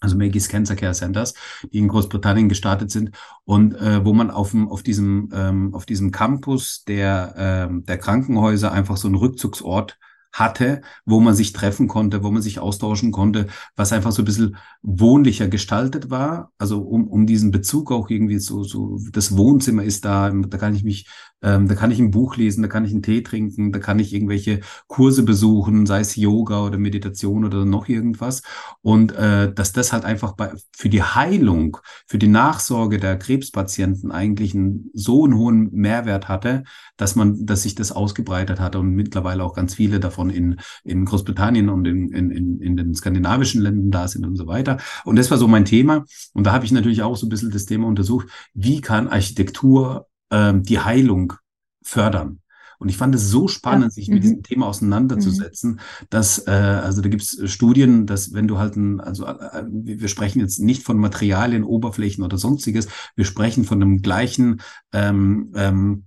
also 0.00 0.16
Maggie's 0.16 0.48
Cancer 0.48 0.76
Care 0.76 0.94
Centers, 0.94 1.34
die 1.72 1.78
in 1.78 1.88
Großbritannien 1.88 2.48
gestartet 2.48 2.90
sind 2.90 3.10
und 3.44 3.74
äh, 3.74 4.04
wo 4.04 4.12
man 4.12 4.30
auf, 4.30 4.54
auf, 4.54 4.82
diesem, 4.82 5.30
ähm, 5.32 5.74
auf 5.74 5.86
diesem 5.86 6.12
Campus 6.12 6.84
der, 6.84 7.34
ähm, 7.36 7.84
der 7.84 7.98
Krankenhäuser 7.98 8.70
einfach 8.70 8.96
so 8.96 9.08
einen 9.08 9.16
Rückzugsort 9.16 9.98
hatte, 10.32 10.82
wo 11.04 11.20
man 11.20 11.34
sich 11.34 11.52
treffen 11.52 11.88
konnte, 11.88 12.22
wo 12.22 12.30
man 12.30 12.42
sich 12.42 12.60
austauschen 12.60 13.12
konnte, 13.12 13.46
was 13.76 13.92
einfach 13.92 14.12
so 14.12 14.22
ein 14.22 14.24
bisschen 14.24 14.56
wohnlicher 14.82 15.48
gestaltet 15.48 16.10
war. 16.10 16.52
Also 16.58 16.80
um, 16.82 17.08
um 17.08 17.26
diesen 17.26 17.50
Bezug 17.50 17.90
auch 17.90 18.10
irgendwie 18.10 18.38
so, 18.38 18.62
so, 18.62 18.98
das 19.12 19.36
Wohnzimmer 19.36 19.84
ist 19.84 20.04
da, 20.04 20.30
da 20.30 20.58
kann 20.58 20.74
ich 20.74 20.84
mich 20.84 21.08
ähm, 21.42 21.68
da 21.68 21.74
kann 21.74 21.90
ich 21.90 22.00
ein 22.00 22.10
Buch 22.10 22.36
lesen, 22.36 22.62
da 22.62 22.68
kann 22.68 22.84
ich 22.84 22.92
einen 22.92 23.02
Tee 23.02 23.22
trinken, 23.22 23.70
da 23.70 23.78
kann 23.78 23.98
ich 23.98 24.12
irgendwelche 24.12 24.60
Kurse 24.88 25.22
besuchen, 25.22 25.86
sei 25.86 26.00
es 26.00 26.16
Yoga 26.16 26.64
oder 26.64 26.78
Meditation 26.78 27.44
oder 27.44 27.64
noch 27.64 27.88
irgendwas. 27.88 28.42
Und 28.82 29.12
äh, 29.12 29.52
dass 29.52 29.72
das 29.72 29.92
halt 29.92 30.04
einfach 30.04 30.32
bei, 30.32 30.52
für 30.76 30.88
die 30.88 31.02
Heilung, 31.02 31.78
für 32.06 32.18
die 32.18 32.26
Nachsorge 32.26 32.98
der 32.98 33.16
Krebspatienten 33.18 34.10
eigentlich 34.10 34.54
einen, 34.54 34.90
so 34.94 35.24
einen 35.24 35.36
hohen 35.36 35.70
Mehrwert 35.72 36.28
hatte, 36.28 36.64
dass 36.96 37.14
man, 37.14 37.46
dass 37.46 37.62
sich 37.62 37.76
das 37.76 37.92
ausgebreitet 37.92 38.58
hatte 38.58 38.80
und 38.80 38.94
mittlerweile 38.94 39.44
auch 39.44 39.54
ganz 39.54 39.74
viele 39.74 40.00
davon 40.00 40.30
in, 40.30 40.56
in 40.82 41.04
Großbritannien 41.04 41.68
und 41.68 41.86
in, 41.86 42.10
in, 42.10 42.30
in, 42.32 42.60
in 42.60 42.76
den 42.76 42.94
skandinavischen 42.94 43.62
Ländern 43.62 43.92
da 43.92 44.08
sind 44.08 44.26
und 44.26 44.34
so 44.34 44.48
weiter. 44.48 44.78
Und 45.04 45.16
das 45.16 45.30
war 45.30 45.38
so 45.38 45.46
mein 45.46 45.64
Thema. 45.64 46.04
Und 46.32 46.44
da 46.44 46.52
habe 46.52 46.64
ich 46.64 46.72
natürlich 46.72 47.02
auch 47.02 47.16
so 47.16 47.26
ein 47.26 47.30
bisschen 47.30 47.52
das 47.52 47.66
Thema 47.66 47.86
untersucht, 47.86 48.26
wie 48.54 48.80
kann 48.80 49.06
Architektur 49.06 50.07
ähm, 50.30 50.62
die 50.62 50.80
Heilung 50.80 51.34
fördern. 51.82 52.40
Und 52.78 52.88
ich 52.88 52.96
fand 52.96 53.14
es 53.14 53.28
so 53.28 53.48
spannend, 53.48 53.86
ja. 53.86 53.90
sich 53.90 54.08
mit 54.08 54.18
mhm. 54.18 54.22
diesem 54.22 54.42
Thema 54.42 54.66
auseinanderzusetzen, 54.66 55.72
mhm. 55.72 56.06
dass, 56.10 56.46
äh, 56.46 56.50
also 56.50 57.02
da 57.02 57.08
gibt 57.08 57.22
es 57.22 57.50
Studien, 57.50 58.06
dass 58.06 58.32
wenn 58.32 58.46
du 58.46 58.58
halt 58.58 58.76
ein, 58.76 59.00
also 59.00 59.26
äh, 59.26 59.64
wir 59.68 60.08
sprechen 60.08 60.40
jetzt 60.40 60.60
nicht 60.60 60.84
von 60.84 60.96
Materialien, 60.98 61.64
Oberflächen 61.64 62.22
oder 62.22 62.38
sonstiges, 62.38 62.88
wir 63.16 63.24
sprechen 63.24 63.64
von 63.64 63.80
dem 63.80 64.00
gleichen, 64.00 64.60
ähm, 64.92 65.52
ähm, 65.56 66.04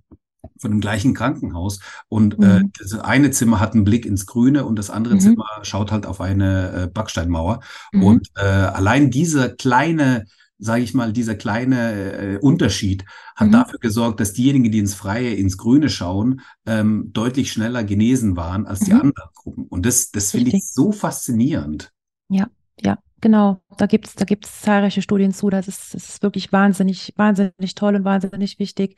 von 0.58 0.70
dem 0.70 0.80
gleichen 0.80 1.12
Krankenhaus. 1.12 1.80
Und 2.08 2.34
äh, 2.34 2.60
mhm. 2.60 2.66
äh, 2.66 2.70
das 2.78 2.98
eine 2.98 3.30
Zimmer 3.30 3.60
hat 3.60 3.74
einen 3.74 3.84
Blick 3.84 4.06
ins 4.06 4.26
Grüne 4.26 4.64
und 4.64 4.76
das 4.78 4.88
andere 4.88 5.14
mhm. 5.14 5.20
Zimmer 5.20 5.46
schaut 5.62 5.92
halt 5.92 6.06
auf 6.06 6.20
eine 6.22 6.72
äh, 6.72 6.86
Backsteinmauer. 6.88 7.60
Mhm. 7.92 8.02
Und 8.02 8.28
äh, 8.36 8.44
allein 8.44 9.10
diese 9.10 9.54
kleine 9.54 10.24
sage 10.62 10.84
ich 10.84 10.94
mal, 10.94 11.12
dieser 11.12 11.34
kleine 11.34 12.12
äh, 12.12 12.38
Unterschied 12.38 13.04
hat 13.34 13.48
mhm. 13.48 13.52
dafür 13.52 13.80
gesorgt, 13.80 14.20
dass 14.20 14.32
diejenigen, 14.32 14.70
die 14.70 14.78
ins 14.78 14.94
Freie, 14.94 15.34
ins 15.34 15.58
Grüne 15.58 15.88
schauen, 15.88 16.40
ähm, 16.66 17.10
deutlich 17.12 17.50
schneller 17.50 17.82
genesen 17.82 18.36
waren 18.36 18.66
als 18.66 18.80
die 18.80 18.92
mhm. 18.92 19.00
anderen 19.00 19.30
Gruppen. 19.34 19.66
Und 19.66 19.84
das, 19.86 20.12
das 20.12 20.30
finde 20.30 20.56
ich 20.56 20.70
so 20.70 20.92
faszinierend. 20.92 21.90
Ja, 22.28 22.46
ja, 22.80 22.98
genau. 23.20 23.60
Da 23.76 23.86
gibt 23.86 24.06
es 24.06 24.14
da 24.14 24.24
gibt's 24.24 24.60
zahlreiche 24.60 25.02
Studien 25.02 25.32
zu. 25.32 25.50
Das 25.50 25.66
ist, 25.66 25.94
das 25.94 26.08
ist 26.08 26.22
wirklich 26.22 26.52
wahnsinnig, 26.52 27.12
wahnsinnig 27.16 27.74
toll 27.74 27.96
und 27.96 28.04
wahnsinnig 28.04 28.60
wichtig. 28.60 28.96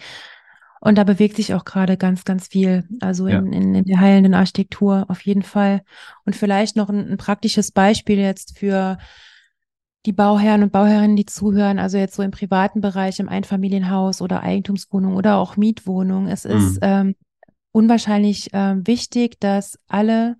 Und 0.82 0.98
da 0.98 1.04
bewegt 1.04 1.36
sich 1.36 1.54
auch 1.54 1.64
gerade 1.64 1.96
ganz, 1.96 2.24
ganz 2.24 2.48
viel. 2.48 2.86
Also 3.00 3.26
in, 3.26 3.52
ja. 3.52 3.58
in, 3.58 3.74
in, 3.74 3.84
der 3.84 4.00
heilenden 4.00 4.34
Architektur 4.34 5.06
auf 5.08 5.22
jeden 5.22 5.42
Fall. 5.42 5.80
Und 6.26 6.36
vielleicht 6.36 6.76
noch 6.76 6.90
ein, 6.90 7.12
ein 7.12 7.16
praktisches 7.16 7.72
Beispiel 7.72 8.18
jetzt 8.18 8.58
für 8.58 8.98
die 10.06 10.12
Bauherren 10.12 10.62
und 10.62 10.72
Bauherrinnen, 10.72 11.16
die 11.16 11.26
zuhören, 11.26 11.78
also 11.78 11.96
jetzt 11.98 12.14
so 12.14 12.22
im 12.22 12.30
privaten 12.30 12.80
Bereich, 12.80 13.20
im 13.20 13.28
Einfamilienhaus 13.28 14.20
oder 14.20 14.42
Eigentumswohnung 14.42 15.16
oder 15.16 15.36
auch 15.36 15.56
Mietwohnung. 15.56 16.28
Es 16.28 16.44
mhm. 16.44 16.50
ist 16.50 16.78
ähm, 16.82 17.14
unwahrscheinlich 17.72 18.52
äh, 18.52 18.76
wichtig, 18.86 19.40
dass 19.40 19.78
alle 19.88 20.36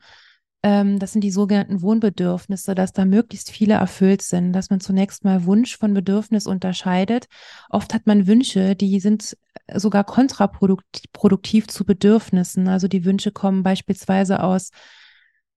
ähm, 0.65 0.99
das 0.99 1.12
sind 1.12 1.21
die 1.21 1.31
sogenannten 1.31 1.83
Wohnbedürfnisse, 1.83 2.75
dass 2.75 2.95
da 2.95 3.05
möglichst 3.05 3.51
viele 3.51 3.75
erfüllt 3.75 4.23
sind, 4.23 4.55
dass 4.55 4.71
man 4.71 4.81
zunächst 4.81 5.23
mal 5.23 5.45
Wunsch 5.45 5.77
von 5.77 5.93
Bedürfnis 5.93 6.47
unterscheidet. 6.47 7.27
Oft 7.69 7.93
hat 7.93 8.07
man 8.07 8.27
Wünsche, 8.27 8.75
die 8.75 8.99
sind 8.99 9.37
sogar 9.73 10.05
kontraproduktiv 10.05 11.69
zu 11.69 11.85
Bedürfnissen. 11.85 12.67
Also 12.67 12.89
die 12.89 13.05
Wünsche 13.05 13.31
kommen 13.31 13.62
beispielsweise 13.62 14.43
aus 14.43 14.71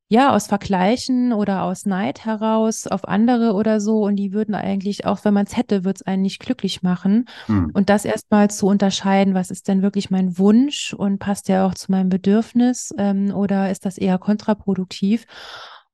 ja, 0.09 0.33
aus 0.33 0.47
Vergleichen 0.47 1.33
oder 1.33 1.63
aus 1.63 1.85
Neid 1.85 2.23
heraus 2.23 2.87
auf 2.87 3.07
andere 3.07 3.53
oder 3.53 3.81
so. 3.81 4.05
Und 4.05 4.15
die 4.15 4.31
würden 4.31 4.55
eigentlich, 4.55 5.05
auch 5.05 5.25
wenn 5.25 5.33
man 5.33 5.45
es 5.45 5.57
hätte, 5.57 5.83
würde 5.83 5.99
es 5.99 6.07
einen 6.07 6.21
nicht 6.21 6.39
glücklich 6.39 6.81
machen. 6.81 7.25
Mhm. 7.47 7.71
Und 7.73 7.89
das 7.89 8.05
erstmal 8.05 8.49
zu 8.49 8.67
unterscheiden, 8.67 9.33
was 9.33 9.51
ist 9.51 9.67
denn 9.67 9.81
wirklich 9.81 10.09
mein 10.09 10.37
Wunsch 10.37 10.93
und 10.93 11.19
passt 11.19 11.49
der 11.49 11.65
auch 11.65 11.73
zu 11.73 11.91
meinem 11.91 12.09
Bedürfnis 12.09 12.93
ähm, 12.97 13.33
oder 13.33 13.69
ist 13.69 13.85
das 13.85 13.97
eher 13.97 14.17
kontraproduktiv? 14.17 15.25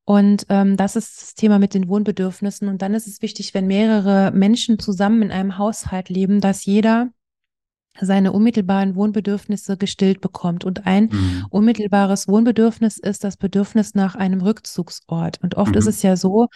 Und 0.06 0.46
ähm, 0.50 0.78
das 0.78 0.96
ist 0.96 1.22
das 1.22 1.34
Thema 1.34 1.58
mit 1.58 1.74
den 1.74 1.88
Wohnbedürfnissen. 1.88 2.68
Und 2.68 2.82
dann 2.82 2.94
ist 2.94 3.08
es 3.08 3.22
wichtig, 3.22 3.54
wenn 3.54 3.68
mehrere 3.68 4.32
Menschen 4.32 4.78
zusammen 4.78 5.24
in 5.24 5.32
einem 5.32 5.58
Haushalt 5.58 6.10
leben, 6.10 6.40
dass 6.40 6.66
jeder 6.66 7.10
seine 8.00 8.32
unmittelbaren 8.32 8.96
Wohnbedürfnisse 8.96 9.78
gestillt 9.78 10.22
bekommt. 10.22 10.66
Und 10.66 10.86
ein 10.86 11.10
mhm. 11.12 11.46
unmittelbares 11.50 12.28
Wohnbedürfnis 12.28 12.98
ist 12.98 13.24
das 13.24 13.38
Bedürfnis 13.38 13.94
nach 13.94 14.16
einem 14.16 14.42
Rückzugsort. 14.42 15.40
Und 15.42 15.56
oft 15.56 15.72
mhm. 15.72 15.78
ist 15.78 15.88
es 15.88 16.02
ja 16.02 16.16
so, 16.16 16.48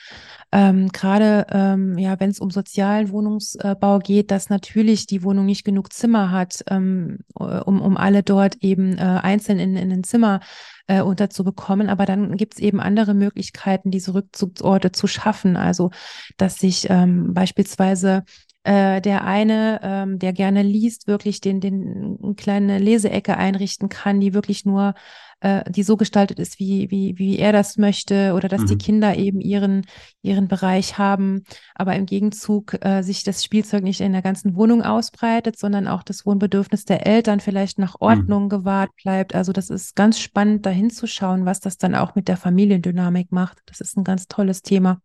ähm, 0.51 0.89
gerade 0.89 1.45
ähm, 1.51 1.97
ja, 1.97 2.19
wenn 2.19 2.29
es 2.29 2.39
um 2.39 2.49
sozialen 2.49 3.11
Wohnungsbau 3.11 3.99
geht, 3.99 4.31
dass 4.31 4.49
natürlich 4.49 5.05
die 5.05 5.23
Wohnung 5.23 5.45
nicht 5.45 5.63
genug 5.63 5.93
Zimmer 5.93 6.31
hat, 6.31 6.63
ähm, 6.69 7.19
um, 7.33 7.81
um 7.81 7.97
alle 7.97 8.23
dort 8.23 8.57
eben 8.61 8.97
äh, 8.97 9.01
einzeln 9.01 9.59
in, 9.59 9.75
in 9.75 9.91
ein 9.91 10.03
Zimmer 10.03 10.39
äh, 10.88 11.01
unterzubekommen. 11.01 11.89
Aber 11.89 12.05
dann 12.05 12.38
gibt 12.38 12.55
es 12.55 12.59
eben 12.59 12.79
andere 12.79 13.13
Möglichkeiten, 13.13 13.91
diese 13.91 14.13
Rückzugsorte 14.13 14.91
zu 14.91 15.07
schaffen. 15.07 15.55
Also, 15.55 15.91
dass 16.38 16.57
sich 16.57 16.88
ähm, 16.89 17.33
beispielsweise 17.33 18.23
äh, 18.68 18.99
der 18.99 19.24
eine, 19.24 19.80
ähm, 19.82 20.20
der 20.20 20.34
gerne 20.34 20.61
liest, 20.61 21.07
wirklich 21.07 21.39
den, 21.39 21.61
den 21.61 22.18
eine 22.22 22.36
kleine 22.36 22.80
Leseecke 22.80 23.38
einrichten 23.38 23.88
kann, 23.88 24.20
die 24.20 24.34
wirklich 24.34 24.65
nur, 24.65 24.93
äh, 25.39 25.63
die 25.72 25.84
so 25.84 25.95
gestaltet 25.95 26.38
ist, 26.38 26.59
wie, 26.59 26.91
wie, 26.91 27.18
wie 27.18 27.39
er 27.39 27.53
das 27.53 27.78
möchte, 27.78 28.34
oder 28.34 28.49
dass 28.49 28.63
mhm. 28.63 28.65
die 28.65 28.78
Kinder 28.78 29.15
eben 29.15 29.39
ihren, 29.39 29.86
ihren 30.22 30.49
Bereich 30.49 30.97
haben, 30.97 31.45
aber 31.76 31.95
im 31.95 32.05
Gegenzug 32.05 32.84
äh, 32.86 33.03
sich 33.03 33.24
das 33.24 33.41
Spielzeug 33.41 33.84
nicht 33.84 34.01
in 34.01 34.11
der 34.11 34.22
ganzen 34.22 34.57
Wohnung 34.57 34.82
ausbreitet, 34.82 35.57
sondern 35.57 35.88
auch 35.88 36.03
das 36.03 36.26
Wohnbedürfnis 36.26 36.84
der 36.84 37.07
Eltern 37.07 37.39
vielleicht 37.39 37.80
nach 37.80 37.95
mhm. 38.01 38.05
Ordnung 38.05 38.43
mhm. 38.43 38.49
gewahrt 38.49 38.91
bleibt. 39.01 39.34
Also 39.34 39.53
das 39.53 39.70
ist 39.70 39.95
ganz 39.95 40.20
spannend, 40.20 40.65
da 40.65 40.72
hinzuschauen, 40.72 41.45
was 41.45 41.61
das 41.61 41.78
dann 41.78 41.95
auch 41.95 42.15
mit 42.15 42.28
der 42.28 42.36
Familiendynamik 42.36 43.32
macht. 43.32 43.59
Das 43.68 43.80
ist 43.80 43.95
ein 43.95 44.03
ganz 44.03 44.28
tolles 44.28 44.61
Thema. 44.61 44.99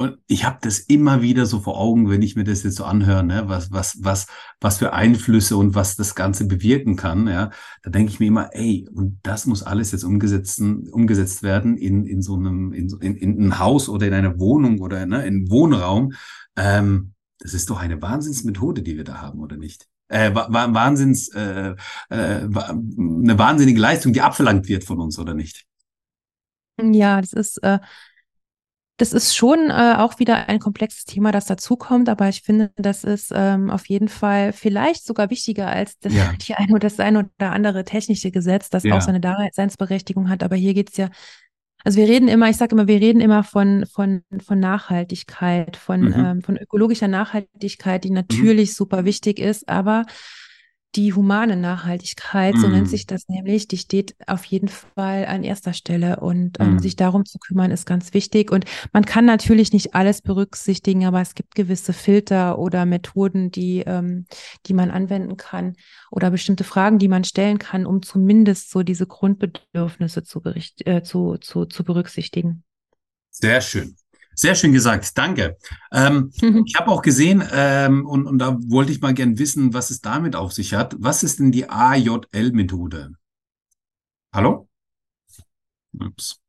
Und 0.00 0.16
ich 0.28 0.46
habe 0.46 0.56
das 0.62 0.78
immer 0.78 1.20
wieder 1.20 1.44
so 1.44 1.60
vor 1.60 1.78
Augen, 1.78 2.08
wenn 2.08 2.22
ich 2.22 2.34
mir 2.34 2.44
das 2.44 2.62
jetzt 2.62 2.76
so 2.76 2.84
anhöre, 2.84 3.22
ne? 3.22 3.42
was, 3.48 3.70
was, 3.70 3.98
was, 4.00 4.28
was 4.58 4.78
für 4.78 4.94
Einflüsse 4.94 5.58
und 5.58 5.74
was 5.74 5.94
das 5.94 6.14
Ganze 6.14 6.46
bewirken 6.46 6.96
kann. 6.96 7.28
Ja? 7.28 7.50
Da 7.82 7.90
denke 7.90 8.10
ich 8.10 8.18
mir 8.18 8.28
immer, 8.28 8.48
ey, 8.54 8.88
und 8.94 9.20
das 9.22 9.44
muss 9.44 9.62
alles 9.62 9.92
jetzt 9.92 10.04
umgesetzt, 10.04 10.58
umgesetzt 10.58 11.42
werden 11.42 11.76
in, 11.76 12.06
in 12.06 12.22
so 12.22 12.34
einem, 12.36 12.72
in, 12.72 12.88
in, 13.02 13.14
in 13.14 13.48
ein 13.48 13.58
Haus 13.58 13.90
oder 13.90 14.06
in 14.06 14.14
eine 14.14 14.40
Wohnung 14.40 14.80
oder 14.80 15.04
ne, 15.04 15.26
in 15.26 15.50
Wohnraum. 15.50 16.14
Ähm, 16.56 17.12
das 17.38 17.52
ist 17.52 17.68
doch 17.68 17.78
eine 17.78 18.00
Wahnsinnsmethode, 18.00 18.80
die 18.80 18.96
wir 18.96 19.04
da 19.04 19.20
haben, 19.20 19.40
oder 19.40 19.58
nicht? 19.58 19.86
Äh, 20.08 20.34
Wahnsinns, 20.34 21.28
äh, 21.34 21.74
äh, 22.08 22.14
eine 22.14 23.38
wahnsinnige 23.38 23.78
Leistung, 23.78 24.14
die 24.14 24.22
abverlangt 24.22 24.66
wird 24.66 24.84
von 24.84 24.98
uns, 24.98 25.18
oder 25.18 25.34
nicht? 25.34 25.66
Ja, 26.80 27.20
das 27.20 27.34
ist 27.34 27.62
äh, 27.62 27.80
das 29.00 29.14
ist 29.14 29.34
schon 29.34 29.70
äh, 29.70 29.94
auch 29.96 30.18
wieder 30.18 30.48
ein 30.48 30.58
komplexes 30.58 31.04
Thema, 31.04 31.32
das 31.32 31.46
dazukommt, 31.46 32.10
aber 32.10 32.28
ich 32.28 32.42
finde, 32.42 32.70
das 32.76 33.02
ist 33.02 33.32
ähm, 33.34 33.70
auf 33.70 33.86
jeden 33.88 34.08
Fall 34.08 34.52
vielleicht 34.52 35.06
sogar 35.06 35.30
wichtiger 35.30 35.68
als 35.68 35.98
das, 36.00 36.12
ja. 36.12 36.32
die 36.46 36.54
eine 36.54 36.72
oder 36.72 36.80
das 36.80 37.00
eine 37.00 37.20
oder 37.38 37.52
andere 37.52 37.84
technische 37.84 38.30
Gesetz, 38.30 38.68
das 38.68 38.84
ja. 38.84 38.94
auch 38.94 39.00
seine 39.00 39.20
Daseinsberechtigung 39.20 40.28
hat. 40.28 40.42
Aber 40.42 40.54
hier 40.54 40.74
geht 40.74 40.90
es 40.90 40.98
ja, 40.98 41.08
also 41.82 41.98
wir 41.98 42.08
reden 42.08 42.28
immer, 42.28 42.50
ich 42.50 42.58
sage 42.58 42.74
immer, 42.74 42.88
wir 42.88 43.00
reden 43.00 43.22
immer 43.22 43.42
von, 43.42 43.86
von, 43.86 44.22
von 44.44 44.60
Nachhaltigkeit, 44.60 45.78
von, 45.78 46.02
mhm. 46.02 46.14
ähm, 46.14 46.42
von 46.42 46.58
ökologischer 46.58 47.08
Nachhaltigkeit, 47.08 48.04
die 48.04 48.10
mhm. 48.10 48.16
natürlich 48.16 48.70
mhm. 48.70 48.74
super 48.74 49.04
wichtig 49.06 49.38
ist, 49.38 49.66
aber 49.66 50.04
die 50.96 51.12
humane 51.14 51.56
Nachhaltigkeit, 51.56 52.56
so 52.56 52.66
nennt 52.66 52.88
mm. 52.88 52.90
sich 52.90 53.06
das 53.06 53.28
nämlich, 53.28 53.68
die 53.68 53.78
steht 53.78 54.16
auf 54.26 54.44
jeden 54.44 54.66
Fall 54.66 55.24
an 55.26 55.44
erster 55.44 55.72
Stelle 55.72 56.18
und 56.18 56.58
ähm, 56.58 56.76
mm. 56.76 56.78
sich 56.80 56.96
darum 56.96 57.24
zu 57.24 57.38
kümmern 57.38 57.70
ist 57.70 57.86
ganz 57.86 58.12
wichtig. 58.12 58.50
Und 58.50 58.64
man 58.92 59.04
kann 59.04 59.24
natürlich 59.24 59.72
nicht 59.72 59.94
alles 59.94 60.20
berücksichtigen, 60.20 61.06
aber 61.06 61.20
es 61.20 61.36
gibt 61.36 61.54
gewisse 61.54 61.92
Filter 61.92 62.58
oder 62.58 62.86
Methoden, 62.86 63.52
die, 63.52 63.84
ähm, 63.86 64.26
die 64.66 64.74
man 64.74 64.90
anwenden 64.90 65.36
kann 65.36 65.76
oder 66.10 66.32
bestimmte 66.32 66.64
Fragen, 66.64 66.98
die 66.98 67.08
man 67.08 67.22
stellen 67.22 67.58
kann, 67.58 67.86
um 67.86 68.02
zumindest 68.02 68.70
so 68.70 68.82
diese 68.82 69.06
Grundbedürfnisse 69.06 70.24
zu, 70.24 70.40
bericht, 70.40 70.84
äh, 70.88 71.04
zu, 71.04 71.36
zu, 71.36 71.66
zu 71.66 71.84
berücksichtigen. 71.84 72.64
Sehr 73.30 73.60
schön. 73.60 73.96
Sehr 74.40 74.54
schön 74.54 74.72
gesagt, 74.72 75.18
danke. 75.18 75.58
Ähm. 75.92 76.32
Ich 76.66 76.76
habe 76.76 76.90
auch 76.90 77.02
gesehen, 77.02 77.44
ähm, 77.52 78.06
und, 78.06 78.26
und 78.26 78.38
da 78.38 78.56
wollte 78.68 78.90
ich 78.90 79.02
mal 79.02 79.12
gern 79.12 79.38
wissen, 79.38 79.74
was 79.74 79.90
es 79.90 80.00
damit 80.00 80.34
auf 80.34 80.52
sich 80.52 80.72
hat. 80.72 80.96
Was 80.98 81.22
ist 81.22 81.40
denn 81.40 81.52
die 81.52 81.68
AJL-Methode? 81.68 83.12
Hallo? 84.32 84.66
Ups. 85.92 86.40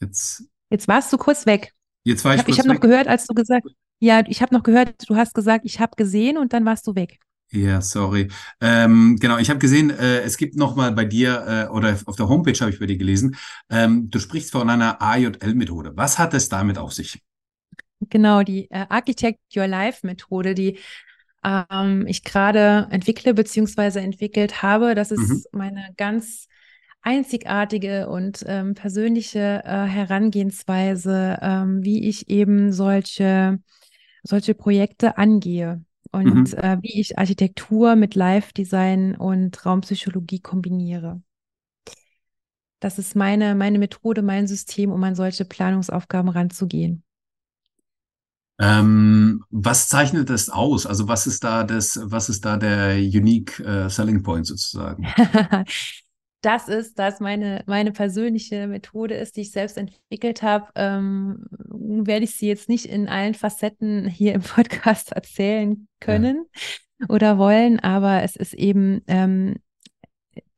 Jetzt. 0.00 0.44
Jetzt 0.68 0.88
warst 0.88 1.10
du 1.12 1.16
kurz 1.16 1.46
weg. 1.46 1.72
Jetzt 2.04 2.22
war 2.22 2.34
ich, 2.34 2.46
ich 2.46 2.58
habe 2.58 2.68
hab 2.68 2.74
noch 2.74 2.80
gehört, 2.80 3.08
als 3.08 3.26
du 3.26 3.34
gesagt, 3.34 3.66
ja, 4.00 4.22
ich 4.26 4.42
habe 4.42 4.54
noch 4.54 4.62
gehört, 4.62 5.08
du 5.08 5.16
hast 5.16 5.32
gesagt, 5.32 5.64
ich 5.64 5.80
habe 5.80 5.96
gesehen 5.96 6.36
und 6.36 6.52
dann 6.52 6.66
warst 6.66 6.86
du 6.86 6.94
weg. 6.94 7.18
Ja, 7.52 7.82
sorry. 7.82 8.28
Ähm, 8.62 9.18
genau, 9.20 9.36
ich 9.36 9.50
habe 9.50 9.58
gesehen, 9.58 9.90
äh, 9.90 10.20
es 10.20 10.38
gibt 10.38 10.56
noch 10.56 10.74
mal 10.74 10.90
bei 10.92 11.04
dir 11.04 11.68
äh, 11.68 11.70
oder 11.70 11.98
auf 12.06 12.16
der 12.16 12.26
Homepage 12.26 12.58
habe 12.58 12.70
ich 12.70 12.80
bei 12.80 12.86
dir 12.86 12.96
gelesen, 12.96 13.36
ähm, 13.68 14.10
du 14.10 14.18
sprichst 14.18 14.52
von 14.52 14.70
einer 14.70 15.02
AJL-Methode. 15.02 15.92
Was 15.94 16.18
hat 16.18 16.32
es 16.32 16.48
damit 16.48 16.78
auf 16.78 16.94
sich? 16.94 17.22
Genau, 18.08 18.42
die 18.42 18.70
äh, 18.70 18.86
Architect 18.88 19.38
Your 19.54 19.66
Life-Methode, 19.66 20.54
die 20.54 20.78
ähm, 21.44 22.06
ich 22.06 22.24
gerade 22.24 22.88
entwickle 22.90 23.34
bzw. 23.34 23.98
entwickelt 23.98 24.62
habe. 24.62 24.94
Das 24.94 25.10
ist 25.10 25.52
mhm. 25.52 25.58
meine 25.58 25.88
ganz 25.98 26.48
einzigartige 27.02 28.08
und 28.08 28.44
ähm, 28.46 28.74
persönliche 28.74 29.62
äh, 29.66 29.84
Herangehensweise, 29.84 31.38
ähm, 31.42 31.84
wie 31.84 32.08
ich 32.08 32.30
eben 32.30 32.72
solche, 32.72 33.58
solche 34.22 34.54
Projekte 34.54 35.18
angehe 35.18 35.84
und 36.12 36.52
mhm. 36.52 36.58
äh, 36.58 36.78
wie 36.82 37.00
ich 37.00 37.18
Architektur 37.18 37.96
mit 37.96 38.14
Live-Design 38.14 39.16
und 39.16 39.64
Raumpsychologie 39.64 40.40
kombiniere. 40.40 41.22
Das 42.80 42.98
ist 42.98 43.16
meine, 43.16 43.54
meine 43.54 43.78
Methode, 43.78 44.22
mein 44.22 44.46
System, 44.46 44.90
um 44.90 45.02
an 45.04 45.14
solche 45.14 45.44
Planungsaufgaben 45.44 46.28
ranzugehen. 46.28 47.02
Ähm, 48.58 49.44
was 49.50 49.88
zeichnet 49.88 50.30
das 50.30 50.48
aus? 50.48 50.86
Also 50.86 51.08
was 51.08 51.26
ist 51.26 51.42
da 51.42 51.64
das, 51.64 51.98
was 52.02 52.28
ist 52.28 52.44
da 52.44 52.56
der 52.56 52.96
unique 52.96 53.60
uh, 53.60 53.88
selling 53.88 54.22
point 54.22 54.46
sozusagen? 54.46 55.06
das 56.42 56.68
ist, 56.68 56.98
dass 56.98 57.20
meine, 57.20 57.62
meine 57.66 57.92
persönliche 57.92 58.66
Methode 58.66 59.14
ist, 59.14 59.36
die 59.36 59.42
ich 59.42 59.52
selbst 59.52 59.78
entwickelt 59.78 60.42
habe, 60.42 60.66
ähm, 60.74 61.46
werde 61.50 62.24
ich 62.24 62.36
sie 62.36 62.48
jetzt 62.48 62.68
nicht 62.68 62.86
in 62.86 63.08
allen 63.08 63.34
Facetten 63.34 64.06
hier 64.06 64.34
im 64.34 64.42
Podcast 64.42 65.12
erzählen 65.12 65.86
können 66.00 66.44
ja. 67.00 67.06
oder 67.08 67.38
wollen, 67.38 67.78
aber 67.78 68.22
es 68.22 68.36
ist 68.36 68.54
eben 68.54 69.02
ähm, 69.06 69.56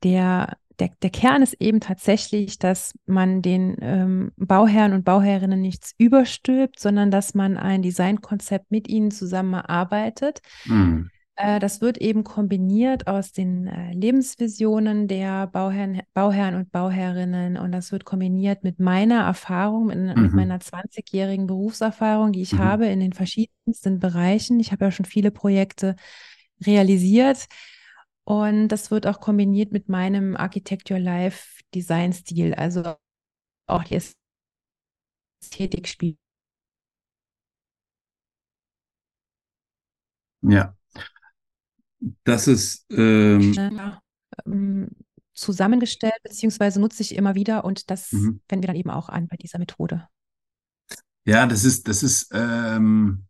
der, 0.03 0.57
der, 0.79 0.89
der 1.01 1.09
Kern 1.11 1.43
ist 1.43 1.55
eben 1.59 1.79
tatsächlich, 1.79 2.57
dass 2.57 2.93
man 3.05 3.43
den 3.43 3.77
ähm, 3.79 4.31
Bauherren 4.37 4.93
und 4.93 5.05
Bauherrinnen 5.05 5.61
nichts 5.61 5.93
überstülpt, 5.97 6.79
sondern 6.79 7.11
dass 7.11 7.35
man 7.35 7.57
ein 7.57 7.83
Designkonzept 7.83 8.71
mit 8.71 8.87
ihnen 8.87 9.11
zusammenarbeitet. 9.11 10.41
Mhm 10.65 11.09
äh, 11.09 11.14
das 11.35 11.81
wird 11.81 11.97
eben 11.97 12.23
kombiniert 12.23 13.07
aus 13.07 13.33
den 13.33 13.67
äh, 13.67 13.91
Lebensvisionen 13.91 15.09
der 15.09 15.47
Bauherren, 15.47 16.01
Bauherren 16.13 16.55
und 16.55 16.71
Bauherrinnen 16.71 17.57
und 17.57 17.73
das 17.73 17.91
wird 17.91 18.05
kombiniert 18.05 18.63
mit 18.63 18.79
meiner 18.79 19.23
Erfahrung, 19.23 19.87
mit, 19.87 19.97
mhm. 19.97 20.21
mit 20.21 20.33
meiner 20.33 20.59
20-jährigen 20.59 21.45
Berufserfahrung, 21.45 22.31
die 22.31 22.41
ich 22.41 22.53
mhm. 22.53 22.59
habe 22.59 22.85
in 22.85 23.01
den 23.01 23.11
verschiedensten 23.11 23.99
Bereichen. 23.99 24.61
Ich 24.61 24.71
habe 24.71 24.85
ja 24.85 24.91
schon 24.91 25.05
viele 25.05 25.31
Projekte 25.31 25.97
realisiert. 26.65 27.47
Und 28.23 28.69
das 28.69 28.89
wird 28.89 29.05
auch 29.05 29.19
kombiniert 29.19 29.71
mit 29.71 29.89
meinem 29.89 30.35
Architect 30.37 30.89
Your 30.89 30.99
Life 30.99 31.61
Design-Stil. 31.75 32.53
Also 32.55 32.95
auch 33.67 33.83
die 33.83 33.99
Ästhetik 35.41 35.87
spielt. 35.87 36.17
Ja. 40.41 40.75
Das 42.23 42.47
ist 42.47 42.85
ähm, 42.91 43.53
ja, 43.53 44.01
ähm, 44.45 44.89
zusammengestellt, 45.33 46.15
beziehungsweise 46.23 46.79
nutze 46.79 47.01
ich 47.01 47.15
immer 47.15 47.35
wieder 47.35 47.65
und 47.65 47.89
das 47.89 48.11
mhm. 48.11 48.41
wenden 48.47 48.63
wir 48.63 48.67
dann 48.67 48.75
eben 48.75 48.89
auch 48.89 49.09
an 49.09 49.27
bei 49.27 49.37
dieser 49.37 49.59
Methode. 49.59 50.07
Ja, 51.25 51.45
das 51.47 51.63
ist, 51.63 51.87
das 51.87 52.03
ist 52.03 52.29
ähm, 52.33 53.25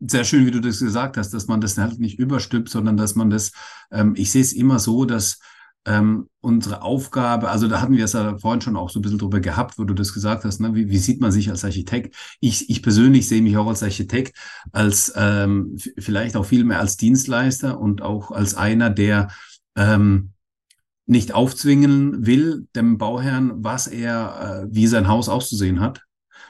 sehr 0.00 0.24
schön, 0.24 0.46
wie 0.46 0.50
du 0.50 0.60
das 0.60 0.80
gesagt 0.80 1.16
hast, 1.16 1.30
dass 1.30 1.46
man 1.46 1.60
das 1.60 1.76
halt 1.78 1.98
nicht 1.98 2.18
überstülpt, 2.18 2.68
sondern 2.68 2.96
dass 2.96 3.14
man 3.14 3.30
das, 3.30 3.52
ähm, 3.90 4.14
ich 4.16 4.30
sehe 4.30 4.42
es 4.42 4.52
immer 4.52 4.78
so, 4.78 5.04
dass 5.04 5.40
ähm, 5.86 6.28
unsere 6.40 6.82
Aufgabe, 6.82 7.48
also 7.48 7.68
da 7.68 7.80
hatten 7.80 7.96
wir 7.96 8.04
es 8.04 8.12
ja 8.12 8.36
vorhin 8.38 8.60
schon 8.60 8.76
auch 8.76 8.90
so 8.90 8.98
ein 8.98 9.02
bisschen 9.02 9.18
drüber 9.18 9.40
gehabt, 9.40 9.78
wo 9.78 9.84
du 9.84 9.94
das 9.94 10.12
gesagt 10.12 10.44
hast, 10.44 10.60
ne? 10.60 10.74
wie, 10.74 10.90
wie 10.90 10.98
sieht 10.98 11.20
man 11.20 11.32
sich 11.32 11.48
als 11.48 11.64
Architekt? 11.64 12.16
Ich, 12.40 12.68
ich 12.68 12.82
persönlich 12.82 13.28
sehe 13.28 13.40
mich 13.40 13.56
auch 13.56 13.68
als 13.68 13.82
Architekt, 13.82 14.36
als 14.72 15.12
ähm, 15.16 15.76
vielleicht 15.96 16.36
auch 16.36 16.44
viel 16.44 16.64
mehr 16.64 16.80
als 16.80 16.96
Dienstleister 16.96 17.78
und 17.78 18.02
auch 18.02 18.32
als 18.32 18.54
einer, 18.54 18.90
der 18.90 19.28
ähm, 19.76 20.32
nicht 21.06 21.32
aufzwingen 21.32 22.26
will 22.26 22.66
dem 22.74 22.98
Bauherrn, 22.98 23.64
was 23.64 23.86
er, 23.86 24.64
äh, 24.64 24.74
wie 24.74 24.88
sein 24.88 25.06
Haus 25.06 25.28
auszusehen 25.28 25.80
hat, 25.80 26.02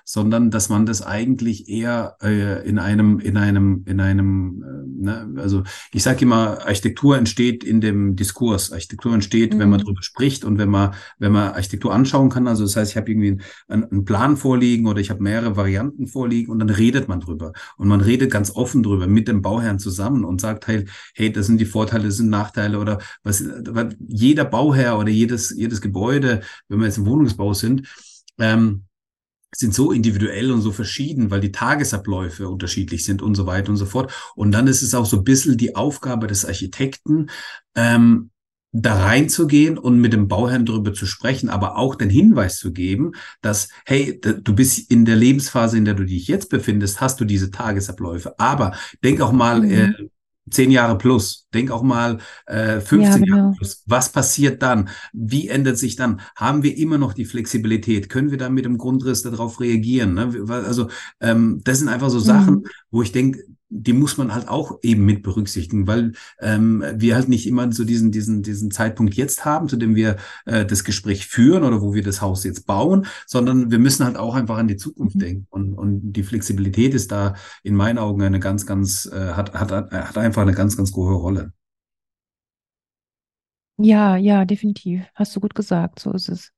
sondern 0.08 0.52
dass 0.52 0.68
man 0.68 0.86
das 0.86 1.02
eigentlich 1.02 1.68
eher 1.68 2.16
äh, 2.22 2.66
in 2.66 2.78
einem, 2.78 3.18
in 3.18 3.36
einem, 3.36 3.82
in 3.86 3.98
einem, 3.98 4.62
äh, 4.62 5.04
ne, 5.04 5.34
also 5.42 5.64
ich 5.92 6.04
sage 6.04 6.22
immer, 6.22 6.64
Architektur 6.64 7.18
entsteht 7.18 7.64
in 7.64 7.80
dem 7.80 8.14
Diskurs. 8.14 8.70
Architektur 8.70 9.12
entsteht, 9.12 9.52
mhm. 9.52 9.58
wenn 9.58 9.68
man 9.68 9.80
mhm. 9.80 9.84
darüber 9.84 10.02
spricht 10.04 10.44
und 10.44 10.58
wenn 10.58 10.68
man, 10.70 10.94
wenn 11.18 11.32
man 11.32 11.54
Architektur 11.54 11.92
anschauen 11.92 12.30
kann. 12.30 12.46
Also 12.46 12.62
das 12.62 12.76
heißt, 12.76 12.92
ich 12.92 12.96
habe 12.96 13.10
irgendwie 13.10 13.42
einen, 13.66 13.82
einen 13.82 14.04
Plan 14.04 14.36
vorliegen 14.36 14.86
oder 14.86 15.00
ich 15.00 15.10
habe 15.10 15.24
mehrere 15.24 15.56
Varianten 15.56 16.06
vorliegen 16.06 16.52
und 16.52 16.60
dann 16.60 16.70
redet 16.70 17.08
man 17.08 17.18
drüber. 17.18 17.52
Und 17.76 17.88
man 17.88 18.00
redet 18.00 18.30
ganz 18.30 18.52
offen 18.52 18.84
drüber 18.84 19.08
mit 19.08 19.26
dem 19.26 19.42
Bauherrn 19.42 19.80
zusammen 19.80 20.24
und 20.24 20.40
sagt 20.40 20.68
halt, 20.68 20.88
hey, 21.14 21.32
das 21.32 21.46
sind 21.46 21.60
die 21.60 21.66
Vorteile, 21.66 22.04
das 22.04 22.18
sind 22.18 22.30
Nachteile 22.30 22.78
oder 22.78 22.98
was, 23.24 23.42
jeder 24.06 24.44
Bauherr 24.44 25.00
oder 25.00 25.10
jedes, 25.10 25.50
jedes 25.50 25.80
Gebäude, 25.80 26.42
wenn 26.68 26.78
wir 26.78 26.86
jetzt 26.86 26.98
im 26.98 27.06
Wohnungsbau 27.06 27.54
sind, 27.54 27.88
ähm, 28.38 28.84
sind 29.54 29.74
so 29.74 29.92
individuell 29.92 30.50
und 30.50 30.60
so 30.60 30.72
verschieden, 30.72 31.30
weil 31.30 31.40
die 31.40 31.52
Tagesabläufe 31.52 32.48
unterschiedlich 32.48 33.04
sind 33.04 33.22
und 33.22 33.34
so 33.34 33.46
weiter 33.46 33.70
und 33.70 33.76
so 33.76 33.86
fort. 33.86 34.12
Und 34.34 34.52
dann 34.52 34.66
ist 34.66 34.82
es 34.82 34.94
auch 34.94 35.06
so 35.06 35.18
ein 35.18 35.24
bisschen 35.24 35.56
die 35.56 35.76
Aufgabe 35.76 36.26
des 36.26 36.44
Architekten, 36.44 37.30
ähm, 37.74 38.30
da 38.72 39.04
reinzugehen 39.04 39.78
und 39.78 40.00
mit 40.00 40.12
dem 40.12 40.28
Bauherrn 40.28 40.66
darüber 40.66 40.92
zu 40.92 41.06
sprechen, 41.06 41.48
aber 41.48 41.76
auch 41.76 41.94
den 41.94 42.10
Hinweis 42.10 42.58
zu 42.58 42.72
geben, 42.72 43.12
dass, 43.40 43.68
hey, 43.86 44.20
du 44.20 44.54
bist 44.54 44.90
in 44.90 45.06
der 45.06 45.16
Lebensphase, 45.16 45.78
in 45.78 45.86
der 45.86 45.94
du 45.94 46.04
dich 46.04 46.28
jetzt 46.28 46.50
befindest, 46.50 47.00
hast 47.00 47.18
du 47.20 47.24
diese 47.24 47.50
Tagesabläufe. 47.50 48.38
Aber 48.38 48.76
denk 49.02 49.20
auch 49.22 49.32
mal 49.32 49.62
mhm. 49.62 49.70
äh, 49.70 49.92
zehn 50.50 50.70
Jahre 50.70 50.96
plus, 50.96 51.48
denk 51.52 51.70
auch 51.70 51.82
mal 51.82 52.18
äh, 52.46 52.80
15 52.80 53.00
ja, 53.00 53.16
genau. 53.18 53.36
Jahre 53.36 53.52
plus. 53.56 53.82
Was 53.86 54.10
passiert 54.10 54.62
dann? 54.62 54.88
Wie 55.12 55.48
ändert 55.48 55.78
sich 55.78 55.96
dann? 55.96 56.20
Haben 56.36 56.62
wir 56.62 56.76
immer 56.76 56.98
noch 56.98 57.12
die 57.12 57.24
Flexibilität? 57.24 58.08
Können 58.08 58.30
wir 58.30 58.38
dann 58.38 58.54
mit 58.54 58.64
dem 58.64 58.78
Grundriss 58.78 59.22
darauf 59.22 59.60
reagieren? 59.60 60.14
Ne? 60.14 60.32
Also 60.48 60.88
ähm, 61.20 61.60
das 61.64 61.78
sind 61.78 61.88
einfach 61.88 62.10
so 62.10 62.20
Sachen, 62.20 62.54
mhm. 62.54 62.66
wo 62.90 63.02
ich 63.02 63.12
denke, 63.12 63.42
die 63.68 63.92
muss 63.92 64.16
man 64.16 64.32
halt 64.32 64.48
auch 64.48 64.78
eben 64.82 65.04
mit 65.04 65.22
berücksichtigen, 65.22 65.86
weil 65.86 66.12
ähm, 66.40 66.84
wir 66.94 67.16
halt 67.16 67.28
nicht 67.28 67.46
immer 67.46 67.70
so 67.72 67.84
diesen, 67.84 68.12
diesen, 68.12 68.42
diesen 68.42 68.70
Zeitpunkt 68.70 69.14
jetzt 69.14 69.44
haben, 69.44 69.68
zu 69.68 69.76
dem 69.76 69.96
wir 69.96 70.16
äh, 70.44 70.64
das 70.64 70.84
Gespräch 70.84 71.26
führen 71.26 71.64
oder 71.64 71.82
wo 71.82 71.92
wir 71.92 72.02
das 72.02 72.20
Haus 72.20 72.44
jetzt 72.44 72.66
bauen, 72.66 73.06
sondern 73.26 73.70
wir 73.70 73.78
müssen 73.78 74.04
halt 74.04 74.16
auch 74.16 74.34
einfach 74.34 74.58
an 74.58 74.68
die 74.68 74.76
Zukunft 74.76 75.16
mhm. 75.16 75.20
denken. 75.20 75.46
Und, 75.50 75.74
und 75.74 76.12
die 76.12 76.22
Flexibilität 76.22 76.94
ist 76.94 77.10
da 77.10 77.34
in 77.62 77.74
meinen 77.74 77.98
Augen 77.98 78.22
eine 78.22 78.38
ganz, 78.38 78.66
ganz, 78.66 79.06
äh, 79.06 79.32
hat, 79.32 79.52
hat, 79.54 79.72
hat 79.72 80.18
einfach 80.18 80.42
eine 80.42 80.54
ganz, 80.54 80.76
ganz 80.76 80.94
hohe 80.94 81.14
Rolle. 81.14 81.52
Ja, 83.78 84.16
ja, 84.16 84.44
definitiv. 84.44 85.04
Hast 85.14 85.34
du 85.36 85.40
gut 85.40 85.54
gesagt, 85.54 85.98
so 85.98 86.12
ist 86.12 86.28
es. 86.28 86.52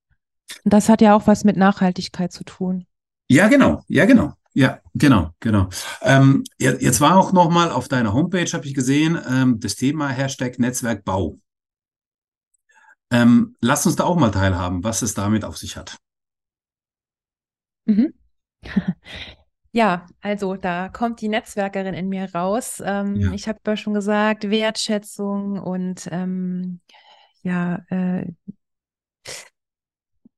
Und 0.64 0.72
das 0.72 0.88
hat 0.88 1.00
ja 1.00 1.14
auch 1.14 1.26
was 1.26 1.44
mit 1.44 1.56
Nachhaltigkeit 1.56 2.32
zu 2.32 2.44
tun. 2.44 2.86
Ja, 3.30 3.48
genau, 3.48 3.82
ja, 3.88 4.06
genau. 4.06 4.34
Ja, 4.58 4.80
genau, 4.92 5.30
genau. 5.38 5.68
Ähm, 6.02 6.42
jetzt 6.58 7.00
war 7.00 7.16
auch 7.16 7.32
nochmal 7.32 7.70
auf 7.70 7.86
deiner 7.86 8.12
Homepage, 8.12 8.52
habe 8.52 8.66
ich 8.66 8.74
gesehen, 8.74 9.16
ähm, 9.30 9.60
das 9.60 9.76
Thema 9.76 10.08
Hashtag 10.08 10.58
Netzwerkbau. 10.58 11.38
Ähm, 13.12 13.56
lass 13.60 13.86
uns 13.86 13.94
da 13.94 14.02
auch 14.02 14.16
mal 14.16 14.32
teilhaben, 14.32 14.82
was 14.82 15.02
es 15.02 15.14
damit 15.14 15.44
auf 15.44 15.56
sich 15.56 15.76
hat. 15.76 15.96
Mhm. 17.84 18.12
Ja, 19.70 20.06
also 20.22 20.56
da 20.56 20.88
kommt 20.88 21.20
die 21.20 21.28
Netzwerkerin 21.28 21.92
in 21.92 22.08
mir 22.08 22.34
raus. 22.34 22.82
Ähm, 22.84 23.16
ja. 23.16 23.32
Ich 23.32 23.46
habe 23.48 23.60
ja 23.66 23.76
schon 23.76 23.92
gesagt, 23.92 24.50
Wertschätzung 24.50 25.60
und 25.60 26.08
ähm, 26.10 26.80
ja, 27.42 27.84
äh, 27.90 28.32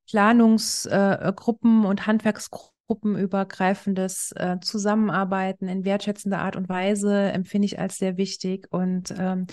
Planungsgruppen 0.09 1.85
äh, 1.85 1.87
und 1.87 2.07
Handwerksgruppen 2.09 2.80
gruppenübergreifendes 2.91 4.33
äh, 4.33 4.59
Zusammenarbeiten 4.61 5.69
in 5.69 5.85
wertschätzender 5.85 6.41
Art 6.41 6.57
und 6.57 6.69
Weise 6.69 7.31
empfinde 7.31 7.67
ich 7.67 7.79
als 7.79 7.99
sehr 7.99 8.17
wichtig. 8.17 8.67
Und 8.71 9.15
ähm, 9.17 9.47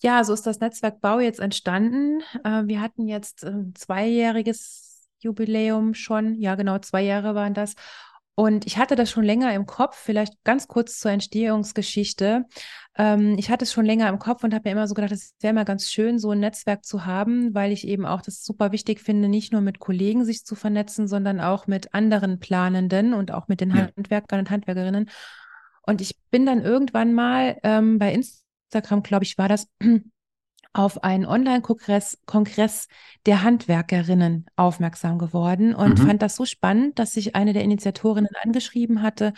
ja, 0.00 0.24
so 0.24 0.32
ist 0.32 0.48
das 0.48 0.58
Netzwerk 0.58 1.00
Bau 1.00 1.20
jetzt 1.20 1.38
entstanden. 1.38 2.22
Äh, 2.42 2.64
wir 2.66 2.80
hatten 2.80 3.06
jetzt 3.06 3.44
ein 3.44 3.72
zweijähriges 3.76 5.08
Jubiläum 5.20 5.94
schon. 5.94 6.34
Ja, 6.40 6.56
genau, 6.56 6.80
zwei 6.80 7.02
Jahre 7.02 7.36
waren 7.36 7.54
das. 7.54 7.74
Und 8.38 8.66
ich 8.66 8.76
hatte 8.76 8.96
das 8.96 9.10
schon 9.10 9.24
länger 9.24 9.54
im 9.54 9.64
Kopf, 9.64 9.96
vielleicht 9.96 10.44
ganz 10.44 10.68
kurz 10.68 11.00
zur 11.00 11.10
Entstehungsgeschichte. 11.10 12.44
Ähm, 12.94 13.36
ich 13.38 13.50
hatte 13.50 13.64
es 13.64 13.72
schon 13.72 13.86
länger 13.86 14.10
im 14.10 14.18
Kopf 14.18 14.44
und 14.44 14.52
habe 14.52 14.68
mir 14.68 14.72
immer 14.72 14.86
so 14.86 14.92
gedacht, 14.92 15.12
es 15.12 15.34
wäre 15.40 15.54
mal 15.54 15.64
ganz 15.64 15.90
schön, 15.90 16.18
so 16.18 16.32
ein 16.32 16.40
Netzwerk 16.40 16.84
zu 16.84 17.06
haben, 17.06 17.54
weil 17.54 17.72
ich 17.72 17.88
eben 17.88 18.04
auch 18.04 18.20
das 18.20 18.44
super 18.44 18.72
wichtig 18.72 19.00
finde, 19.00 19.28
nicht 19.28 19.52
nur 19.52 19.62
mit 19.62 19.78
Kollegen 19.78 20.26
sich 20.26 20.44
zu 20.44 20.54
vernetzen, 20.54 21.08
sondern 21.08 21.40
auch 21.40 21.66
mit 21.66 21.94
anderen 21.94 22.38
Planenden 22.38 23.14
und 23.14 23.32
auch 23.32 23.48
mit 23.48 23.62
den 23.62 23.70
ja. 23.70 23.88
Handwerkern 23.96 24.40
und 24.40 24.50
Handwerkerinnen. 24.50 25.08
Und 25.80 26.02
ich 26.02 26.18
bin 26.30 26.44
dann 26.44 26.60
irgendwann 26.60 27.14
mal 27.14 27.58
ähm, 27.62 27.98
bei 27.98 28.12
Instagram, 28.12 29.02
glaube 29.02 29.24
ich, 29.24 29.38
war 29.38 29.48
das, 29.48 29.66
auf 30.76 31.02
einen 31.02 31.24
Online-Kongress 31.24 32.18
Kongress 32.26 32.88
der 33.24 33.42
Handwerkerinnen 33.42 34.46
aufmerksam 34.56 35.18
geworden 35.18 35.74
und 35.74 35.98
mhm. 35.98 36.06
fand 36.06 36.22
das 36.22 36.36
so 36.36 36.44
spannend, 36.44 36.98
dass 36.98 37.12
sich 37.12 37.34
eine 37.34 37.54
der 37.54 37.64
Initiatorinnen 37.64 38.30
angeschrieben 38.42 39.02
hatte 39.02 39.32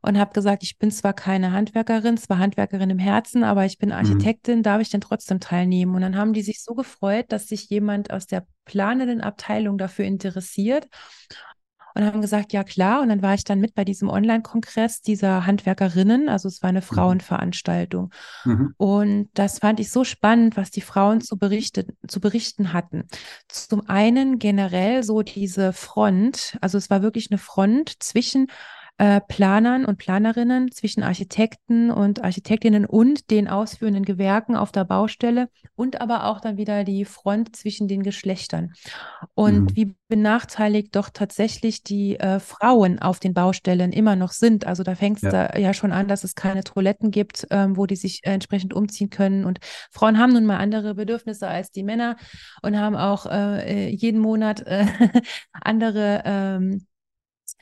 und 0.00 0.18
habe 0.18 0.32
gesagt, 0.32 0.64
ich 0.64 0.78
bin 0.78 0.90
zwar 0.90 1.12
keine 1.12 1.52
Handwerkerin, 1.52 2.16
zwar 2.16 2.38
Handwerkerin 2.38 2.90
im 2.90 2.98
Herzen, 2.98 3.44
aber 3.44 3.64
ich 3.64 3.78
bin 3.78 3.90
mhm. 3.90 3.94
Architektin, 3.94 4.58
mhm. 4.58 4.62
darf 4.64 4.80
ich 4.80 4.90
denn 4.90 5.00
trotzdem 5.00 5.38
teilnehmen? 5.38 5.94
Und 5.94 6.00
dann 6.00 6.16
haben 6.16 6.32
die 6.32 6.42
sich 6.42 6.62
so 6.64 6.74
gefreut, 6.74 7.26
dass 7.28 7.46
sich 7.46 7.70
jemand 7.70 8.12
aus 8.12 8.26
der 8.26 8.44
planenden 8.64 9.20
Abteilung 9.20 9.78
dafür 9.78 10.04
interessiert 10.04 10.88
und 11.94 12.04
haben 12.04 12.20
gesagt, 12.20 12.52
ja 12.52 12.64
klar. 12.64 13.02
Und 13.02 13.08
dann 13.08 13.22
war 13.22 13.34
ich 13.34 13.44
dann 13.44 13.60
mit 13.60 13.74
bei 13.74 13.84
diesem 13.84 14.08
Online-Kongress 14.08 15.02
dieser 15.02 15.46
Handwerkerinnen. 15.46 16.28
Also 16.28 16.48
es 16.48 16.62
war 16.62 16.68
eine 16.68 16.80
mhm. 16.80 16.84
Frauenveranstaltung. 16.84 18.10
Mhm. 18.44 18.74
Und 18.76 19.30
das 19.34 19.58
fand 19.58 19.80
ich 19.80 19.90
so 19.90 20.04
spannend, 20.04 20.56
was 20.56 20.70
die 20.70 20.80
Frauen 20.80 21.20
zu, 21.20 21.36
zu 21.36 22.20
berichten 22.20 22.72
hatten. 22.72 23.04
Zum 23.48 23.88
einen 23.88 24.38
generell 24.38 25.02
so 25.02 25.22
diese 25.22 25.72
Front, 25.72 26.56
also 26.60 26.78
es 26.78 26.90
war 26.90 27.02
wirklich 27.02 27.30
eine 27.30 27.38
Front 27.38 28.02
zwischen 28.02 28.48
äh, 28.98 29.20
Planern 29.26 29.84
und 29.84 29.98
Planerinnen, 29.98 30.70
zwischen 30.70 31.02
Architekten 31.02 31.90
und 31.90 32.22
Architektinnen 32.22 32.84
und 32.84 33.30
den 33.30 33.48
ausführenden 33.48 34.04
Gewerken 34.04 34.54
auf 34.54 34.70
der 34.70 34.84
Baustelle 34.84 35.48
und 35.74 36.00
aber 36.00 36.26
auch 36.26 36.40
dann 36.40 36.56
wieder 36.56 36.84
die 36.84 37.04
Front 37.04 37.56
zwischen 37.56 37.88
den 37.88 38.02
Geschlechtern. 38.02 38.72
Und 39.34 39.70
mhm. 39.70 39.76
wie 39.76 39.94
benachteiligt 40.08 40.94
doch 40.94 41.08
tatsächlich 41.10 41.82
die 41.82 42.20
äh, 42.20 42.38
Frauen 42.38 42.98
auf 42.98 43.18
den 43.18 43.34
Baustellen 43.34 43.92
immer 43.92 44.14
noch 44.14 44.32
sind. 44.32 44.66
Also 44.66 44.82
da 44.82 44.94
fängt 44.94 45.16
es 45.16 45.22
ja. 45.22 45.48
da 45.48 45.58
ja 45.58 45.72
schon 45.72 45.90
an, 45.90 46.06
dass 46.06 46.22
es 46.22 46.34
keine 46.34 46.62
Toiletten 46.62 47.10
gibt, 47.10 47.46
ähm, 47.50 47.76
wo 47.76 47.86
die 47.86 47.96
sich 47.96 48.20
äh, 48.24 48.32
entsprechend 48.32 48.74
umziehen 48.74 49.10
können. 49.10 49.44
Und 49.44 49.58
Frauen 49.90 50.18
haben 50.18 50.34
nun 50.34 50.44
mal 50.44 50.58
andere 50.58 50.94
Bedürfnisse 50.94 51.48
als 51.48 51.70
die 51.70 51.82
Männer 51.82 52.16
und 52.62 52.78
haben 52.78 52.96
auch 52.96 53.26
äh, 53.26 53.88
äh 53.88 53.88
jeden 53.88 54.20
Monat 54.20 54.64
andere 55.52 56.22
ähm, 56.24 56.72
äh, 56.72 56.91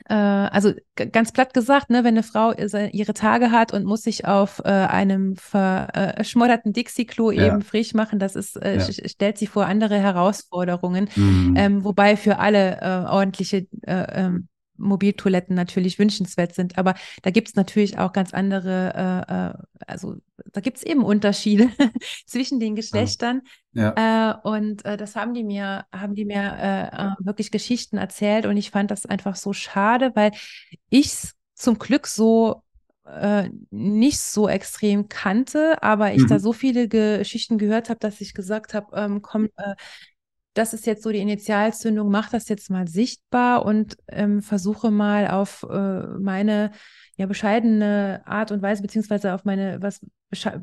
also 0.05 0.73
ganz 0.95 1.31
platt 1.31 1.53
gesagt, 1.53 1.89
ne, 1.89 2.03
wenn 2.03 2.15
eine 2.15 2.23
Frau 2.23 2.53
ihre 2.53 3.13
Tage 3.13 3.51
hat 3.51 3.73
und 3.73 3.85
muss 3.85 4.01
sich 4.01 4.25
auf 4.25 4.61
äh, 4.65 4.69
einem 4.69 5.35
verschmodderten 5.35 6.73
Dixie-Klo 6.73 7.31
ja. 7.31 7.47
eben 7.47 7.61
frisch 7.61 7.93
machen, 7.93 8.19
das 8.19 8.35
ist, 8.35 8.55
äh, 8.57 8.77
ja. 8.77 9.07
stellt 9.07 9.37
sie 9.37 9.47
vor 9.47 9.65
andere 9.65 9.97
Herausforderungen. 9.97 11.09
Mhm. 11.15 11.55
Ähm, 11.57 11.83
wobei 11.83 12.17
für 12.17 12.39
alle 12.39 12.81
äh, 12.81 13.09
ordentliche 13.09 13.67
äh, 13.83 14.25
ähm, 14.25 14.47
Mobiltoiletten 14.81 15.55
natürlich 15.55 15.99
wünschenswert 15.99 16.53
sind. 16.53 16.77
Aber 16.77 16.95
da 17.21 17.29
gibt 17.29 17.49
es 17.49 17.55
natürlich 17.55 17.97
auch 17.97 18.13
ganz 18.13 18.33
andere, 18.33 18.93
äh, 19.27 19.33
äh 19.33 19.85
also 19.87 20.15
da 20.51 20.61
gibt 20.61 20.77
es 20.77 20.83
eben 20.83 21.03
Unterschiede 21.03 21.69
zwischen 22.25 22.59
den 22.59 22.75
Geschlechtern. 22.75 23.41
Ja. 23.73 23.93
Ja. 23.95 24.31
Äh, 24.31 24.47
und 24.47 24.85
äh, 24.85 24.97
das 24.97 25.15
haben 25.15 25.33
die 25.33 25.43
mir, 25.43 25.85
haben 25.91 26.15
die 26.15 26.25
mir 26.25 26.41
äh, 26.41 26.87
äh, 26.87 27.11
wirklich 27.19 27.51
Geschichten 27.51 27.97
erzählt 27.97 28.45
und 28.45 28.57
ich 28.57 28.71
fand 28.71 28.91
das 28.91 29.05
einfach 29.05 29.35
so 29.35 29.53
schade, 29.53 30.11
weil 30.15 30.31
ich 30.89 31.07
es 31.07 31.35
zum 31.55 31.79
Glück 31.79 32.07
so 32.07 32.63
nicht 33.71 34.19
so 34.19 34.47
extrem 34.47 35.09
kannte, 35.09 35.81
aber 35.81 36.13
ich 36.13 36.21
mhm. 36.21 36.27
da 36.27 36.39
so 36.39 36.53
viele 36.53 36.87
Geschichten 36.87 37.57
gehört 37.57 37.89
habe, 37.89 37.99
dass 37.99 38.21
ich 38.21 38.33
gesagt 38.33 38.73
habe, 38.75 38.95
ähm, 38.95 39.21
komm, 39.21 39.49
äh, 39.57 39.75
das 40.53 40.73
ist 40.73 40.85
jetzt 40.85 41.03
so 41.03 41.11
die 41.11 41.19
Initialzündung, 41.19 42.09
mach 42.09 42.29
das 42.29 42.49
jetzt 42.49 42.69
mal 42.69 42.87
sichtbar 42.87 43.65
und 43.65 43.97
ähm, 44.07 44.41
versuche 44.41 44.91
mal 44.91 45.27
auf 45.29 45.63
äh, 45.69 46.07
meine 46.19 46.71
ja 47.17 47.25
bescheidene 47.25 48.21
Art 48.25 48.51
und 48.51 48.61
Weise 48.61 48.81
beziehungsweise 48.81 49.33
auf 49.33 49.45
meine 49.45 49.81
was 49.81 50.01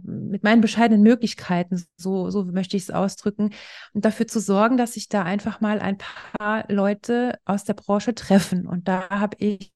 mit 0.02 0.44
meinen 0.44 0.62
bescheidenen 0.62 1.02
Möglichkeiten, 1.02 1.84
so 1.96 2.30
so 2.30 2.44
möchte 2.44 2.76
ich 2.76 2.84
es 2.84 2.90
ausdrücken, 2.90 3.50
und 3.92 4.04
dafür 4.04 4.26
zu 4.26 4.40
sorgen, 4.40 4.76
dass 4.76 4.94
sich 4.94 5.08
da 5.08 5.22
einfach 5.24 5.60
mal 5.60 5.80
ein 5.80 5.98
paar 5.98 6.70
Leute 6.70 7.38
aus 7.44 7.64
der 7.64 7.74
Branche 7.74 8.14
treffen. 8.14 8.66
Und 8.66 8.88
da 8.88 9.08
habe 9.10 9.36
ich 9.38 9.72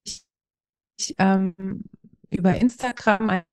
ähm, 1.19 1.85
über 2.31 2.55
Instagram 2.57 3.31
eine 3.31 3.45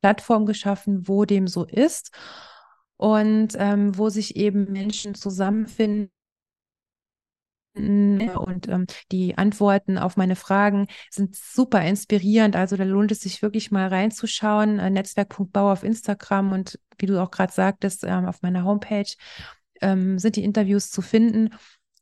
Plattform 0.00 0.46
geschaffen, 0.46 1.08
wo 1.08 1.24
dem 1.24 1.48
so 1.48 1.64
ist 1.64 2.10
und 3.04 3.48
ähm, 3.58 3.98
wo 3.98 4.08
sich 4.08 4.34
eben 4.34 4.72
Menschen 4.72 5.14
zusammenfinden. 5.14 6.10
Und 7.76 8.66
ähm, 8.68 8.86
die 9.12 9.36
Antworten 9.36 9.98
auf 9.98 10.16
meine 10.16 10.36
Fragen 10.36 10.86
sind 11.10 11.36
super 11.36 11.84
inspirierend. 11.84 12.56
Also 12.56 12.78
da 12.78 12.84
lohnt 12.84 13.12
es 13.12 13.20
sich 13.20 13.42
wirklich 13.42 13.70
mal 13.70 13.88
reinzuschauen. 13.88 14.78
Äh, 14.78 14.88
Netzwerk.bau 14.88 15.70
auf 15.70 15.82
Instagram 15.82 16.52
und 16.52 16.78
wie 16.96 17.04
du 17.04 17.22
auch 17.22 17.30
gerade 17.30 17.52
sagtest, 17.52 18.04
ähm, 18.04 18.24
auf 18.24 18.40
meiner 18.40 18.64
Homepage 18.64 19.12
ähm, 19.82 20.18
sind 20.18 20.36
die 20.36 20.44
Interviews 20.44 20.90
zu 20.90 21.02
finden. 21.02 21.50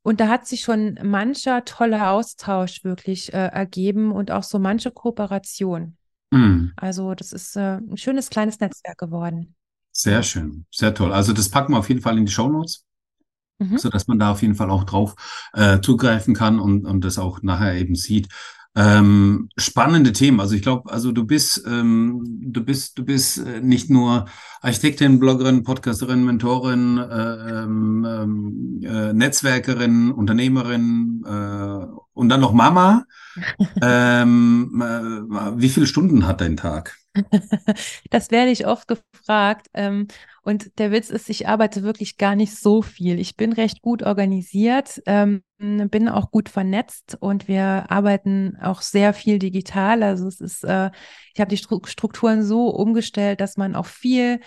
Und 0.03 0.21
da 0.21 0.29
hat 0.29 0.47
sich 0.47 0.61
schon 0.61 1.01
mancher 1.03 1.65
toller 1.65 2.13
Austausch 2.13 2.85
wirklich 2.85 3.33
äh, 3.33 3.49
ergeben 3.49 4.13
und 4.13 4.31
auch 4.31 4.45
so 4.45 4.61
manche 4.61 4.93
Kooperation. 4.93 5.97
Mm. 6.31 6.67
Also 6.77 7.17
das 7.17 7.33
ist 7.33 7.57
äh, 7.57 7.79
ein 7.79 7.97
schönes 7.97 8.31
kleines 8.31 8.61
Netzwerk 8.61 8.99
geworden. 8.99 9.57
Sehr 9.93 10.23
schön, 10.23 10.65
sehr 10.71 10.95
toll. 10.95 11.13
Also 11.13 11.33
das 11.33 11.51
packen 11.51 11.75
wir 11.75 11.79
auf 11.79 11.89
jeden 11.89 12.01
Fall 12.01 12.17
in 12.17 12.25
die 12.25 12.33
Show 12.33 12.49
Notes, 12.49 12.87
mhm. 13.59 13.77
so 13.77 13.91
dass 13.91 14.09
man 14.09 14.19
da 14.19 14.33
auf 14.33 14.43
jeden 14.43 14.55
Fall 14.55 14.71
auch 14.71 14.85
drauf 14.85 15.15
äh, 15.53 15.81
zugreifen 15.81 16.35
kann 16.35 16.59
und, 16.59 16.87
und 16.87 17.05
das 17.05 17.19
auch 17.19 17.43
nachher 17.43 17.75
eben 17.75 17.95
sieht. 17.95 18.29
Ähm, 18.75 19.51
spannende 19.59 20.13
Themen. 20.13 20.41
Also 20.41 20.55
ich 20.55 20.63
glaube, 20.63 20.91
also 20.91 21.13
du 21.13 21.27
bist, 21.27 21.63
ähm, 21.67 22.23
du 22.41 22.65
bist, 22.65 22.97
du 22.97 23.05
bist 23.05 23.39
äh, 23.39 23.61
nicht 23.61 23.91
nur 23.91 24.25
Architektin, 24.63 25.19
Bloggerin, 25.19 25.63
Podcasterin, 25.63 26.25
Mentorin, 26.25 26.97
äh, 26.97 27.63
ähm, 27.65 28.07
ähm, 28.09 28.81
äh, 28.83 29.13
Netzwerkerin, 29.13 30.11
Unternehmerin 30.11 31.23
äh, 31.27 31.87
und 32.15 32.29
dann 32.29 32.41
noch 32.41 32.53
Mama. 32.53 33.05
ähm, 33.83 34.83
äh, 34.83 35.61
wie 35.61 35.69
viele 35.69 35.87
Stunden 35.87 36.27
hat 36.27 36.41
dein 36.41 36.57
Tag? 36.57 36.97
das 38.11 38.31
werde 38.31 38.51
ich 38.51 38.67
oft 38.67 38.89
gefragt. 38.89 39.69
Ähm, 39.75 40.09
und 40.43 40.79
der 40.79 40.91
Witz 40.91 41.11
ist, 41.11 41.29
ich 41.29 41.47
arbeite 41.49 41.83
wirklich 41.83 42.17
gar 42.17 42.35
nicht 42.35 42.57
so 42.57 42.83
viel. 42.83 43.21
Ich 43.21 43.37
bin 43.37 43.53
recht 43.53 43.81
gut 43.83 44.03
organisiert, 44.03 45.01
ähm, 45.07 45.43
bin 45.59 46.09
auch 46.09 46.31
gut 46.31 46.49
vernetzt 46.49 47.17
und 47.21 47.49
wir 47.49 47.91
arbeiten 47.91 48.57
auch 48.61 48.81
sehr 48.83 49.15
viel 49.15 49.39
digital. 49.39 50.03
Also 50.03 50.27
es 50.27 50.41
ist, 50.41 50.65
äh, 50.65 50.91
ich 51.35 51.41
habe 51.41 51.51
die 51.51 51.59
Strukturen 51.59 52.43
so 52.43 52.69
umgestellt, 52.69 53.41
dass 53.41 53.57
man 53.57 53.77
auch 53.77 53.87
viel 53.87 54.41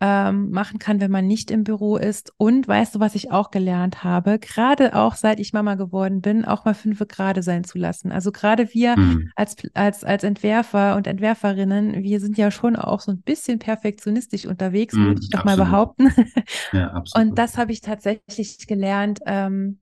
ähm, 0.00 0.50
machen 0.50 0.78
kann, 0.78 1.00
wenn 1.00 1.10
man 1.10 1.26
nicht 1.26 1.50
im 1.50 1.64
Büro 1.64 1.96
ist. 1.96 2.32
Und 2.36 2.66
weißt 2.66 2.94
du, 2.94 3.00
was 3.00 3.14
ich 3.14 3.30
auch 3.30 3.50
gelernt 3.50 4.02
habe? 4.02 4.38
Gerade 4.38 4.94
auch 4.94 5.14
seit 5.14 5.40
ich 5.40 5.52
Mama 5.52 5.76
geworden 5.76 6.20
bin, 6.20 6.44
auch 6.44 6.64
mal 6.64 6.74
fünf 6.74 7.02
Grade 7.08 7.42
sein 7.42 7.64
zu 7.64 7.78
lassen. 7.78 8.12
Also 8.12 8.32
gerade 8.32 8.74
wir 8.74 8.98
mhm. 8.98 9.30
als, 9.36 9.56
als, 9.74 10.04
als 10.04 10.24
Entwerfer 10.24 10.96
und 10.96 11.06
Entwerferinnen, 11.06 12.02
wir 12.02 12.20
sind 12.20 12.36
ja 12.36 12.50
schon 12.50 12.76
auch 12.76 13.00
so 13.00 13.12
ein 13.12 13.22
bisschen 13.22 13.58
perfektionistisch 13.58 14.46
unterwegs, 14.46 14.94
mhm, 14.94 15.06
würde 15.06 15.20
ich 15.22 15.30
doch 15.30 15.44
mal 15.44 15.56
behaupten. 15.56 16.12
Ja, 16.72 16.88
absolut. 16.90 17.28
Und 17.28 17.38
das 17.38 17.56
habe 17.56 17.72
ich 17.72 17.80
tatsächlich 17.80 18.66
gelernt. 18.66 19.20
Ähm, 19.26 19.78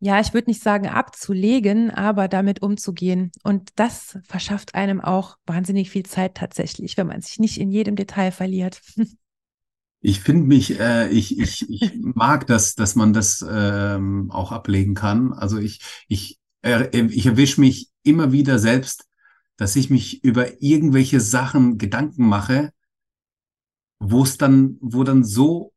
ja, 0.00 0.20
ich 0.20 0.34
würde 0.34 0.50
nicht 0.50 0.62
sagen 0.62 0.86
abzulegen, 0.86 1.90
aber 1.90 2.28
damit 2.28 2.60
umzugehen. 2.62 3.32
Und 3.42 3.70
das 3.76 4.18
verschafft 4.24 4.74
einem 4.74 5.00
auch 5.00 5.38
wahnsinnig 5.46 5.90
viel 5.90 6.04
Zeit 6.04 6.34
tatsächlich, 6.34 6.96
wenn 6.96 7.06
man 7.06 7.22
sich 7.22 7.38
nicht 7.38 7.58
in 7.58 7.70
jedem 7.70 7.96
Detail 7.96 8.30
verliert. 8.30 8.82
Ich 10.06 10.20
finde 10.20 10.46
mich, 10.46 10.78
äh, 10.78 11.08
ich, 11.08 11.38
ich, 11.38 11.66
ich 11.70 11.92
mag 11.98 12.46
das, 12.46 12.74
dass 12.74 12.94
man 12.94 13.14
das 13.14 13.42
ähm, 13.48 14.30
auch 14.30 14.52
ablegen 14.52 14.94
kann. 14.94 15.32
Also 15.32 15.56
ich, 15.56 15.80
ich, 16.08 16.38
äh, 16.60 17.06
ich 17.06 17.24
erwische 17.24 17.62
mich 17.62 17.88
immer 18.02 18.30
wieder 18.30 18.58
selbst, 18.58 19.08
dass 19.56 19.76
ich 19.76 19.88
mich 19.88 20.22
über 20.22 20.62
irgendwelche 20.62 21.20
Sachen 21.20 21.78
Gedanken 21.78 22.28
mache, 22.28 22.74
wo 23.98 24.24
es 24.24 24.36
dann, 24.36 24.76
wo 24.82 25.04
dann 25.04 25.24
so 25.24 25.72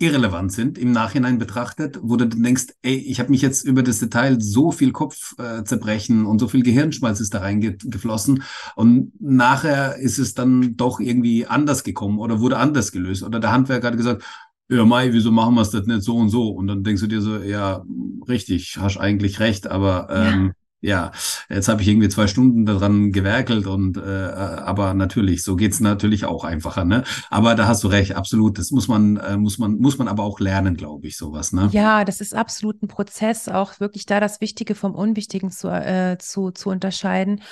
irrelevant 0.00 0.50
sind 0.50 0.78
im 0.78 0.92
Nachhinein 0.92 1.38
betrachtet, 1.38 1.98
wo 2.02 2.16
du 2.16 2.26
denkst, 2.26 2.68
ey, 2.82 2.96
ich 2.96 3.20
habe 3.20 3.30
mich 3.30 3.42
jetzt 3.42 3.64
über 3.64 3.82
das 3.82 3.98
Detail 3.98 4.40
so 4.40 4.72
viel 4.72 4.92
Kopfzerbrechen 4.92 6.24
äh, 6.24 6.26
und 6.26 6.38
so 6.38 6.48
viel 6.48 6.62
Gehirnschmalz 6.62 7.20
ist 7.20 7.34
da 7.34 7.40
reingeflossen 7.40 8.42
und 8.76 9.12
nachher 9.20 9.96
ist 9.96 10.18
es 10.18 10.34
dann 10.34 10.76
doch 10.76 11.00
irgendwie 11.00 11.46
anders 11.46 11.84
gekommen 11.84 12.18
oder 12.18 12.40
wurde 12.40 12.56
anders 12.56 12.92
gelöst 12.92 13.22
oder 13.22 13.40
der 13.40 13.52
Handwerker 13.52 13.88
hat 13.88 13.96
gesagt, 13.96 14.24
ja, 14.70 14.84
Mai, 14.84 15.12
wieso 15.12 15.32
machen 15.32 15.54
wir 15.54 15.62
es 15.62 15.70
das 15.70 15.86
nicht 15.86 16.02
so 16.02 16.16
und 16.16 16.28
so? 16.28 16.48
Und 16.48 16.68
dann 16.68 16.84
denkst 16.84 17.02
du 17.02 17.08
dir 17.08 17.20
so, 17.20 17.38
ja, 17.38 17.84
richtig, 18.28 18.78
hast 18.78 18.98
eigentlich 18.98 19.40
recht, 19.40 19.66
aber 19.66 20.08
ähm, 20.10 20.46
ja, 20.46 20.52
jetzt 20.80 21.68
habe 21.68 21.82
ich 21.82 21.88
irgendwie 21.88 22.08
zwei 22.08 22.26
Stunden 22.26 22.66
daran 22.66 23.12
gewerkelt 23.12 23.66
und 23.66 23.96
äh, 23.96 24.00
aber 24.00 24.94
natürlich, 24.94 25.42
so 25.42 25.56
geht's 25.56 25.80
natürlich 25.80 26.24
auch 26.24 26.44
einfacher, 26.44 26.84
ne? 26.84 27.04
Aber 27.28 27.54
da 27.54 27.66
hast 27.66 27.84
du 27.84 27.88
recht, 27.88 28.14
absolut. 28.14 28.58
Das 28.58 28.70
muss 28.70 28.88
man, 28.88 29.16
äh, 29.18 29.36
muss 29.36 29.58
man, 29.58 29.76
muss 29.78 29.98
man 29.98 30.08
aber 30.08 30.24
auch 30.24 30.40
lernen, 30.40 30.76
glaube 30.76 31.06
ich, 31.06 31.16
sowas, 31.16 31.52
ne? 31.52 31.68
Ja, 31.72 32.04
das 32.04 32.20
ist 32.20 32.34
absolut 32.34 32.82
ein 32.82 32.88
Prozess, 32.88 33.48
auch 33.48 33.80
wirklich 33.80 34.06
da 34.06 34.20
das 34.20 34.40
Wichtige 34.40 34.74
vom 34.74 34.94
Unwichtigen 34.94 35.50
zu, 35.50 35.68
äh, 35.68 36.16
zu, 36.18 36.50
zu 36.50 36.70
unterscheiden. 36.70 37.42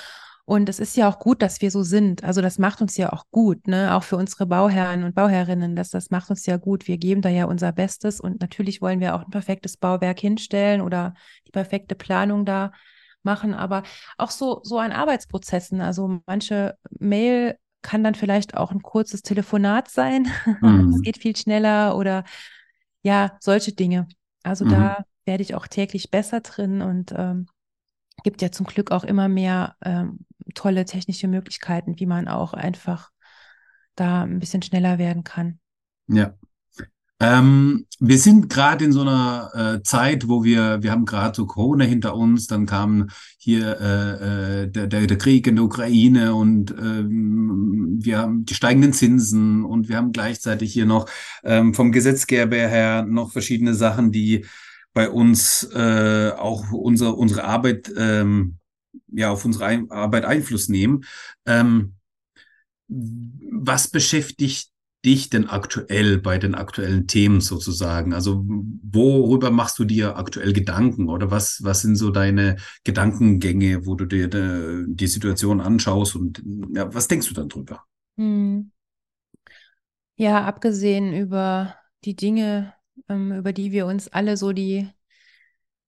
Und 0.49 0.67
es 0.67 0.79
ist 0.79 0.97
ja 0.97 1.07
auch 1.07 1.19
gut, 1.19 1.43
dass 1.43 1.61
wir 1.61 1.69
so 1.69 1.83
sind. 1.83 2.23
Also 2.23 2.41
das 2.41 2.57
macht 2.57 2.81
uns 2.81 2.97
ja 2.97 3.13
auch 3.13 3.25
gut, 3.29 3.67
ne? 3.67 3.95
Auch 3.95 4.01
für 4.01 4.17
unsere 4.17 4.47
Bauherren 4.47 5.03
und 5.03 5.13
Bauherrinnen, 5.13 5.75
das, 5.75 5.91
das 5.91 6.09
macht 6.09 6.31
uns 6.31 6.47
ja 6.47 6.57
gut. 6.57 6.87
Wir 6.87 6.97
geben 6.97 7.21
da 7.21 7.29
ja 7.29 7.45
unser 7.45 7.71
Bestes 7.71 8.19
und 8.19 8.41
natürlich 8.41 8.81
wollen 8.81 8.99
wir 8.99 9.13
auch 9.13 9.23
ein 9.23 9.29
perfektes 9.29 9.77
Bauwerk 9.77 10.19
hinstellen 10.19 10.81
oder 10.81 11.13
die 11.45 11.51
perfekte 11.51 11.93
Planung 11.93 12.45
da 12.45 12.71
machen, 13.23 13.53
aber 13.53 13.83
auch 14.17 14.31
so, 14.31 14.61
so 14.63 14.79
an 14.79 14.91
Arbeitsprozessen. 14.91 15.81
Also 15.81 16.21
manche 16.25 16.77
Mail 16.99 17.57
kann 17.81 18.03
dann 18.03 18.15
vielleicht 18.15 18.55
auch 18.55 18.71
ein 18.71 18.81
kurzes 18.81 19.21
Telefonat 19.21 19.89
sein. 19.89 20.27
Es 20.45 20.61
mhm. 20.61 21.01
geht 21.01 21.17
viel 21.17 21.35
schneller 21.35 21.97
oder 21.97 22.23
ja, 23.01 23.37
solche 23.39 23.73
Dinge. 23.73 24.07
Also 24.43 24.65
mhm. 24.65 24.69
da 24.69 25.05
werde 25.25 25.43
ich 25.43 25.55
auch 25.55 25.67
täglich 25.67 26.11
besser 26.11 26.41
drin 26.41 26.81
und 26.81 27.13
ähm, 27.15 27.47
gibt 28.23 28.41
ja 28.41 28.51
zum 28.51 28.65
Glück 28.65 28.91
auch 28.91 29.03
immer 29.03 29.27
mehr 29.27 29.75
ähm, 29.83 30.25
tolle 30.55 30.85
technische 30.85 31.27
Möglichkeiten, 31.27 31.99
wie 31.99 32.05
man 32.05 32.27
auch 32.27 32.53
einfach 32.53 33.11
da 33.95 34.23
ein 34.23 34.39
bisschen 34.39 34.61
schneller 34.61 34.97
werden 34.97 35.23
kann. 35.23 35.59
Ja, 36.07 36.33
ähm, 37.21 37.85
wir 37.99 38.17
sind 38.17 38.49
gerade 38.49 38.85
in 38.85 38.93
so 38.93 39.01
einer 39.01 39.51
äh, 39.53 39.83
Zeit, 39.83 40.29
wo 40.29 40.43
wir, 40.43 40.81
wir 40.81 40.91
haben 40.91 41.05
gerade 41.05 41.35
so 41.35 41.45
Corona 41.45 41.83
hinter 41.83 42.15
uns, 42.15 42.47
dann 42.47 42.65
kam 42.65 43.09
hier 43.37 43.79
äh, 43.81 44.63
äh, 44.63 44.67
der, 44.71 44.87
der, 44.87 45.17
Krieg 45.17 45.45
in 45.45 45.55
der 45.55 45.65
Ukraine 45.65 46.33
und 46.33 46.71
ähm, 46.71 47.97
wir 47.99 48.19
haben 48.19 48.45
die 48.45 48.53
steigenden 48.53 48.93
Zinsen 48.93 49.65
und 49.65 49.89
wir 49.89 49.97
haben 49.97 50.13
gleichzeitig 50.13 50.71
hier 50.71 50.85
noch 50.85 51.09
ähm, 51.43 51.73
vom 51.73 51.91
Gesetzgeber 51.91 52.55
her 52.55 53.05
noch 53.05 53.33
verschiedene 53.33 53.73
Sachen, 53.73 54.13
die 54.13 54.45
bei 54.93 55.09
uns 55.09 55.63
äh, 55.73 56.31
auch 56.37 56.71
unsere, 56.71 57.13
unsere 57.13 57.43
Arbeit, 57.43 57.91
ähm, 57.97 58.59
ja, 59.11 59.29
auf 59.29 59.43
unsere 59.43 59.85
Arbeit 59.89 60.23
Einfluss 60.23 60.69
nehmen. 60.69 61.03
Ähm, 61.45 61.95
was 62.87 63.89
beschäftigt 63.89 64.68
dich 65.05 65.29
denn 65.29 65.47
aktuell 65.47 66.17
bei 66.17 66.37
den 66.37 66.55
aktuellen 66.55 67.07
Themen 67.07 67.41
sozusagen? 67.41 68.13
Also 68.13 68.43
worüber 68.47 69.51
machst 69.51 69.79
du 69.79 69.85
dir 69.85 70.17
aktuell 70.17 70.53
Gedanken 70.53 71.09
oder 71.09 71.31
was, 71.31 71.63
was 71.63 71.81
sind 71.81 71.95
so 71.95 72.11
deine 72.11 72.57
Gedankengänge, 72.83 73.85
wo 73.85 73.95
du 73.95 74.05
dir 74.05 74.27
de, 74.27 74.85
die 74.87 75.07
Situation 75.07 75.61
anschaust 75.61 76.15
und 76.15 76.43
ja, 76.73 76.93
was 76.93 77.07
denkst 77.07 77.27
du 77.27 77.33
dann 77.33 77.49
drüber? 77.49 77.83
Hm. 78.17 78.71
Ja, 80.15 80.43
abgesehen 80.43 81.13
über 81.13 81.75
die 82.03 82.15
Dinge, 82.15 82.73
ähm, 83.07 83.31
über 83.31 83.53
die 83.53 83.71
wir 83.71 83.85
uns 83.85 84.09
alle 84.09 84.35
so 84.35 84.51
die 84.51 84.89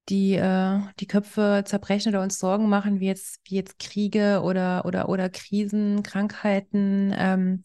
die, 0.10 0.34
äh, 0.34 0.80
die 1.00 1.08
Köpfe 1.08 1.64
zerbrechen 1.66 2.10
oder 2.10 2.22
uns 2.22 2.40
Sorgen 2.40 2.70
machen, 2.70 3.00
wie 3.00 3.08
jetzt, 3.08 3.40
wie 3.46 3.56
jetzt 3.56 3.80
Kriege 3.80 4.42
oder, 4.44 4.86
oder, 4.86 5.10
oder 5.10 5.30
Krisen, 5.30 6.04
Krankheiten, 6.04 7.14
ähm, 7.16 7.64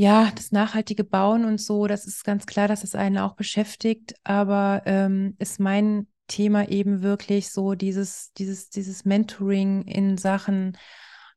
ja, 0.00 0.32
das 0.34 0.50
nachhaltige 0.50 1.04
Bauen 1.04 1.44
und 1.44 1.60
so, 1.60 1.86
das 1.86 2.06
ist 2.06 2.24
ganz 2.24 2.46
klar, 2.46 2.68
dass 2.68 2.84
es 2.84 2.94
einen 2.94 3.18
auch 3.18 3.34
beschäftigt, 3.34 4.14
aber 4.24 4.80
ähm, 4.86 5.36
ist 5.38 5.60
mein 5.60 6.06
Thema 6.26 6.66
eben 6.70 7.02
wirklich 7.02 7.50
so 7.50 7.74
dieses, 7.74 8.32
dieses, 8.32 8.70
dieses 8.70 9.04
Mentoring 9.04 9.82
in 9.82 10.16
Sachen 10.16 10.78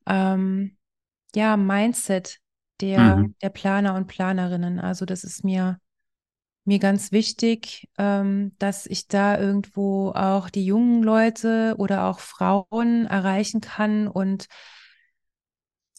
ähm, 0.08 0.78
ja, 1.36 1.58
Mindset 1.58 2.40
der, 2.80 3.18
mhm. 3.18 3.36
der 3.42 3.50
Planer 3.50 3.96
und 3.96 4.08
Planerinnen. 4.08 4.80
Also 4.80 5.04
das 5.04 5.26
ist 5.26 5.44
mir, 5.44 5.78
mir 6.64 6.80
ganz 6.80 7.12
wichtig, 7.12 7.90
ähm, 7.98 8.56
dass 8.60 8.86
ich 8.86 9.10
da 9.10 9.38
irgendwo 9.38 10.12
auch 10.12 10.50
die 10.50 10.66
jungen 10.66 11.04
Leute 11.04 11.76
oder 11.80 12.06
auch 12.06 12.20
Frauen 12.20 13.08
erreichen 13.08 13.60
kann 13.60 14.08
und 14.08 14.48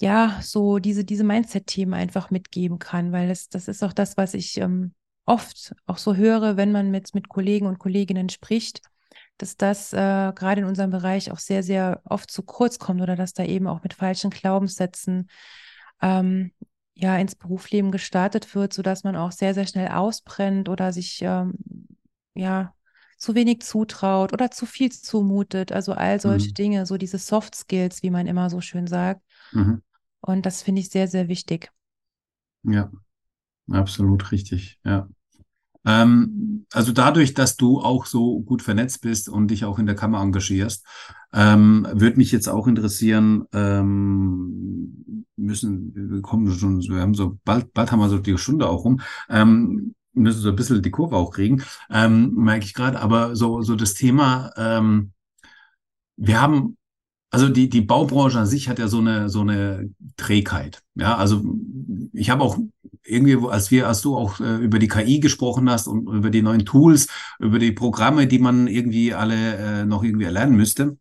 ja, 0.00 0.40
so 0.42 0.78
diese, 0.78 1.04
diese 1.04 1.24
Mindset-Themen 1.24 1.94
einfach 1.94 2.30
mitgeben 2.30 2.78
kann, 2.78 3.12
weil 3.12 3.28
das, 3.28 3.48
das 3.48 3.68
ist 3.68 3.82
auch 3.82 3.92
das, 3.92 4.16
was 4.16 4.34
ich 4.34 4.58
ähm, 4.58 4.92
oft 5.24 5.74
auch 5.86 5.98
so 5.98 6.16
höre, 6.16 6.56
wenn 6.56 6.72
man 6.72 6.90
mit, 6.90 7.14
mit 7.14 7.28
Kollegen 7.28 7.66
und 7.66 7.78
Kolleginnen 7.78 8.28
spricht, 8.28 8.82
dass 9.38 9.56
das 9.56 9.92
äh, 9.92 10.32
gerade 10.34 10.60
in 10.60 10.66
unserem 10.66 10.90
Bereich 10.90 11.30
auch 11.30 11.38
sehr, 11.38 11.62
sehr 11.62 12.00
oft 12.04 12.30
zu 12.30 12.42
kurz 12.42 12.78
kommt 12.78 13.00
oder 13.00 13.16
dass 13.16 13.32
da 13.32 13.44
eben 13.44 13.66
auch 13.66 13.82
mit 13.82 13.94
falschen 13.94 14.30
Glaubenssätzen 14.30 15.28
ähm, 16.02 16.52
ja 16.94 17.16
ins 17.16 17.34
Berufsleben 17.34 17.90
gestartet 17.90 18.54
wird, 18.54 18.72
sodass 18.72 19.04
man 19.04 19.16
auch 19.16 19.32
sehr, 19.32 19.54
sehr 19.54 19.66
schnell 19.66 19.88
ausbrennt 19.88 20.68
oder 20.68 20.92
sich 20.92 21.20
ähm, 21.22 21.54
ja 22.34 22.74
zu 23.16 23.34
wenig 23.34 23.62
zutraut 23.62 24.32
oder 24.32 24.50
zu 24.50 24.66
viel 24.66 24.92
zumutet. 24.92 25.72
Also 25.72 25.92
all 25.92 26.20
solche 26.20 26.48
mhm. 26.48 26.54
Dinge, 26.54 26.86
so 26.86 26.96
diese 26.96 27.18
Soft 27.18 27.54
Skills, 27.54 28.02
wie 28.02 28.10
man 28.10 28.26
immer 28.26 28.50
so 28.50 28.60
schön 28.60 28.86
sagt. 28.86 29.22
Mhm. 29.52 29.82
Und 30.20 30.46
das 30.46 30.62
finde 30.62 30.80
ich 30.80 30.90
sehr, 30.90 31.08
sehr 31.08 31.28
wichtig. 31.28 31.70
Ja, 32.62 32.90
absolut 33.70 34.32
richtig. 34.32 34.78
Ja. 34.84 35.08
Ähm, 35.86 36.66
also 36.72 36.92
dadurch, 36.92 37.34
dass 37.34 37.56
du 37.56 37.80
auch 37.80 38.06
so 38.06 38.40
gut 38.40 38.62
vernetzt 38.62 39.02
bist 39.02 39.28
und 39.28 39.48
dich 39.48 39.64
auch 39.64 39.78
in 39.78 39.86
der 39.86 39.94
Kammer 39.94 40.22
engagierst, 40.22 40.86
ähm, 41.32 41.86
würde 41.92 42.16
mich 42.16 42.32
jetzt 42.32 42.48
auch 42.48 42.66
interessieren, 42.66 43.44
ähm, 43.52 45.26
müssen, 45.36 45.92
wir 45.94 46.22
kommen 46.22 46.50
schon, 46.52 46.80
wir 46.80 47.00
haben 47.00 47.14
so, 47.14 47.38
bald, 47.44 47.72
bald 47.74 47.92
haben 47.92 47.98
wir 47.98 48.08
so 48.08 48.18
die 48.18 48.38
Stunde 48.38 48.68
auch 48.68 48.84
rum, 48.84 49.00
ähm, 49.28 49.94
müssen 50.14 50.40
so 50.40 50.50
ein 50.50 50.56
bisschen 50.56 50.80
die 50.80 50.90
Kurve 50.90 51.16
auch 51.16 51.32
kriegen, 51.32 51.62
ähm, 51.90 52.34
merke 52.34 52.64
ich 52.64 52.72
gerade, 52.72 53.00
aber 53.00 53.36
so, 53.36 53.62
so 53.62 53.76
das 53.76 53.94
Thema, 53.94 54.52
ähm, 54.56 55.12
wir 56.16 56.40
haben 56.40 56.76
also 57.34 57.48
die, 57.48 57.68
die 57.68 57.80
Baubranche 57.80 58.38
an 58.38 58.46
sich 58.46 58.68
hat 58.68 58.78
ja 58.78 58.86
so 58.86 59.00
eine, 59.00 59.28
so 59.28 59.40
eine 59.40 59.90
Trägheit. 60.16 60.82
Ja, 60.94 61.16
also 61.16 61.42
ich 62.12 62.30
habe 62.30 62.44
auch 62.44 62.56
irgendwie, 63.02 63.36
als 63.48 63.72
wir, 63.72 63.88
als 63.88 64.02
du 64.02 64.16
auch 64.16 64.38
äh, 64.38 64.58
über 64.58 64.78
die 64.78 64.86
KI 64.86 65.18
gesprochen 65.18 65.68
hast 65.68 65.88
und 65.88 66.06
über 66.06 66.30
die 66.30 66.42
neuen 66.42 66.64
Tools, 66.64 67.08
über 67.40 67.58
die 67.58 67.72
Programme, 67.72 68.28
die 68.28 68.38
man 68.38 68.68
irgendwie 68.68 69.14
alle 69.14 69.56
äh, 69.56 69.84
noch 69.84 70.04
irgendwie 70.04 70.26
erlernen 70.26 70.56
müsste, 70.56 70.96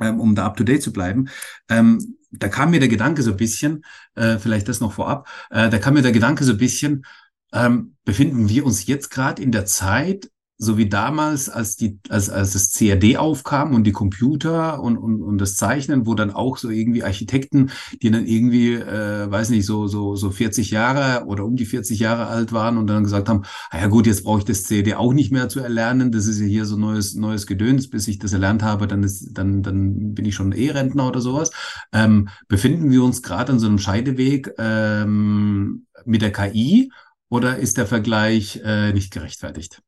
ähm, 0.00 0.18
um 0.18 0.34
da 0.34 0.44
up 0.44 0.56
to 0.56 0.64
date 0.64 0.82
zu 0.82 0.92
bleiben, 0.92 1.28
ähm, 1.68 2.16
da 2.32 2.48
kam 2.48 2.72
mir 2.72 2.80
der 2.80 2.88
Gedanke 2.88 3.22
so 3.22 3.30
ein 3.30 3.36
bisschen, 3.36 3.84
äh, 4.16 4.38
vielleicht 4.38 4.68
das 4.68 4.80
noch 4.80 4.92
vorab, 4.92 5.28
äh, 5.50 5.70
da 5.70 5.78
kam 5.78 5.94
mir 5.94 6.02
der 6.02 6.10
Gedanke 6.10 6.42
so 6.42 6.52
ein 6.52 6.58
bisschen, 6.58 7.04
ähm, 7.52 7.94
befinden 8.04 8.48
wir 8.48 8.66
uns 8.66 8.86
jetzt 8.86 9.08
gerade 9.10 9.40
in 9.40 9.52
der 9.52 9.66
Zeit, 9.66 10.30
so 10.56 10.78
wie 10.78 10.88
damals, 10.88 11.48
als 11.48 11.76
die, 11.76 11.98
als, 12.08 12.30
als 12.30 12.52
das 12.52 12.72
CAD 12.72 13.16
aufkam 13.16 13.74
und 13.74 13.84
die 13.84 13.92
Computer 13.92 14.80
und, 14.80 14.96
und, 14.96 15.20
und 15.20 15.38
das 15.38 15.56
Zeichnen, 15.56 16.06
wo 16.06 16.14
dann 16.14 16.30
auch 16.30 16.58
so 16.58 16.70
irgendwie 16.70 17.02
Architekten, 17.02 17.70
die 18.02 18.10
dann 18.10 18.24
irgendwie, 18.24 18.74
äh, 18.74 19.30
weiß 19.30 19.50
nicht, 19.50 19.66
so, 19.66 19.88
so, 19.88 20.14
so 20.14 20.30
40 20.30 20.70
Jahre 20.70 21.26
oder 21.26 21.44
um 21.44 21.56
die 21.56 21.66
40 21.66 21.98
Jahre 21.98 22.26
alt 22.26 22.52
waren 22.52 22.78
und 22.78 22.86
dann 22.86 23.02
gesagt 23.02 23.28
haben, 23.28 23.42
ah 23.70 23.78
ja 23.78 23.88
gut, 23.88 24.06
jetzt 24.06 24.24
brauche 24.24 24.38
ich 24.40 24.44
das 24.44 24.64
CAD 24.68 24.94
auch 24.94 25.12
nicht 25.12 25.32
mehr 25.32 25.48
zu 25.48 25.58
erlernen, 25.58 26.12
das 26.12 26.26
ist 26.26 26.38
ja 26.38 26.46
hier 26.46 26.66
so 26.66 26.76
neues, 26.76 27.14
neues 27.14 27.46
Gedöns, 27.46 27.90
bis 27.90 28.06
ich 28.06 28.18
das 28.18 28.32
erlernt 28.32 28.62
habe, 28.62 28.86
dann 28.86 29.02
ist, 29.02 29.30
dann, 29.32 29.62
dann 29.62 30.14
bin 30.14 30.24
ich 30.24 30.36
schon 30.36 30.52
E-Rentner 30.52 31.08
oder 31.08 31.20
sowas. 31.20 31.50
Ähm, 31.92 32.28
befinden 32.46 32.90
wir 32.90 33.02
uns 33.02 33.22
gerade 33.22 33.52
an 33.52 33.58
so 33.58 33.66
einem 33.66 33.78
Scheideweg 33.78 34.52
ähm, 34.58 35.86
mit 36.04 36.22
der 36.22 36.32
KI 36.32 36.92
oder 37.28 37.56
ist 37.56 37.76
der 37.76 37.86
Vergleich 37.86 38.60
äh, 38.64 38.92
nicht 38.92 39.12
gerechtfertigt? 39.12 39.82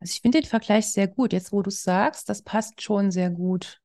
Also 0.00 0.12
ich 0.12 0.20
finde 0.20 0.40
den 0.40 0.48
Vergleich 0.48 0.92
sehr 0.92 1.08
gut. 1.08 1.32
Jetzt, 1.32 1.52
wo 1.52 1.62
du 1.62 1.68
es 1.68 1.82
sagst, 1.82 2.28
das 2.28 2.42
passt 2.42 2.82
schon 2.82 3.10
sehr 3.10 3.30
gut. 3.30 3.80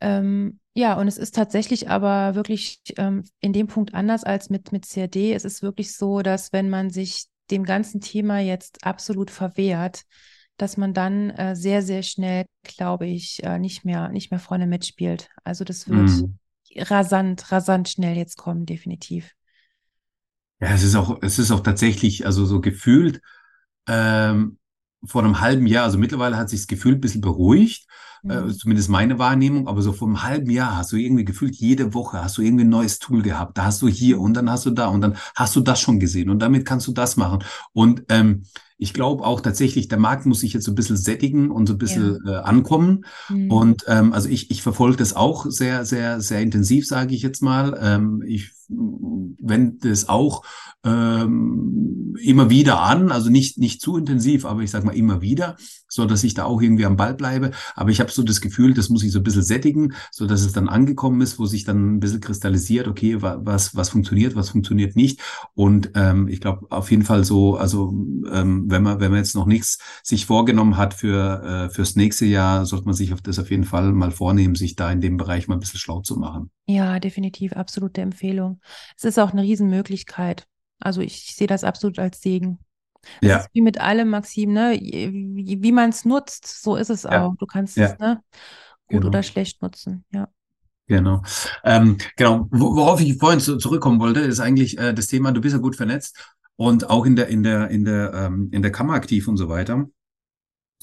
Ähm, 0.00 0.60
ja, 0.74 0.94
und 0.94 1.08
es 1.08 1.18
ist 1.18 1.34
tatsächlich 1.34 1.90
aber 1.90 2.34
wirklich 2.34 2.80
ähm, 2.96 3.24
in 3.40 3.52
dem 3.52 3.66
Punkt 3.66 3.94
anders 3.94 4.24
als 4.24 4.50
mit, 4.50 4.72
mit 4.72 4.86
CRD. 4.86 5.34
Es 5.34 5.44
ist 5.44 5.62
wirklich 5.62 5.94
so, 5.96 6.22
dass 6.22 6.52
wenn 6.52 6.70
man 6.70 6.90
sich 6.90 7.26
dem 7.50 7.64
ganzen 7.64 8.00
Thema 8.00 8.38
jetzt 8.38 8.84
absolut 8.84 9.30
verwehrt, 9.30 10.04
dass 10.56 10.76
man 10.76 10.94
dann 10.94 11.30
äh, 11.30 11.56
sehr, 11.56 11.82
sehr 11.82 12.02
schnell, 12.02 12.44
glaube 12.62 13.06
ich, 13.06 13.42
äh, 13.42 13.58
nicht 13.58 13.84
mehr, 13.84 14.08
nicht 14.10 14.30
mehr 14.30 14.40
vorne 14.40 14.66
mitspielt. 14.66 15.28
Also 15.42 15.64
das 15.64 15.88
wird 15.88 16.08
mm. 16.08 16.38
rasant, 16.76 17.50
rasant 17.50 17.88
schnell 17.88 18.16
jetzt 18.16 18.36
kommen, 18.36 18.66
definitiv. 18.66 19.32
Ja, 20.60 20.68
es 20.74 20.82
ist 20.82 20.94
auch, 20.94 21.22
es 21.22 21.38
ist 21.38 21.50
auch 21.50 21.60
tatsächlich, 21.60 22.26
also 22.26 22.44
so 22.44 22.60
gefühlt, 22.60 23.22
ähm, 23.88 24.58
vor 25.04 25.24
einem 25.24 25.40
halben 25.40 25.66
Jahr, 25.66 25.84
also 25.84 25.98
mittlerweile 25.98 26.36
hat 26.36 26.50
sich 26.50 26.60
das 26.60 26.66
Gefühl 26.66 26.94
ein 26.94 27.00
bisschen 27.00 27.20
beruhigt, 27.20 27.86
äh, 28.22 28.40
mhm. 28.40 28.50
äh, 28.50 28.52
zumindest 28.52 28.88
meine 28.88 29.18
Wahrnehmung, 29.18 29.68
aber 29.68 29.82
so 29.82 29.92
vor 29.92 30.08
einem 30.08 30.22
halben 30.22 30.50
Jahr 30.50 30.76
hast 30.76 30.92
du 30.92 30.96
irgendwie 30.96 31.24
gefühlt, 31.24 31.56
jede 31.56 31.94
Woche 31.94 32.22
hast 32.22 32.36
du 32.38 32.42
irgendwie 32.42 32.64
ein 32.64 32.70
neues 32.70 32.98
Tool 32.98 33.22
gehabt. 33.22 33.56
Da 33.56 33.64
hast 33.64 33.80
du 33.82 33.88
hier 33.88 34.20
und 34.20 34.34
dann 34.34 34.50
hast 34.50 34.66
du 34.66 34.70
da 34.70 34.88
und 34.88 35.00
dann 35.00 35.16
hast 35.34 35.56
du 35.56 35.60
das 35.60 35.80
schon 35.80 36.00
gesehen 36.00 36.30
und 36.30 36.40
damit 36.40 36.66
kannst 36.66 36.86
du 36.86 36.92
das 36.92 37.16
machen. 37.16 37.42
Und 37.72 38.04
ähm, 38.08 38.42
ich 38.76 38.94
glaube 38.94 39.24
auch 39.24 39.42
tatsächlich, 39.42 39.88
der 39.88 39.98
Markt 39.98 40.24
muss 40.24 40.40
sich 40.40 40.54
jetzt 40.54 40.64
so 40.64 40.72
ein 40.72 40.74
bisschen 40.74 40.96
sättigen 40.96 41.50
und 41.50 41.66
so 41.66 41.74
ein 41.74 41.78
bisschen 41.78 42.18
ja. 42.24 42.40
äh, 42.40 42.42
ankommen. 42.42 43.04
Mhm. 43.28 43.50
Und 43.50 43.84
ähm, 43.88 44.12
also 44.12 44.28
ich, 44.28 44.50
ich 44.50 44.62
verfolge 44.62 44.96
das 44.96 45.14
auch 45.14 45.46
sehr, 45.48 45.84
sehr, 45.84 46.20
sehr 46.20 46.40
intensiv, 46.40 46.86
sage 46.86 47.14
ich 47.14 47.22
jetzt 47.22 47.42
mal. 47.42 47.78
Ähm, 47.80 48.22
ich 48.26 48.52
wende 48.70 49.88
das 49.88 50.08
auch 50.08 50.44
ähm, 50.84 52.16
immer 52.22 52.50
wieder 52.50 52.80
an, 52.80 53.12
also 53.12 53.30
nicht, 53.30 53.58
nicht 53.58 53.80
zu 53.80 53.96
intensiv, 53.96 54.44
aber 54.44 54.62
ich 54.62 54.70
sage 54.70 54.86
mal 54.86 54.96
immer 54.96 55.20
wieder, 55.20 55.56
so 55.88 56.06
dass 56.06 56.24
ich 56.24 56.34
da 56.34 56.44
auch 56.44 56.62
irgendwie 56.62 56.86
am 56.86 56.96
Ball 56.96 57.14
bleibe. 57.14 57.50
Aber 57.74 57.90
ich 57.90 58.00
habe 58.00 58.10
so 58.10 58.22
das 58.22 58.40
Gefühl, 58.40 58.74
das 58.74 58.88
muss 58.88 59.02
ich 59.02 59.12
so 59.12 59.18
ein 59.18 59.22
bisschen 59.22 59.42
sättigen, 59.42 59.92
so 60.10 60.26
dass 60.26 60.42
es 60.42 60.52
dann 60.52 60.68
angekommen 60.68 61.20
ist, 61.20 61.38
wo 61.38 61.46
sich 61.46 61.64
dann 61.64 61.96
ein 61.96 62.00
bisschen 62.00 62.20
kristallisiert, 62.20 62.88
okay, 62.88 63.16
was, 63.20 63.74
was 63.74 63.90
funktioniert, 63.90 64.36
was 64.36 64.50
funktioniert 64.50 64.96
nicht. 64.96 65.20
Und 65.54 65.90
ähm, 65.94 66.28
ich 66.28 66.40
glaube 66.40 66.66
auf 66.70 66.90
jeden 66.90 67.04
Fall 67.04 67.24
so, 67.24 67.56
also 67.56 67.92
ähm, 68.30 68.64
wenn 68.68 68.82
man, 68.82 69.00
wenn 69.00 69.10
man 69.10 69.18
jetzt 69.18 69.34
noch 69.34 69.46
nichts 69.46 69.78
sich 70.02 70.26
vorgenommen 70.26 70.76
hat 70.76 70.94
für 70.94 71.42
äh, 71.42 71.74
fürs 71.74 71.96
nächste 71.96 72.26
Jahr, 72.26 72.64
sollte 72.66 72.86
man 72.86 72.94
sich 72.94 73.12
auf 73.12 73.20
das 73.20 73.38
auf 73.38 73.50
jeden 73.50 73.64
Fall 73.64 73.92
mal 73.92 74.10
vornehmen, 74.10 74.54
sich 74.54 74.76
da 74.76 74.90
in 74.90 75.00
dem 75.00 75.16
Bereich 75.16 75.48
mal 75.48 75.54
ein 75.54 75.60
bisschen 75.60 75.80
schlau 75.80 76.00
zu 76.00 76.16
machen. 76.16 76.50
Ja, 76.66 77.00
definitiv, 77.00 77.52
absolute 77.54 78.00
Empfehlung. 78.00 78.59
Es 78.96 79.04
ist 79.04 79.18
auch 79.18 79.32
eine 79.32 79.42
Riesenmöglichkeit. 79.42 80.46
Also 80.78 81.00
ich, 81.00 81.24
ich 81.28 81.36
sehe 81.36 81.46
das 81.46 81.64
absolut 81.64 81.98
als 81.98 82.20
Segen. 82.20 82.58
Das 83.20 83.30
ja. 83.30 83.36
ist 83.38 83.48
wie 83.52 83.62
mit 83.62 83.80
allem, 83.80 84.10
Maxim, 84.10 84.52
ne? 84.52 84.78
Wie, 84.80 85.58
wie 85.62 85.72
man 85.72 85.90
es 85.90 86.04
nutzt, 86.04 86.62
so 86.62 86.76
ist 86.76 86.90
es 86.90 87.04
ja. 87.04 87.24
auch. 87.24 87.34
Du 87.36 87.46
kannst 87.46 87.76
ja. 87.76 87.86
es 87.86 87.98
ne? 87.98 88.22
gut 88.86 88.98
genau. 88.98 89.06
oder 89.08 89.22
schlecht 89.22 89.62
nutzen, 89.62 90.04
ja. 90.12 90.28
Genau. 90.86 91.22
Ähm, 91.62 91.98
genau. 92.16 92.48
Worauf 92.50 93.00
ich 93.00 93.16
vorhin 93.16 93.38
zu, 93.38 93.58
zurückkommen 93.58 94.00
wollte, 94.00 94.20
ist 94.20 94.40
eigentlich 94.40 94.76
äh, 94.76 94.92
das 94.92 95.06
Thema, 95.06 95.30
du 95.30 95.40
bist 95.40 95.54
ja 95.54 95.60
gut 95.60 95.76
vernetzt 95.76 96.34
und 96.56 96.90
auch 96.90 97.06
in 97.06 97.14
der, 97.14 97.28
in 97.28 97.44
der, 97.44 97.70
in 97.70 97.84
der, 97.84 98.12
ähm, 98.12 98.48
in 98.50 98.60
der 98.60 98.72
Kammer 98.72 98.94
aktiv 98.94 99.28
und 99.28 99.36
so 99.36 99.48
weiter. 99.48 99.86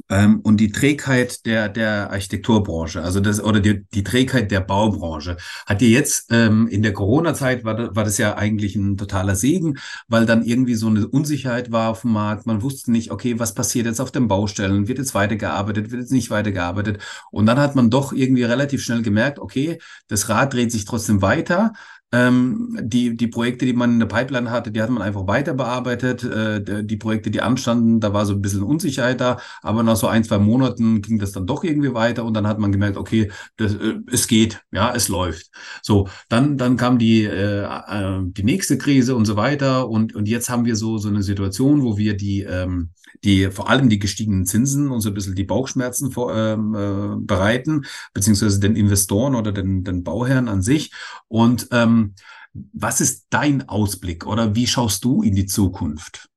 Ähm, 0.09 0.39
und 0.41 0.57
die 0.57 0.71
Trägheit 0.71 1.45
der, 1.45 1.69
der 1.69 2.11
Architekturbranche, 2.11 3.01
also 3.01 3.19
das, 3.19 3.43
oder 3.43 3.59
die, 3.59 3.85
die 3.93 4.03
Trägheit 4.03 4.51
der 4.51 4.61
Baubranche, 4.61 5.37
hat 5.65 5.81
dir 5.81 5.89
jetzt 5.89 6.27
ähm, 6.31 6.67
in 6.67 6.83
der 6.83 6.93
Corona-Zeit 6.93 7.63
war, 7.63 7.95
war 7.95 8.03
das 8.03 8.17
ja 8.17 8.35
eigentlich 8.35 8.75
ein 8.75 8.97
totaler 8.97 9.35
Segen, 9.35 9.77
weil 10.07 10.25
dann 10.25 10.43
irgendwie 10.43 10.75
so 10.75 10.87
eine 10.87 11.07
Unsicherheit 11.07 11.71
war 11.71 11.89
auf 11.89 12.01
dem 12.01 12.13
Markt. 12.13 12.45
Man 12.45 12.61
wusste 12.61 12.91
nicht, 12.91 13.11
okay, 13.11 13.39
was 13.39 13.53
passiert 13.53 13.85
jetzt 13.85 13.99
auf 13.99 14.11
den 14.11 14.27
Baustellen? 14.27 14.87
Wird 14.87 14.99
jetzt 14.99 15.15
weitergearbeitet? 15.15 15.91
Wird 15.91 16.01
jetzt 16.01 16.11
nicht 16.11 16.29
weitergearbeitet? 16.29 17.01
Und 17.31 17.45
dann 17.45 17.59
hat 17.59 17.75
man 17.75 17.89
doch 17.89 18.13
irgendwie 18.13 18.43
relativ 18.43 18.83
schnell 18.83 19.01
gemerkt, 19.01 19.39
okay, 19.39 19.79
das 20.07 20.29
Rad 20.29 20.53
dreht 20.53 20.71
sich 20.71 20.85
trotzdem 20.85 21.21
weiter. 21.21 21.73
Ähm, 22.14 22.80
die, 22.82 23.18
die 23.18 23.28
Projekte, 23.28 23.66
die 23.66 23.74
man 23.74 23.93
in 23.93 23.99
der 23.99 24.05
Pipeline 24.08 24.49
hatte, 24.49 24.72
die 24.72 24.82
hat 24.82 24.89
man 24.89 25.01
einfach 25.01 25.28
weiter 25.28 25.53
bearbeitet. 25.53 26.24
Äh, 26.24 26.86
die 26.86 26.95
Projekte, 26.95 27.32
die 27.32 27.41
anstanden, 27.41 27.99
da 27.99 28.14
war 28.14 28.26
so 28.26 28.34
ein 28.34 28.41
bisschen 28.41 28.64
Unsicherheit 28.64 29.20
da, 29.20 29.39
aber 29.62 29.84
nach 29.84 29.97
so 29.97 30.08
ein, 30.08 30.24
zwei 30.24 30.38
Monaten 30.38 31.01
ging 31.01 31.20
das 31.20 31.34
dann 31.34 31.45
doch 31.45 31.66
irgendwie 31.66 31.93
weiter 31.93 32.24
und 32.24 32.34
dann 32.34 32.47
hat 32.47 32.60
man 32.60 32.72
gemerkt, 32.72 32.95
okay, 32.95 33.30
das, 33.58 33.74
äh, 33.74 33.95
es 34.10 34.28
geht, 34.28 34.62
ja, 34.72 34.93
es 34.95 35.10
läuft. 35.10 35.49
So, 35.82 36.08
dann, 36.30 36.58
dann 36.58 36.78
kam 36.78 36.97
die, 36.97 37.24
äh, 37.26 37.64
äh, 37.64 38.20
die 38.24 38.43
nächste 38.43 38.78
Krise 38.78 39.16
und 39.16 39.26
so 39.26 39.36
weiter 39.36 39.89
und, 39.89 40.16
und 40.16 40.30
jetzt 40.30 40.49
haben 40.49 40.64
wir 40.64 40.78
so, 40.78 40.97
so 40.99 41.10
eine 41.10 41.24
Situation, 41.24 41.84
wo 41.84 41.97
wir 41.97 42.16
die, 42.16 42.43
ähm, 42.43 42.91
die 43.24 43.49
vor 43.51 43.70
allem 43.70 43.89
die 43.89 43.99
gestiegenen 43.99 44.45
Zinsen 44.45 44.91
und 44.91 45.01
so 45.01 45.10
ein 45.10 45.14
bisschen 45.14 45.36
die 45.36 45.43
Bauchschmerzen 45.43 46.12
vor, 46.12 46.36
ähm, 46.36 46.76
äh, 46.76 47.26
bereiten, 47.26 47.86
beziehungsweise 48.14 48.60
den 48.60 48.76
Investoren 48.76 49.36
oder 49.36 49.51
den, 49.51 49.84
den 49.84 50.03
Bauherren 50.03 50.47
an 50.47 50.62
sich. 50.62 50.91
Und 51.28 51.68
ähm, 51.72 52.16
was 52.53 53.01
ist 53.01 53.28
dein 53.30 53.68
Ausblick 53.70 54.26
oder 54.26 54.55
wie 54.55 54.68
schaust 54.68 55.03
du 55.03 55.22
in 55.22 55.36
die 55.36 55.45
Zukunft 55.45 56.30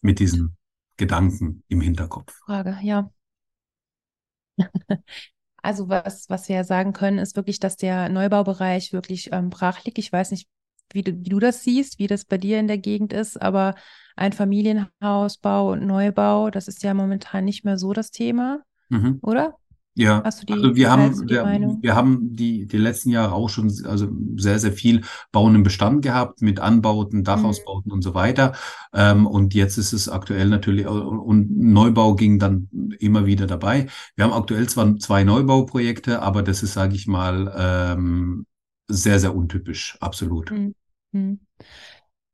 mit 0.00 0.18
diesen 0.18 0.56
Gedanken 0.96 1.62
im 1.68 1.80
Hinterkopf? 1.80 2.32
Frage, 2.44 2.78
ja. 2.82 3.10
Also 5.60 5.88
was, 5.88 6.30
was 6.30 6.48
wir 6.48 6.56
ja 6.56 6.64
sagen 6.64 6.92
können, 6.92 7.18
ist 7.18 7.34
wirklich, 7.34 7.58
dass 7.58 7.76
der 7.76 8.08
Neubaubereich 8.08 8.92
wirklich 8.92 9.32
ähm, 9.32 9.50
brach 9.50 9.84
liegt. 9.84 9.98
Ich 9.98 10.12
weiß 10.12 10.30
nicht, 10.30 10.48
wie 10.92 11.02
du, 11.02 11.12
wie 11.12 11.28
du 11.28 11.40
das 11.40 11.64
siehst, 11.64 11.98
wie 11.98 12.06
das 12.06 12.24
bei 12.24 12.38
dir 12.38 12.60
in 12.60 12.68
der 12.68 12.78
Gegend 12.78 13.12
ist, 13.12 13.42
aber 13.42 13.74
ein 14.18 14.32
Familienhausbau 14.32 15.72
und 15.72 15.86
Neubau, 15.86 16.50
das 16.50 16.68
ist 16.68 16.82
ja 16.82 16.92
momentan 16.94 17.44
nicht 17.44 17.64
mehr 17.64 17.78
so 17.78 17.92
das 17.92 18.10
Thema, 18.10 18.60
mhm. 18.88 19.18
oder? 19.22 19.54
Ja, 19.94 20.22
Hast 20.24 20.42
du 20.42 20.46
die, 20.46 20.52
also 20.52 20.76
wir 20.76 20.92
haben, 20.92 21.28
wir, 21.28 21.78
wir, 21.80 21.96
haben 21.96 22.36
die, 22.36 22.68
die 22.68 22.76
letzten 22.76 23.10
Jahre 23.10 23.32
auch 23.32 23.48
schon 23.48 23.66
also 23.84 24.08
sehr, 24.36 24.60
sehr 24.60 24.70
viel 24.70 25.00
Bauen 25.32 25.56
im 25.56 25.64
Bestand 25.64 26.02
gehabt 26.02 26.40
mit 26.40 26.60
Anbauten, 26.60 27.24
Dachausbauten 27.24 27.88
mhm. 27.88 27.94
und 27.94 28.02
so 28.02 28.14
weiter. 28.14 28.52
Ähm, 28.94 29.26
und 29.26 29.54
jetzt 29.54 29.76
ist 29.76 29.92
es 29.92 30.08
aktuell 30.08 30.50
natürlich, 30.50 30.86
und 30.86 31.50
Neubau 31.50 32.14
ging 32.14 32.38
dann 32.38 32.68
immer 33.00 33.26
wieder 33.26 33.48
dabei. 33.48 33.88
Wir 34.14 34.24
haben 34.24 34.32
aktuell 34.32 34.68
zwar 34.68 34.96
zwei 34.98 35.24
Neubauprojekte, 35.24 36.22
aber 36.22 36.44
das 36.44 36.62
ist, 36.62 36.74
sage 36.74 36.94
ich 36.94 37.08
mal, 37.08 37.52
ähm, 37.58 38.46
sehr, 38.86 39.18
sehr 39.18 39.34
untypisch, 39.34 39.98
absolut. 40.00 40.52
Mhm. 41.12 41.40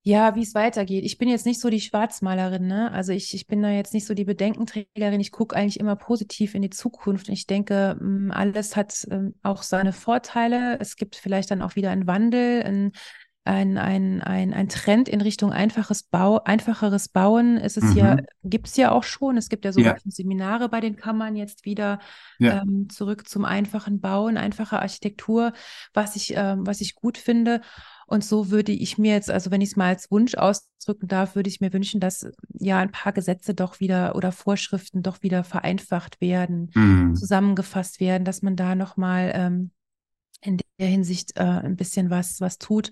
Ja, 0.06 0.34
wie 0.34 0.42
es 0.42 0.54
weitergeht. 0.54 1.02
Ich 1.02 1.16
bin 1.16 1.30
jetzt 1.30 1.46
nicht 1.46 1.58
so 1.58 1.70
die 1.70 1.80
Schwarzmalerin, 1.80 2.66
ne? 2.66 2.92
Also 2.92 3.12
ich, 3.12 3.32
ich 3.32 3.46
bin 3.46 3.62
da 3.62 3.70
jetzt 3.70 3.94
nicht 3.94 4.04
so 4.06 4.12
die 4.12 4.26
Bedenkenträgerin. 4.26 5.18
Ich 5.18 5.32
gucke 5.32 5.56
eigentlich 5.56 5.80
immer 5.80 5.96
positiv 5.96 6.54
in 6.54 6.60
die 6.60 6.68
Zukunft. 6.68 7.30
Ich 7.30 7.46
denke, 7.46 7.96
mm, 7.98 8.30
alles 8.30 8.76
hat 8.76 9.06
ähm, 9.10 9.34
auch 9.42 9.62
seine 9.62 9.94
Vorteile. 9.94 10.78
Es 10.78 10.96
gibt 10.96 11.16
vielleicht 11.16 11.50
dann 11.50 11.62
auch 11.62 11.74
wieder 11.74 11.90
einen 11.90 12.06
Wandel, 12.06 12.62
ein, 12.64 12.92
ein, 13.44 13.78
ein, 13.78 14.20
ein, 14.20 14.52
ein 14.52 14.68
Trend 14.68 15.08
in 15.08 15.22
Richtung 15.22 15.52
einfaches 15.52 16.02
Bau, 16.02 16.38
einfacheres 16.44 17.08
Bauen. 17.08 17.56
Es 17.56 17.78
ist 17.78 17.94
mhm. 17.94 17.96
ja, 17.96 18.16
gibt 18.42 18.66
es 18.66 18.76
ja 18.76 18.92
auch 18.92 19.04
schon. 19.04 19.38
Es 19.38 19.48
gibt 19.48 19.64
ja 19.64 19.72
sogar 19.72 19.96
ja. 19.96 20.02
Seminare 20.04 20.68
bei 20.68 20.80
den 20.80 20.96
Kammern 20.96 21.34
jetzt 21.34 21.64
wieder 21.64 21.98
ja. 22.38 22.60
ähm, 22.60 22.90
zurück 22.90 23.26
zum 23.26 23.46
einfachen 23.46 24.02
Bauen, 24.02 24.36
einfache 24.36 24.80
Architektur, 24.80 25.54
was 25.94 26.14
ich, 26.14 26.34
ähm, 26.36 26.66
was 26.66 26.82
ich 26.82 26.94
gut 26.94 27.16
finde. 27.16 27.62
Und 28.06 28.24
so 28.24 28.50
würde 28.50 28.72
ich 28.72 28.98
mir 28.98 29.12
jetzt, 29.12 29.30
also 29.30 29.50
wenn 29.50 29.60
ich 29.60 29.70
es 29.70 29.76
mal 29.76 29.88
als 29.88 30.10
Wunsch 30.10 30.34
ausdrücken 30.34 31.08
darf, 31.08 31.34
würde 31.34 31.48
ich 31.48 31.60
mir 31.60 31.72
wünschen, 31.72 32.00
dass 32.00 32.26
ja 32.52 32.78
ein 32.78 32.92
paar 32.92 33.12
Gesetze 33.12 33.54
doch 33.54 33.80
wieder 33.80 34.14
oder 34.14 34.32
Vorschriften 34.32 35.02
doch 35.02 35.22
wieder 35.22 35.44
vereinfacht 35.44 36.20
werden, 36.20 36.70
mhm. 36.74 37.14
zusammengefasst 37.14 38.00
werden, 38.00 38.24
dass 38.24 38.42
man 38.42 38.56
da 38.56 38.74
nochmal 38.74 39.32
ähm, 39.34 39.70
in 40.40 40.58
der 40.78 40.88
Hinsicht 40.88 41.36
äh, 41.36 41.42
ein 41.42 41.76
bisschen 41.76 42.10
was, 42.10 42.40
was 42.40 42.58
tut. 42.58 42.90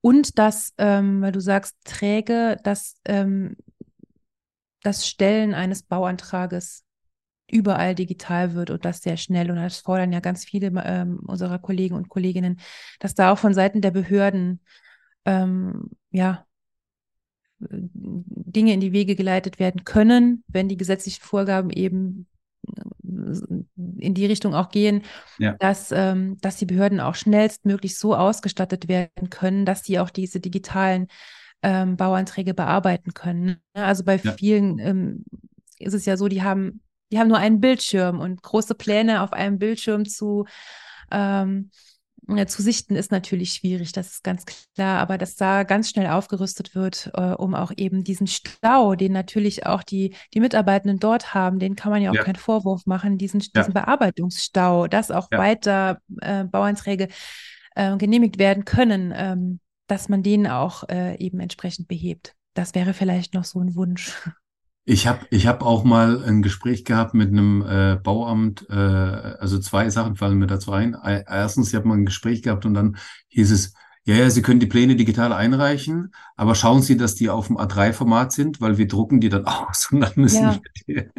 Und 0.00 0.38
dass, 0.38 0.72
ähm, 0.78 1.20
weil 1.20 1.32
du 1.32 1.40
sagst, 1.40 1.76
träge, 1.84 2.56
dass 2.64 2.96
ähm, 3.04 3.56
das 4.82 5.06
Stellen 5.06 5.54
eines 5.54 5.82
Bauantrages 5.82 6.84
überall 7.50 7.94
digital 7.94 8.54
wird 8.54 8.70
und 8.70 8.84
das 8.84 9.02
sehr 9.02 9.16
schnell. 9.16 9.50
Und 9.50 9.56
das 9.56 9.78
fordern 9.78 10.12
ja 10.12 10.20
ganz 10.20 10.44
viele 10.44 10.72
ähm, 10.84 11.20
unserer 11.26 11.58
Kollegen 11.58 11.94
und 11.94 12.08
Kolleginnen, 12.08 12.60
dass 12.98 13.14
da 13.14 13.32
auch 13.32 13.38
von 13.38 13.54
Seiten 13.54 13.80
der 13.80 13.90
Behörden 13.90 14.60
ähm, 15.24 15.90
ja 16.10 16.46
Dinge 17.60 18.72
in 18.72 18.80
die 18.80 18.92
Wege 18.92 19.14
geleitet 19.14 19.58
werden 19.58 19.84
können, 19.84 20.44
wenn 20.48 20.68
die 20.68 20.78
gesetzlichen 20.78 21.22
Vorgaben 21.22 21.70
eben 21.70 22.26
äh, 22.66 23.34
in 23.98 24.14
die 24.14 24.26
Richtung 24.26 24.54
auch 24.54 24.70
gehen, 24.70 25.02
ja. 25.38 25.56
dass, 25.58 25.92
ähm, 25.92 26.38
dass 26.40 26.56
die 26.56 26.66
Behörden 26.66 27.00
auch 27.00 27.14
schnellstmöglich 27.14 27.98
so 27.98 28.16
ausgestattet 28.16 28.88
werden 28.88 29.28
können, 29.28 29.66
dass 29.66 29.84
sie 29.84 29.98
auch 29.98 30.10
diese 30.10 30.40
digitalen 30.40 31.08
ähm, 31.62 31.96
Bauanträge 31.96 32.54
bearbeiten 32.54 33.12
können. 33.12 33.58
Also 33.74 34.04
bei 34.04 34.16
ja. 34.16 34.32
vielen 34.32 34.78
ähm, 34.78 35.24
ist 35.78 35.94
es 35.94 36.06
ja 36.06 36.16
so, 36.16 36.28
die 36.28 36.42
haben 36.42 36.80
die 37.10 37.18
haben 37.18 37.28
nur 37.28 37.38
einen 37.38 37.60
Bildschirm 37.60 38.20
und 38.20 38.42
große 38.42 38.74
Pläne 38.74 39.22
auf 39.22 39.32
einem 39.32 39.58
Bildschirm 39.58 40.06
zu, 40.06 40.46
ähm, 41.10 41.70
zu 42.46 42.62
sichten 42.62 42.94
ist 42.94 43.10
natürlich 43.10 43.54
schwierig, 43.54 43.92
das 43.92 44.12
ist 44.12 44.24
ganz 44.24 44.44
klar, 44.46 45.00
aber 45.00 45.18
dass 45.18 45.34
da 45.34 45.64
ganz 45.64 45.90
schnell 45.90 46.06
aufgerüstet 46.06 46.74
wird, 46.74 47.10
äh, 47.14 47.32
um 47.32 47.54
auch 47.54 47.72
eben 47.76 48.04
diesen 48.04 48.26
Stau, 48.26 48.94
den 48.94 49.12
natürlich 49.12 49.66
auch 49.66 49.82
die, 49.82 50.14
die 50.32 50.40
Mitarbeitenden 50.40 51.00
dort 51.00 51.34
haben, 51.34 51.58
den 51.58 51.74
kann 51.76 51.90
man 51.90 52.02
ja 52.02 52.10
auch 52.10 52.14
ja. 52.14 52.22
keinen 52.22 52.36
Vorwurf 52.36 52.86
machen, 52.86 53.18
diesen, 53.18 53.40
ja. 53.40 53.48
diesen 53.56 53.74
Bearbeitungsstau, 53.74 54.86
dass 54.86 55.10
auch 55.10 55.28
ja. 55.32 55.38
weiter 55.38 55.98
äh, 56.20 56.44
Bauanträge 56.44 57.08
äh, 57.74 57.96
genehmigt 57.96 58.38
werden 58.38 58.64
können, 58.64 59.12
ähm, 59.16 59.60
dass 59.88 60.08
man 60.08 60.22
den 60.22 60.46
auch 60.46 60.88
äh, 60.88 61.16
eben 61.16 61.40
entsprechend 61.40 61.88
behebt. 61.88 62.34
Das 62.54 62.74
wäre 62.74 62.94
vielleicht 62.94 63.34
noch 63.34 63.44
so 63.44 63.60
ein 63.60 63.74
Wunsch. 63.74 64.12
Ich 64.84 65.06
habe 65.06 65.26
ich 65.30 65.46
hab 65.46 65.62
auch 65.62 65.84
mal 65.84 66.24
ein 66.24 66.42
Gespräch 66.42 66.84
gehabt 66.84 67.14
mit 67.14 67.28
einem 67.28 67.62
äh, 67.62 67.96
Bauamt, 68.02 68.66
äh, 68.70 68.74
also 68.74 69.58
zwei 69.58 69.90
Sachen 69.90 70.16
fallen 70.16 70.38
mir 70.38 70.46
dazu 70.46 70.72
ein. 70.72 70.96
Erstens, 71.04 71.68
ich 71.68 71.74
habe 71.74 71.86
mal 71.86 71.98
ein 71.98 72.06
Gespräch 72.06 72.42
gehabt 72.42 72.66
und 72.66 72.74
dann 72.74 72.96
hieß 73.28 73.50
es, 73.52 73.74
ja, 74.04 74.14
ja, 74.14 74.30
Sie 74.30 74.40
können 74.40 74.60
die 74.60 74.66
Pläne 74.66 74.96
digital 74.96 75.32
einreichen, 75.32 76.12
aber 76.34 76.54
schauen 76.54 76.80
Sie, 76.80 76.96
dass 76.96 77.16
die 77.16 77.28
auf 77.28 77.48
dem 77.48 77.58
A3-Format 77.58 78.32
sind, 78.32 78.60
weil 78.60 78.78
wir 78.78 78.88
drucken 78.88 79.20
die 79.20 79.28
dann 79.28 79.44
aus 79.46 79.92
und 79.92 80.00
dann 80.00 80.12
müssen 80.16 80.42
ja. 80.42 80.60
wir 80.86 81.10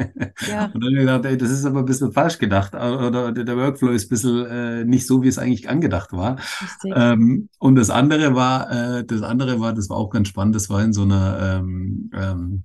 ja. 0.49 0.66
Und 0.66 0.84
dann 0.84 0.89
habe 0.89 0.93
ich 0.93 0.99
gedacht, 0.99 1.26
ey, 1.26 1.38
das 1.38 1.51
ist 1.51 1.66
aber 1.66 1.80
ein 1.80 1.86
bisschen 1.86 2.12
falsch 2.12 2.39
gedacht 2.39 2.74
oder 2.74 3.32
der 3.32 3.57
Workflow 3.57 3.91
ist 3.91 4.05
ein 4.05 4.09
bisschen 4.09 4.45
äh, 4.45 4.84
nicht 4.84 5.05
so, 5.05 5.22
wie 5.22 5.28
es 5.28 5.38
eigentlich 5.38 5.70
angedacht 5.70 6.12
war. 6.12 6.38
Ähm, 6.84 7.49
und 7.59 7.76
das 7.76 7.91
andere 7.91 8.34
war, 8.34 8.72
äh, 8.72 9.05
das 9.05 9.22
andere 9.22 9.59
war, 9.59 9.74
das 9.74 9.89
war 9.89 9.97
auch 9.97 10.09
ganz 10.09 10.28
spannend, 10.30 10.55
das 10.55 10.70
war 10.70 10.84
in 10.84 10.91
so 10.91 11.03
einer 11.03 11.59
ähm, 11.59 12.09
ähm, 12.14 12.64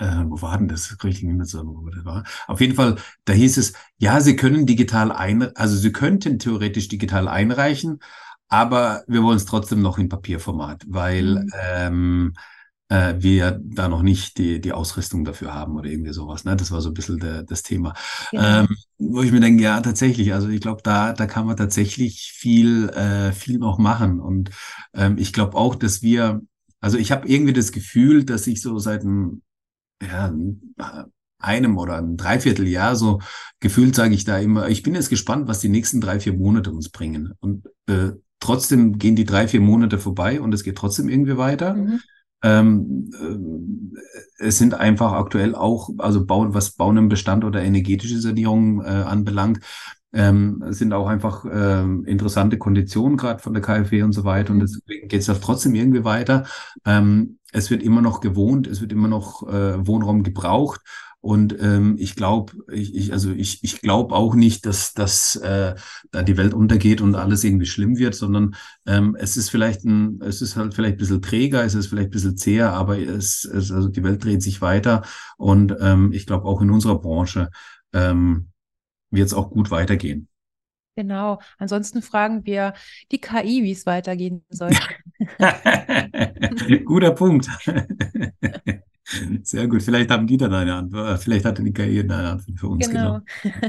äh, 0.00 0.24
wo 0.26 0.40
war 0.40 0.56
denn 0.58 0.68
das? 0.68 0.96
Richtig 1.04 1.24
nicht 1.24 1.36
mehr 1.36 1.46
so, 1.46 1.62
wo 1.64 1.88
das 1.90 2.04
war. 2.04 2.24
Auf 2.46 2.60
jeden 2.60 2.74
Fall, 2.74 2.96
da 3.26 3.32
hieß 3.32 3.58
es, 3.58 3.74
ja, 3.98 4.20
Sie 4.20 4.34
können 4.34 4.66
digital 4.66 5.12
ein, 5.12 5.54
also 5.56 5.76
Sie 5.76 5.92
könnten 5.92 6.38
theoretisch 6.38 6.88
digital 6.88 7.28
einreichen, 7.28 8.00
aber 8.48 9.04
wir 9.06 9.22
wollen 9.22 9.36
es 9.36 9.44
trotzdem 9.44 9.82
noch 9.82 9.98
in 9.98 10.08
Papierformat, 10.08 10.84
weil 10.88 11.44
mhm. 11.44 11.50
ähm, 11.72 12.34
äh, 12.88 13.14
wir 13.18 13.60
da 13.62 13.88
noch 13.88 14.02
nicht 14.02 14.38
die, 14.38 14.60
die 14.60 14.72
Ausrüstung 14.72 15.24
dafür 15.24 15.54
haben 15.54 15.76
oder 15.76 15.90
irgendwie 15.90 16.12
sowas. 16.12 16.44
Ne? 16.44 16.56
Das 16.56 16.72
war 16.72 16.80
so 16.80 16.88
ein 16.88 16.94
bisschen 16.94 17.18
der, 17.18 17.42
das 17.42 17.62
Thema. 17.62 17.94
Genau. 18.30 18.60
Ähm, 18.60 18.68
wo 18.98 19.22
ich 19.22 19.32
mir 19.32 19.40
denke, 19.40 19.62
ja, 19.62 19.80
tatsächlich, 19.80 20.32
also 20.32 20.48
ich 20.48 20.62
glaube, 20.62 20.80
da, 20.82 21.12
da 21.12 21.26
kann 21.26 21.46
man 21.46 21.56
tatsächlich 21.56 22.32
viel, 22.34 22.88
äh, 22.88 23.32
viel 23.32 23.58
noch 23.58 23.78
machen. 23.78 24.18
Und 24.18 24.50
ähm, 24.94 25.18
ich 25.18 25.32
glaube 25.34 25.56
auch, 25.56 25.74
dass 25.74 26.02
wir, 26.02 26.40
also 26.80 26.96
ich 26.96 27.12
habe 27.12 27.28
irgendwie 27.28 27.52
das 27.52 27.70
Gefühl, 27.70 28.24
dass 28.24 28.46
ich 28.46 28.62
so 28.62 28.78
seit 28.78 29.02
einem 29.02 29.42
ja, 30.02 30.32
einem 31.38 31.78
oder 31.78 31.96
einem 31.96 32.16
Dreivierteljahr 32.16 32.96
so 32.96 33.20
gefühlt 33.60 33.94
sage 33.94 34.14
ich 34.14 34.24
da 34.24 34.38
immer, 34.38 34.68
ich 34.68 34.82
bin 34.82 34.94
jetzt 34.94 35.08
gespannt, 35.08 35.48
was 35.48 35.60
die 35.60 35.68
nächsten 35.68 36.00
drei, 36.00 36.20
vier 36.20 36.34
Monate 36.34 36.70
uns 36.70 36.90
bringen. 36.90 37.32
Und 37.40 37.66
äh, 37.86 38.10
trotzdem 38.40 38.98
gehen 38.98 39.16
die 39.16 39.24
drei, 39.24 39.48
vier 39.48 39.60
Monate 39.60 39.98
vorbei 39.98 40.40
und 40.40 40.52
es 40.54 40.64
geht 40.64 40.76
trotzdem 40.76 41.08
irgendwie 41.08 41.36
weiter. 41.36 41.74
Mhm. 41.74 42.00
Ähm, 42.42 43.10
äh, 44.38 44.46
es 44.46 44.58
sind 44.58 44.74
einfach 44.74 45.12
aktuell 45.12 45.54
auch, 45.54 45.90
also 45.98 46.24
bauen, 46.24 46.54
was 46.54 46.72
Bauen 46.72 46.96
im 46.96 47.08
Bestand 47.08 47.44
oder 47.44 47.62
energetische 47.62 48.18
Sanierung 48.18 48.82
äh, 48.82 48.88
anbelangt, 48.88 49.60
ähm, 50.12 50.62
sind 50.70 50.92
auch 50.92 51.06
einfach 51.06 51.44
ähm, 51.50 52.04
interessante 52.04 52.58
Konditionen 52.58 53.16
gerade 53.16 53.40
von 53.40 53.54
der 53.54 53.62
KfW 53.62 54.02
und 54.02 54.12
so 54.12 54.24
weiter. 54.24 54.52
Und 54.52 54.58
mhm. 54.58 54.62
deswegen 54.62 55.08
geht 55.08 55.20
es 55.20 55.26
ja 55.26 55.34
trotzdem 55.34 55.74
irgendwie 55.74 56.04
weiter. 56.04 56.46
Ähm, 56.84 57.38
es 57.52 57.70
wird 57.70 57.82
immer 57.82 58.02
noch 58.02 58.20
gewohnt, 58.20 58.66
es 58.66 58.80
wird 58.80 58.92
immer 58.92 59.08
noch 59.08 59.46
äh, 59.48 59.86
Wohnraum 59.86 60.22
gebraucht. 60.22 60.80
Und 61.22 61.54
ähm, 61.60 61.96
ich 61.98 62.16
glaube, 62.16 62.54
ich, 62.72 62.94
ich, 62.94 63.12
also 63.12 63.30
ich, 63.30 63.62
ich 63.62 63.82
glaube 63.82 64.14
auch 64.14 64.34
nicht, 64.34 64.64
dass, 64.64 64.94
dass 64.94 65.36
äh, 65.36 65.74
da 66.10 66.22
die 66.22 66.38
Welt 66.38 66.54
untergeht 66.54 67.02
und 67.02 67.14
alles 67.14 67.44
irgendwie 67.44 67.66
schlimm 67.66 67.98
wird, 67.98 68.14
sondern 68.14 68.54
ähm, 68.86 69.16
es 69.20 69.36
ist 69.36 69.50
vielleicht 69.50 69.84
ein, 69.84 70.20
es 70.22 70.40
ist 70.40 70.56
halt 70.56 70.72
vielleicht 70.72 70.94
ein 70.94 70.98
bisschen 70.98 71.20
träger, 71.20 71.62
es 71.62 71.74
ist 71.74 71.88
vielleicht 71.88 72.08
ein 72.08 72.12
bisschen 72.12 72.38
zäher, 72.38 72.72
aber 72.72 72.98
es, 72.98 73.44
es 73.44 73.70
also 73.70 73.88
die 73.88 74.02
Welt 74.02 74.24
dreht 74.24 74.42
sich 74.42 74.62
weiter. 74.62 75.02
Und 75.36 75.76
ähm, 75.78 76.10
ich 76.12 76.24
glaube 76.24 76.46
auch 76.46 76.62
in 76.62 76.70
unserer 76.70 76.98
Branche 76.98 77.50
ähm, 77.92 78.48
wird 79.10 79.26
es 79.26 79.34
auch 79.34 79.50
gut 79.50 79.70
weitergehen. 79.70 80.28
Genau. 80.96 81.40
Ansonsten 81.58 82.02
fragen 82.02 82.44
wir 82.44 82.74
die 83.10 83.20
KI, 83.20 83.62
wie 83.62 83.72
es 83.72 83.86
weitergehen 83.86 84.44
soll. 84.50 84.70
Guter 86.84 87.12
Punkt. 87.12 87.48
Sehr 89.42 89.66
gut. 89.66 89.82
Vielleicht 89.82 90.10
haben 90.10 90.26
die 90.26 90.36
dann 90.36 90.52
eine 90.52 90.74
Antwort. 90.74 91.08
Äh, 91.08 91.18
vielleicht 91.18 91.44
hat 91.44 91.58
die 91.58 91.72
KI 91.72 92.00
eine 92.00 92.16
Antwort 92.16 92.58
für 92.58 92.68
uns. 92.68 92.88
Genau. 92.88 93.20
genau. 93.42 93.68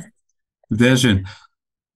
Sehr 0.70 0.98
schön. 0.98 1.28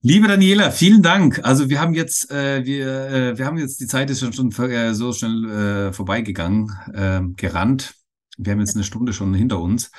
Liebe 0.02 0.28
Daniela, 0.28 0.70
vielen 0.70 1.02
Dank. 1.02 1.44
Also 1.44 1.70
wir 1.70 1.82
haben 1.82 1.96
jetzt, 1.96 2.30
äh, 2.30 2.64
wir, 2.64 3.08
äh, 3.08 3.38
wir 3.38 3.46
haben 3.46 3.58
jetzt 3.58 3.80
die 3.82 3.88
Zeit 3.88 4.10
ist 4.10 4.20
schon, 4.20 4.34
schon 4.34 4.52
äh, 4.70 4.94
so 4.94 5.14
schnell 5.14 5.90
äh, 5.90 5.94
vorbeigegangen, 5.94 6.72
ähm, 6.94 7.36
gerannt. 7.36 7.96
wir 8.38 8.54
haben 8.54 8.60
jetzt 8.60 8.76
eine 8.76 8.84
Stunde 8.84 9.14
schon 9.14 9.34
hinter 9.34 9.60
uns. 9.60 9.90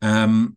Ähm, 0.00 0.56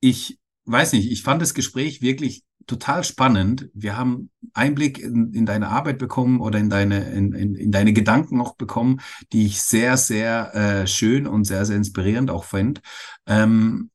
ich 0.00 0.38
weiß 0.66 0.92
nicht, 0.92 1.10
ich 1.10 1.22
fand 1.22 1.42
das 1.42 1.54
Gespräch 1.54 2.02
wirklich 2.02 2.44
total 2.66 3.04
spannend. 3.04 3.68
Wir 3.74 3.96
haben 3.96 4.30
Einblick 4.54 4.98
in, 4.98 5.32
in 5.32 5.46
deine 5.46 5.68
Arbeit 5.68 5.98
bekommen 5.98 6.40
oder 6.40 6.58
in 6.58 6.70
deine, 6.70 7.10
in, 7.10 7.32
in, 7.32 7.54
in 7.54 7.72
deine 7.72 7.92
Gedanken 7.92 8.40
auch 8.40 8.56
bekommen, 8.56 9.00
die 9.32 9.46
ich 9.46 9.60
sehr, 9.62 9.96
sehr 9.96 10.54
äh, 10.54 10.86
schön 10.86 11.26
und 11.26 11.44
sehr, 11.44 11.66
sehr 11.66 11.76
inspirierend 11.76 12.30
auch 12.30 12.44
fand. 12.44 12.80
Ähm, 13.26 13.90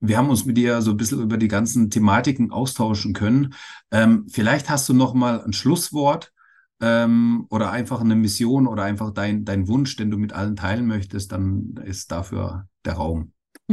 wir 0.00 0.16
haben 0.16 0.30
uns 0.30 0.44
mit 0.44 0.56
dir 0.56 0.80
so 0.80 0.92
ein 0.92 0.96
bisschen 0.96 1.20
über 1.20 1.36
die 1.38 1.48
ganzen 1.48 1.90
Thematiken 1.90 2.52
austauschen 2.52 3.14
können. 3.14 3.54
Ähm, 3.90 4.26
vielleicht 4.28 4.70
hast 4.70 4.88
du 4.88 4.94
noch 4.94 5.12
mal 5.12 5.42
ein 5.42 5.52
Schlusswort 5.52 6.32
ähm, 6.80 7.46
oder 7.50 7.72
einfach 7.72 8.00
eine 8.00 8.14
Mission 8.14 8.68
oder 8.68 8.84
einfach 8.84 9.12
dein, 9.12 9.44
dein 9.44 9.66
Wunsch, 9.66 9.96
den 9.96 10.10
du 10.10 10.18
mit 10.18 10.32
allen 10.32 10.54
teilen 10.54 10.86
möchtest, 10.86 11.32
dann 11.32 11.74
ist 11.84 12.12
dafür 12.12 12.68
der 12.84 12.94
Raum. 12.94 13.32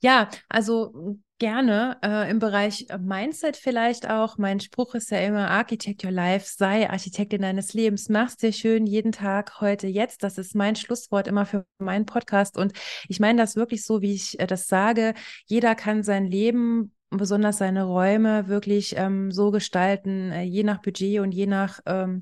Ja, 0.00 0.28
also 0.48 1.18
gerne 1.38 1.98
äh, 2.02 2.30
im 2.30 2.38
Bereich 2.38 2.86
äh, 2.88 2.98
Mindset 2.98 3.56
vielleicht 3.56 4.08
auch. 4.08 4.38
Mein 4.38 4.60
Spruch 4.60 4.94
ist 4.94 5.10
ja 5.10 5.18
immer 5.20 5.50
Architect 5.50 6.04
Your 6.04 6.10
Life, 6.10 6.46
sei 6.56 6.88
Architektin 6.88 7.42
deines 7.42 7.74
Lebens, 7.74 8.08
mach's 8.08 8.36
dir 8.36 8.52
schön 8.52 8.86
jeden 8.86 9.12
Tag, 9.12 9.60
heute, 9.60 9.86
jetzt. 9.86 10.22
Das 10.22 10.38
ist 10.38 10.54
mein 10.54 10.76
Schlusswort 10.76 11.26
immer 11.28 11.44
für 11.46 11.66
meinen 11.78 12.06
Podcast 12.06 12.56
und 12.56 12.72
ich 13.08 13.20
meine 13.20 13.40
das 13.40 13.56
wirklich 13.56 13.84
so, 13.84 14.00
wie 14.00 14.14
ich 14.14 14.38
äh, 14.40 14.46
das 14.46 14.68
sage. 14.68 15.14
Jeder 15.46 15.74
kann 15.74 16.02
sein 16.02 16.26
Leben 16.26 16.92
besonders 17.10 17.58
seine 17.58 17.84
Räume 17.84 18.48
wirklich 18.48 18.96
ähm, 18.96 19.30
so 19.30 19.50
gestalten, 19.50 20.32
äh, 20.32 20.42
je 20.42 20.62
nach 20.62 20.82
Budget 20.82 21.20
und 21.20 21.32
je 21.32 21.46
nach 21.46 21.80
ähm, 21.86 22.20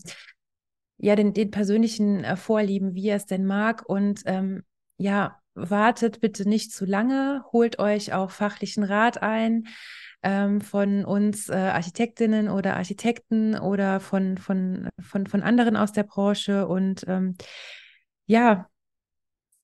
ja, 0.98 1.16
den, 1.16 1.32
den 1.32 1.50
persönlichen 1.50 2.24
äh, 2.24 2.36
Vorlieben, 2.36 2.94
wie 2.94 3.08
er 3.08 3.16
es 3.16 3.26
denn 3.26 3.44
mag. 3.46 3.88
Und 3.88 4.22
ähm, 4.26 4.62
ja, 4.98 5.40
wartet 5.54 6.20
bitte 6.20 6.48
nicht 6.48 6.72
zu 6.72 6.84
lange, 6.84 7.44
holt 7.52 7.78
euch 7.78 8.12
auch 8.12 8.30
fachlichen 8.30 8.84
Rat 8.84 9.22
ein 9.22 9.68
ähm, 10.22 10.60
von 10.60 11.04
uns 11.04 11.48
äh, 11.48 11.54
Architektinnen 11.54 12.48
oder 12.48 12.76
Architekten 12.76 13.58
oder 13.58 14.00
von, 14.00 14.38
von, 14.38 14.88
von, 14.98 15.26
von 15.26 15.42
anderen 15.42 15.76
aus 15.76 15.92
der 15.92 16.04
Branche 16.04 16.66
und 16.66 17.04
ähm, 17.06 17.36
ja, 18.26 18.68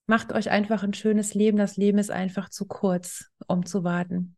macht 0.06 0.32
euch 0.32 0.50
einfach 0.50 0.82
ein 0.82 0.92
schönes 0.92 1.34
Leben. 1.34 1.56
Das 1.56 1.76
Leben 1.76 1.98
ist 1.98 2.10
einfach 2.10 2.50
zu 2.50 2.66
kurz, 2.66 3.30
um 3.46 3.64
zu 3.64 3.84
warten. 3.84 4.36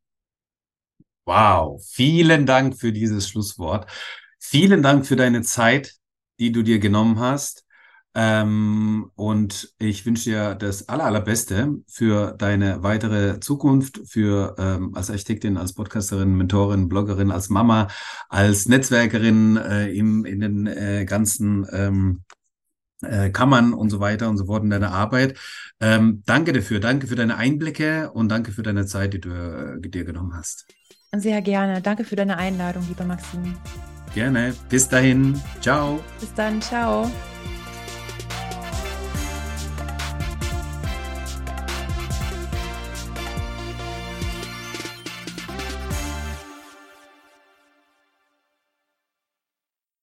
Wow, 1.25 1.85
vielen 1.85 2.47
Dank 2.47 2.79
für 2.79 2.93
dieses 2.93 3.29
Schlusswort. 3.29 3.91
Vielen 4.39 4.83
Dank 4.83 5.07
für 5.07 5.17
deine 5.17 5.43
Zeit, 5.43 5.95
die 6.39 6.53
du 6.53 6.63
dir 6.63 6.79
genommen 6.79 7.19
hast. 7.19 7.62
Ähm, 8.15 9.11
und 9.15 9.73
ich 9.79 10.05
wünsche 10.05 10.31
dir 10.31 10.55
das 10.55 10.89
aller, 10.89 11.05
allerbeste 11.05 11.77
für 11.87 12.33
deine 12.33 12.83
weitere 12.83 13.41
Zukunft, 13.41 14.01
für 14.07 14.55
ähm, 14.59 14.95
als 14.95 15.11
Architektin, 15.11 15.57
als 15.57 15.73
Podcasterin, 15.73 16.37
Mentorin, 16.37 16.89
Bloggerin, 16.89 17.31
als 17.31 17.49
Mama, 17.49 17.89
als 18.29 18.69
Netzwerkerin 18.69 19.57
äh, 19.57 19.89
im, 19.93 20.25
in 20.25 20.41
den 20.41 20.67
äh, 20.67 21.07
ganzen 21.07 21.67
ähm, 21.73 22.23
äh, 23.03 23.31
Kammern 23.31 23.73
und 23.73 23.91
so 23.91 24.01
weiter 24.01 24.29
und 24.29 24.37
so 24.37 24.47
fort 24.47 24.63
in 24.63 24.71
deiner 24.71 24.93
Arbeit. 24.93 25.39
Ähm, 25.81 26.23
danke 26.27 26.53
dafür, 26.53 26.81
danke 26.81 27.07
für 27.07 27.17
deine 27.17 27.37
Einblicke 27.37 28.11
und 28.13 28.29
danke 28.29 28.53
für 28.53 28.63
deine 28.63 28.87
Zeit, 28.87 29.15
die 29.15 29.21
du 29.21 29.31
äh, 29.31 29.81
dir 29.81 30.05
genommen 30.05 30.35
hast. 30.35 30.67
Sehr 31.15 31.43
gerne. 31.43 31.83
Danke 31.83 32.05
für 32.05 32.17
deine 32.17 32.39
Einladung, 32.39 32.87
lieber 32.89 33.05
Maxim. 33.05 33.55
Gerne. 34.15 34.55
Bis 34.69 34.89
dahin. 34.89 35.41
Ciao. 35.61 36.03
Bis 36.21 36.33
dann. 36.35 36.61
Ciao. 36.61 37.11